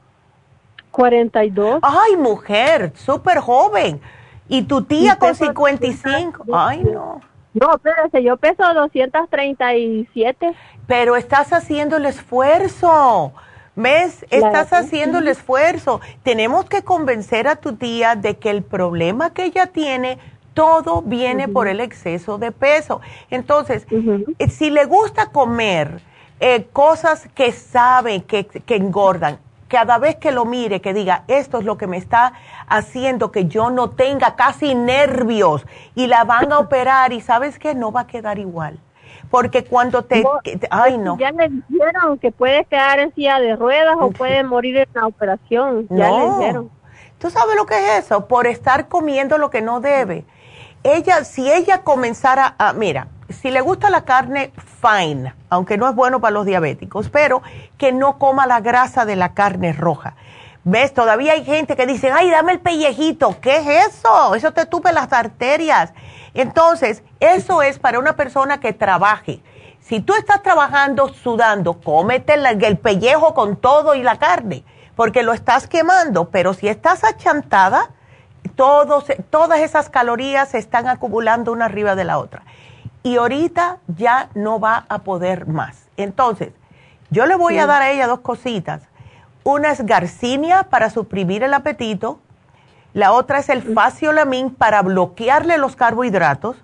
[0.90, 1.80] 42.
[1.82, 4.00] Ay, mujer, súper joven.
[4.48, 6.44] Y tu tía con 55.
[6.52, 7.20] Ay, no.
[7.60, 10.54] No, espérese, yo peso 237.
[10.86, 13.32] Pero estás haciendo el esfuerzo.
[13.74, 14.26] ¿Ves?
[14.30, 16.00] Estás haciendo el esfuerzo.
[16.24, 20.18] Tenemos que convencer a tu tía de que el problema que ella tiene,
[20.52, 23.00] todo viene por el exceso de peso.
[23.30, 23.86] Entonces,
[24.50, 26.00] si le gusta comer
[26.40, 29.38] eh, cosas que sabe que, que engordan,
[29.68, 32.32] cada vez que lo mire, que diga, esto es lo que me está
[32.66, 37.74] haciendo que yo no tenga casi nervios y la van a operar y sabes que
[37.74, 38.78] no va a quedar igual.
[39.30, 40.24] Porque cuando te...
[40.70, 41.18] ay, no.
[41.18, 45.06] Ya le dijeron que puede quedar en silla de ruedas o puede morir en la
[45.06, 45.86] operación.
[45.90, 46.70] Ya le dijeron.
[47.18, 48.26] ¿Tú sabes lo que es eso?
[48.26, 50.24] Por estar comiendo lo que no debe.
[50.82, 52.72] Ella, si ella comenzara a...
[52.72, 57.42] Mira, si le gusta la carne, fine, aunque no es bueno para los diabéticos, pero
[57.76, 60.14] que no coma la grasa de la carne roja.
[60.64, 60.92] ¿Ves?
[60.92, 63.36] Todavía hay gente que dice, ay, dame el pellejito.
[63.40, 64.34] ¿Qué es eso?
[64.34, 65.92] Eso te tupe las arterias.
[66.34, 69.40] Entonces, eso es para una persona que trabaje.
[69.80, 74.64] Si tú estás trabajando sudando, cómete el pellejo con todo y la carne,
[74.94, 76.28] porque lo estás quemando.
[76.30, 77.90] Pero si estás achantada,
[78.56, 82.42] todos, todas esas calorías se están acumulando una arriba de la otra
[83.02, 85.88] y ahorita ya no va a poder más.
[85.96, 86.52] Entonces,
[87.10, 88.82] yo le voy a dar a ella dos cositas.
[89.44, 92.20] Una es garcinia para suprimir el apetito,
[92.94, 96.56] la otra es el faciolamin para bloquearle los carbohidratos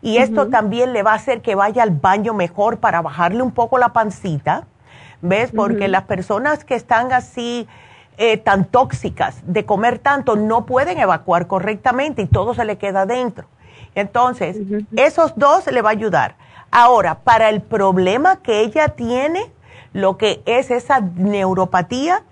[0.00, 3.50] y esto también le va a hacer que vaya al baño mejor para bajarle un
[3.50, 4.66] poco la pancita,
[5.22, 5.50] ¿ves?
[5.54, 7.66] Porque las personas que están así
[8.16, 13.06] eh, tan tóxicas de comer tanto no pueden evacuar correctamente y todo se le queda
[13.06, 13.48] dentro.
[13.94, 14.56] Entonces,
[14.96, 16.36] esos dos le va a ayudar.
[16.70, 19.50] Ahora, para el problema que ella tiene,
[19.92, 22.22] lo que es esa neuropatía,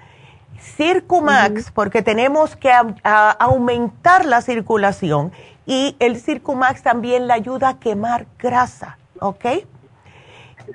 [0.77, 2.73] Circumax, porque tenemos que
[3.03, 5.33] aumentar la circulación
[5.67, 9.45] y el Circumax también le ayuda a quemar grasa, ¿ok?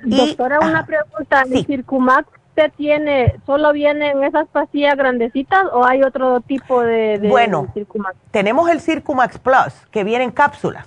[0.04, 6.40] Doctora, una pregunta, ¿el Circumax usted tiene, solo vienen esas pastillas grandecitas o hay otro
[6.42, 8.14] tipo de, bueno, Circumax?
[8.30, 10.86] Tenemos el Circumax Plus, que viene en cápsulas.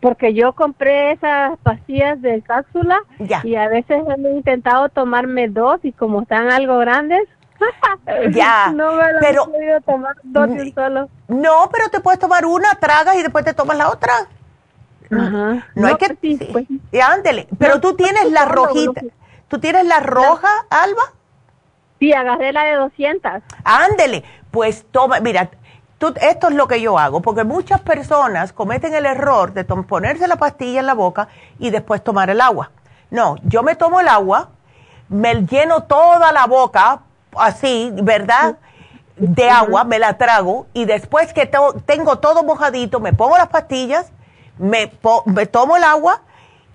[0.00, 2.98] Porque yo compré esas pastillas de cápsula
[3.44, 7.28] y a veces he intentado tomarme dos y como están algo grandes,
[8.32, 11.08] ya, no me pero, he podido tomar dos solo.
[11.28, 14.12] No, pero te puedes tomar una, tragas y después te tomas la otra.
[15.08, 15.68] Ajá.
[15.76, 16.16] No, hay que...
[16.20, 16.66] Sí, pues.
[17.00, 19.02] ándele, pero tú tienes la rojita.
[19.52, 21.12] ¿Tú tienes la roja, Alba?
[21.98, 23.32] Sí, agarré la de 200.
[23.64, 25.50] Ándele, pues toma, mira,
[25.98, 30.26] tú, esto es lo que yo hago, porque muchas personas cometen el error de ponerse
[30.26, 32.70] la pastilla en la boca y después tomar el agua.
[33.10, 34.48] No, yo me tomo el agua,
[35.10, 37.00] me lleno toda la boca,
[37.36, 38.56] así, ¿verdad?
[39.18, 41.44] De agua, me la trago y después que
[41.84, 44.12] tengo todo mojadito, me pongo las pastillas,
[44.56, 44.90] me,
[45.26, 46.22] me tomo el agua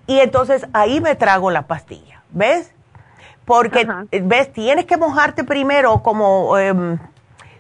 [0.06, 2.17] y entonces ahí me trago la pastilla.
[2.32, 2.74] ¿Ves?
[3.46, 4.52] Porque, ¿ves?
[4.52, 6.98] Tienes que mojarte primero como em,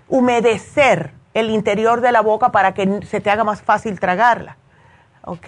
[0.09, 4.57] humedecer el interior de la boca para que se te haga más fácil tragarla,
[5.21, 5.47] ¿ok?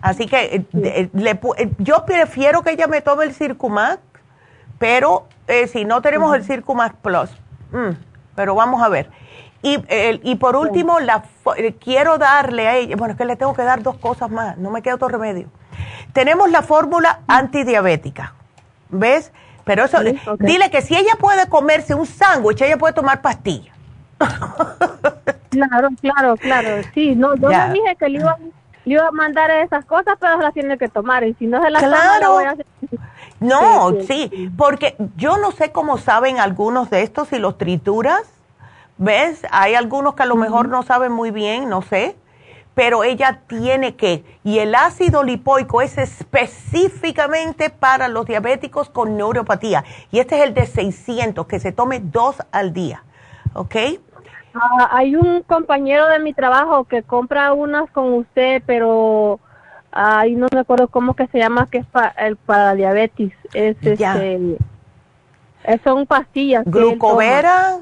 [0.00, 4.00] Así que eh, eh, eh, yo prefiero que ella me tome el Circumax,
[4.78, 5.26] pero
[5.68, 7.30] si no tenemos el Circumax Plus,
[7.72, 7.90] mm,
[8.34, 9.10] pero vamos a ver.
[9.62, 9.78] Y,
[10.22, 11.24] y por último, la,
[11.78, 14.70] quiero darle a ella, bueno, es que le tengo que dar dos cosas más, no
[14.70, 15.48] me queda otro remedio
[16.12, 18.34] tenemos la fórmula antidiabética,
[18.88, 19.32] ¿ves?
[19.64, 19.98] Pero eso,
[20.38, 23.76] dile que si ella puede comerse un sándwich, ella puede tomar pastillas.
[25.50, 26.82] claro, claro, claro.
[26.94, 30.54] Sí, no, yo le dije que le iba, a mandar esas cosas, pero se las
[30.54, 31.24] tiene que tomar.
[31.24, 32.32] Y si no se las claro.
[32.32, 32.66] voy a hacer.
[33.38, 38.22] No, sí, porque yo no sé cómo saben algunos de estos si los trituras.
[38.98, 39.46] ¿Ves?
[39.50, 42.16] Hay algunos que a lo mejor no saben muy bien, no sé
[42.74, 49.84] pero ella tiene que, y el ácido lipoico es específicamente para los diabéticos con neuropatía,
[50.10, 53.04] y este es el de 600, que se tome dos al día,
[53.54, 53.76] ¿ok?
[54.54, 59.38] Ah, hay un compañero de mi trabajo que compra unas con usted, pero
[59.92, 62.14] ahí no me acuerdo cómo que se llama, que es para,
[62.46, 64.56] para diabetes, es este eh,
[65.84, 66.64] son pastillas.
[66.66, 67.78] ¿Glucovera?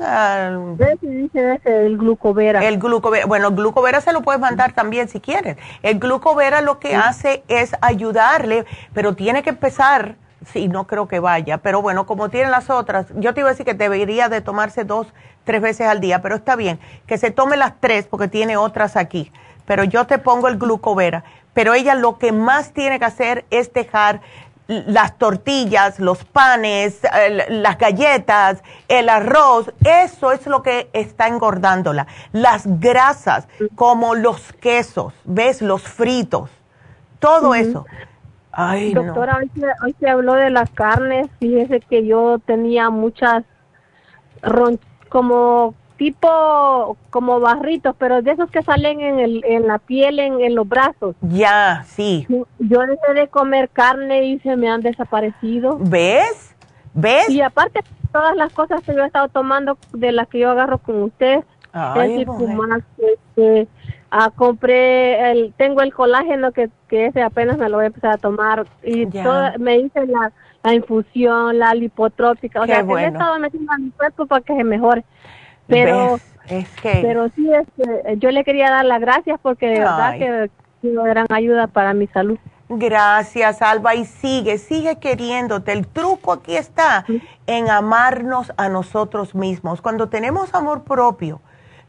[1.64, 2.64] el glucovera.
[2.64, 3.26] El glucovera.
[3.26, 5.56] Bueno, el glucovera se lo puedes mandar también si quieres.
[5.82, 10.16] El glucovera lo que hace es ayudarle, pero tiene que empezar,
[10.52, 13.52] sí, no creo que vaya, pero bueno, como tienen las otras, yo te iba a
[13.52, 15.06] decir que debería de tomarse dos,
[15.44, 18.96] tres veces al día, pero está bien, que se tome las tres porque tiene otras
[18.96, 19.32] aquí,
[19.66, 21.24] pero yo te pongo el glucovera.
[21.54, 24.20] Pero ella lo que más tiene que hacer es dejar
[24.68, 27.00] las tortillas, los panes,
[27.48, 32.06] las galletas, el arroz, eso es lo que está engordándola.
[32.32, 35.62] Las grasas, como los quesos, ¿ves?
[35.62, 36.50] Los fritos,
[37.18, 37.86] todo eso.
[38.52, 39.38] Ay, Doctora,
[39.82, 43.44] hoy, se, habló de las carnes, fíjese que yo tenía muchas
[45.08, 50.54] como tipo como barritos, pero de esos que salen en, el, en la piel, en,
[50.54, 51.16] los brazos.
[51.20, 52.26] Ya, sí.
[52.58, 55.76] Yo dejé de comer carne y se me han desaparecido.
[55.78, 56.54] ¿Ves?
[56.94, 57.28] ¿Ves?
[57.28, 57.80] Y aparte,
[58.12, 61.44] todas las cosas que yo he estado tomando, de las que yo agarro con usted,
[61.72, 63.68] Ay, más, este,
[64.10, 68.12] ah, compré, el, tengo el colágeno que, que ese apenas me lo voy a empezar
[68.12, 68.66] a tomar.
[68.82, 69.06] Y
[69.58, 73.18] me hice la, la infusión, la lipotrópica, o Qué sea, que le he bueno.
[73.18, 75.04] estado metiendo a mi cuerpo para que se mejore.
[75.68, 76.18] Pero.
[76.48, 77.00] Es que...
[77.02, 80.50] pero sí, este, yo le quería dar las gracias porque de verdad que
[80.82, 82.38] una gran ayuda para mi salud.
[82.70, 85.72] Gracias, Alba, y sigue, sigue queriéndote.
[85.72, 87.04] El truco aquí está
[87.46, 89.80] en amarnos a nosotros mismos.
[89.80, 91.40] Cuando tenemos amor propio,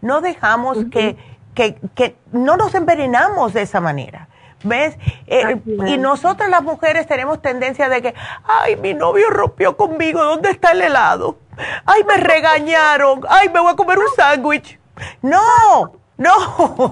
[0.01, 1.18] no dejamos que,
[1.53, 4.30] que, que no nos envenenamos de esa manera.
[4.64, 4.98] ¿Ves?
[5.27, 8.14] Eh, y nosotras las mujeres tenemos tendencia de que,
[8.44, 11.38] ay, mi novio rompió conmigo, ¿dónde está el helado?
[11.86, 14.80] Ay, me regañaron, ay, me voy a comer un sándwich.
[15.22, 16.91] No, no.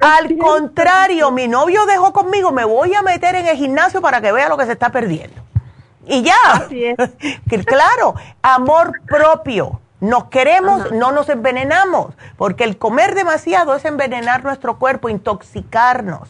[0.00, 4.32] Al contrario, mi novio dejó conmigo, me voy a meter en el gimnasio para que
[4.32, 5.42] vea lo que se está perdiendo.
[6.06, 6.36] Y ya.
[6.52, 6.96] Así es.
[7.48, 9.80] Que claro, amor propio.
[10.00, 16.28] Nos queremos, no nos envenenamos, porque el comer demasiado es envenenar nuestro cuerpo, intoxicarnos.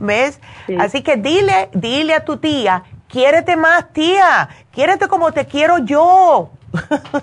[0.00, 0.40] ¿Ves?
[0.66, 0.76] Sí.
[0.78, 6.50] Así que dile, dile a tu tía, quiérete más, tía, quiérete como te quiero yo.
[6.74, 7.22] Ajá,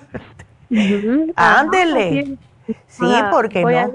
[1.59, 2.37] Ándele.
[2.87, 3.79] Sí, Ah, ¿por qué voy no?
[3.79, 3.89] a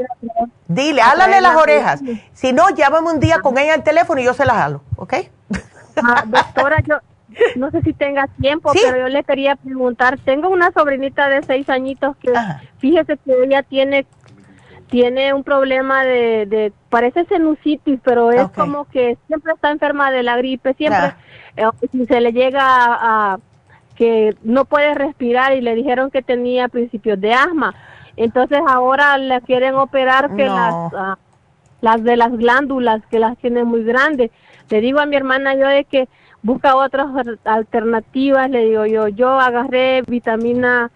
[0.66, 2.00] Dile, a hálale las orejas.
[2.32, 5.14] Si no, llámame un día con ella al teléfono y yo se las jalo, ¿ok?
[6.02, 6.96] Ah, doctora, yo
[7.56, 8.80] no sé si tenga tiempo, Sí.
[8.82, 10.18] pero yo le quería preguntar.
[10.24, 12.62] Tengo una sobrinita de seis añitos que, Ajá.
[12.78, 14.06] fíjese que ella tiene
[14.92, 20.22] tiene un problema de, de parece sinusitis, pero es como que siempre está enferma de
[20.22, 21.16] la gripe, siempre Ah.
[21.56, 23.38] eh, si se le llega a, a
[23.96, 27.74] que no puede respirar y le dijeron que tenía principios de asma.
[28.16, 30.54] Entonces ahora le quieren operar que No.
[30.54, 31.18] las ah,
[31.80, 34.30] las de las glándulas que las tiene muy grandes.
[34.70, 36.06] Le digo a mi hermana yo de que
[36.42, 40.90] busca otras al- alternativas, le digo yo, yo agarré vitamina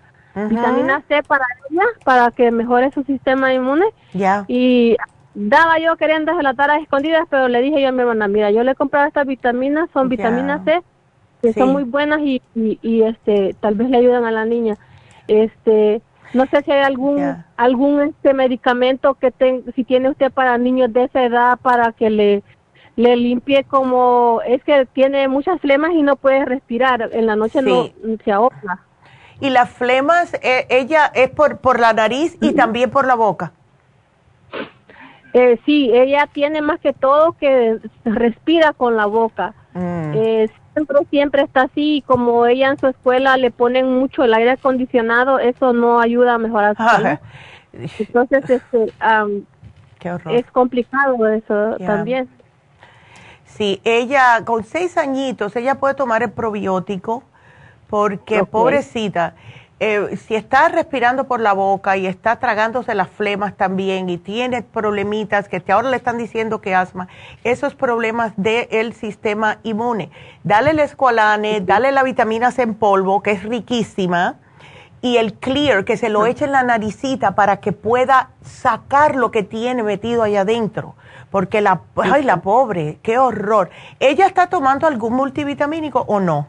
[0.44, 4.44] Vitamina C para ella, para que mejore su sistema inmune Ya.
[4.48, 4.96] y
[5.34, 8.62] daba yo queriendo delatar a escondidas, pero le dije yo a mi hermana, mira, yo
[8.62, 10.82] le he comprado estas vitaminas, son vitaminas C,
[11.42, 11.58] que Sí.
[11.60, 14.76] son muy buenas y, y, y, este tal vez le ayudan a la niña.
[15.28, 16.00] Este,
[16.34, 20.92] no sé si hay algún algún este medicamento que ten, si tiene usted para niños
[20.92, 22.42] de esa edad para que le
[22.96, 27.60] le limpie como es que tiene muchas flemas y no puede respirar, en la noche
[27.62, 27.94] Sí.
[28.02, 28.80] no se ahoga.
[29.40, 33.52] Y las flemas, eh, ella es por, por la nariz y también por la boca.
[35.34, 39.54] Eh, sí, ella tiene más que todo que respira con la boca.
[39.74, 40.12] Mm.
[40.14, 42.02] Eh, siempre, siempre está así.
[42.06, 46.38] Como ella en su escuela le ponen mucho el aire acondicionado, eso no ayuda a
[46.38, 47.18] mejorar su salud.
[47.98, 48.92] Entonces, este,
[49.98, 50.34] Qué horror.
[50.34, 52.30] es complicado eso también.
[53.44, 57.22] Sí, ella con seis añitos, ella puede tomar el probiótico
[57.88, 59.34] porque, pobrecita,
[59.78, 64.62] eh, si está respirando por la boca y está tragándose las flemas también y tiene
[64.62, 67.08] problemitas que te- ahora le están diciendo que asma,
[67.44, 70.10] esos problemas del sistema inmune.
[70.44, 74.36] Dale el escualane, dale la vitamina C en polvo, que es riquísima,
[75.02, 79.30] y el clear, que se lo eche en la naricita para que pueda sacar lo
[79.30, 80.94] que tiene metido ahí adentro.
[81.30, 83.68] Porque la, ay, la pobre, qué horror.
[84.00, 86.46] ¿Ella está tomando algún multivitamínico o no?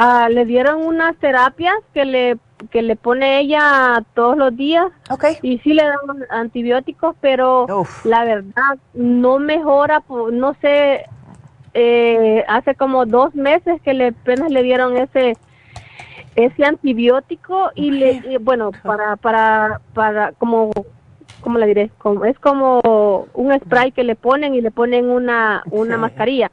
[0.00, 2.38] Ah, le dieron unas terapias que le
[2.70, 4.86] que le pone ella todos los días.
[5.10, 5.24] Ok.
[5.42, 8.04] y sí le dan antibióticos, pero Uf.
[8.04, 10.02] la verdad no mejora,
[10.32, 11.04] no sé,
[11.74, 15.36] eh, hace como dos meses que le apenas le dieron ese
[16.36, 20.70] ese antibiótico y le y, bueno para para para como
[21.40, 22.80] cómo le diré como, es como
[23.34, 26.52] un spray que le ponen y le ponen una una mascarilla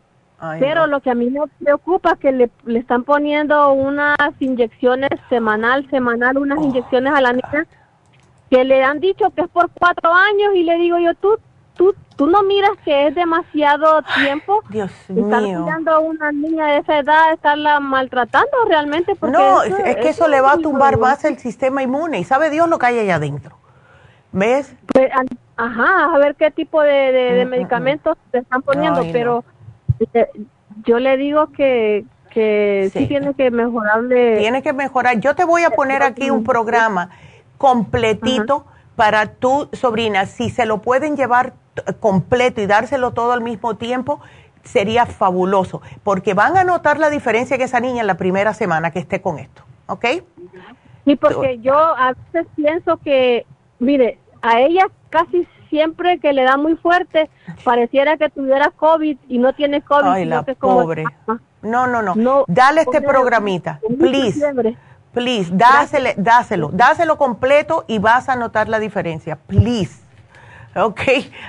[0.51, 0.87] Ay, pero no.
[0.87, 5.89] lo que a mí me preocupa es que le, le están poniendo unas inyecciones semanal,
[5.89, 6.63] semanal, unas Oh.
[6.63, 7.65] inyecciones a la niña
[8.49, 11.37] que le han dicho que es por cuatro años y le digo yo, tú,
[11.75, 14.61] tú, tú no miras que es demasiado tiempo.
[14.69, 15.65] Dios Están mío.
[15.87, 19.15] a una niña de esa edad, estarla maltratando realmente.
[19.15, 22.23] Porque No, es, es que eso le va a tumbar más el sistema inmune y
[22.23, 23.57] sabe Dios lo que hay allá adentro.
[24.31, 24.75] ¿Ves?
[24.93, 25.09] Pues,
[25.57, 29.07] Ajá, a ver qué tipo de, de- de Mm, mm, medicamentos te están poniendo, Ay,
[29.23, 29.43] no.
[30.85, 32.99] Yo le digo que, que sí.
[32.99, 33.07] Sí.
[33.07, 34.37] tiene que mejorarle.
[34.37, 35.19] Tiene que mejorar.
[35.19, 37.09] Yo te voy a poner aquí un programa
[37.57, 38.65] completito
[38.95, 40.25] para tu sobrina.
[40.25, 41.53] Si se lo pueden llevar
[41.99, 44.21] completo y dárselo todo al mismo tiempo,
[44.63, 48.91] sería fabuloso, porque van a notar la diferencia que esa niña en la primera semana
[48.91, 49.63] que esté con esto.
[49.87, 50.05] ¿Ok?
[51.05, 53.45] Sí, porque yo a veces pienso que,
[53.79, 57.29] mire, a ella casi siempre que le da muy fuerte,
[57.65, 60.07] pareciera que tuviera COVID y no tiene COVID.
[60.07, 61.03] Ay, la que como- pobre.
[61.61, 62.45] No, no, no.
[62.47, 64.39] Dale este programita, please.
[65.11, 70.01] Please, dásele, dáselo, dáselo completo y vas a notar la diferencia, please.
[70.75, 71.01] Ok,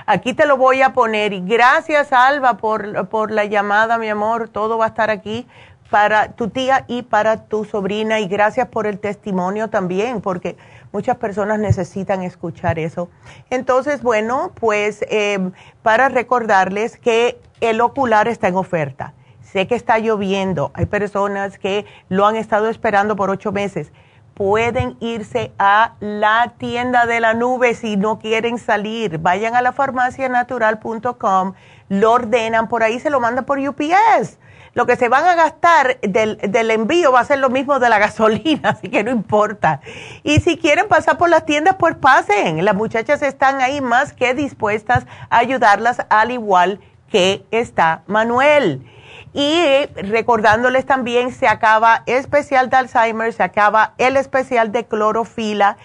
[0.05, 1.31] aquí te lo voy a poner.
[1.33, 4.47] Y gracias, Alba, por, por la llamada, mi amor.
[4.49, 5.45] Todo va a estar aquí
[5.89, 8.19] para tu tía y para tu sobrina.
[8.21, 10.55] Y gracias por el testimonio también, porque
[10.91, 13.09] muchas personas necesitan escuchar eso.
[13.49, 15.51] Entonces, bueno, pues em,
[15.83, 19.13] para recordarles que el ocular está en oferta.
[19.41, 20.71] Sé que está lloviendo.
[20.73, 23.91] Hay personas que lo han estado esperando por ocho meses
[24.37, 29.17] pueden irse a la tienda de la nube si no quieren salir.
[29.17, 31.53] Vayan a la farmacianatural.com,
[31.89, 34.37] lo ordenan por ahí, se lo mandan por UPS.
[34.73, 37.89] Lo que se van a gastar del, del, envío va a ser lo mismo de
[37.89, 39.81] la gasolina, así que no importa.
[40.23, 42.63] Y si quieren pasar por las tiendas, pues pasen.
[42.63, 46.79] Las muchachas están ahí más que dispuestas a ayudarlas, al igual
[47.09, 48.85] que está Manuel.
[49.33, 55.77] Y recordándoles también, se acaba especial de Alzheimer, se acaba el especial de clorofila.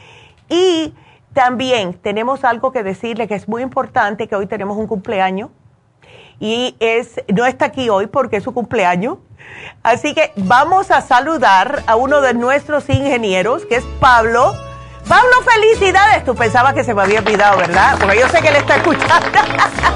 [0.48, 0.94] Y
[1.34, 5.50] también tenemos algo que decirle que es muy importante, que hoy tenemos un cumpleaños.
[6.42, 9.18] Y es, no está aquí hoy porque es su cumpleaños.
[9.84, 14.52] Así que vamos a saludar a uno de nuestros ingenieros, que es Pablo.
[15.08, 16.24] Pablo, felicidades.
[16.24, 17.96] Tú pensabas que se me había olvidado, ¿verdad?
[17.96, 19.28] Porque yo sé que él está escuchando.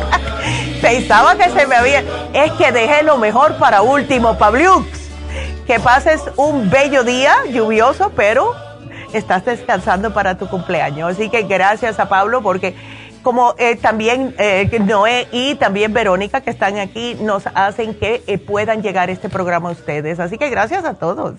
[0.80, 2.04] Pensaba que se me había...
[2.32, 4.86] Es que dejé lo mejor para último, Pablux.
[5.66, 8.54] Que pases un bello día, lluvioso, pero
[9.12, 11.10] estás descansando para tu cumpleaños.
[11.10, 12.76] Así que gracias a Pablo porque
[13.26, 18.38] como eh, también eh, Noé y también Verónica que están aquí nos hacen que eh,
[18.38, 20.20] puedan llegar este programa a ustedes.
[20.20, 21.34] Así que gracias a todos.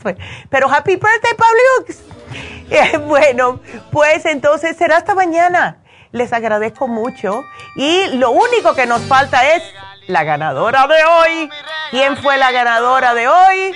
[0.49, 3.05] Pero happy birthday, Pablux.
[3.07, 5.77] bueno, pues entonces será hasta mañana
[6.11, 7.45] les agradezco mucho.
[7.77, 9.63] Y lo único que nos falta es
[10.07, 11.49] la ganadora de hoy.
[11.91, 13.73] ¿Quién fue la ganadora de hoy?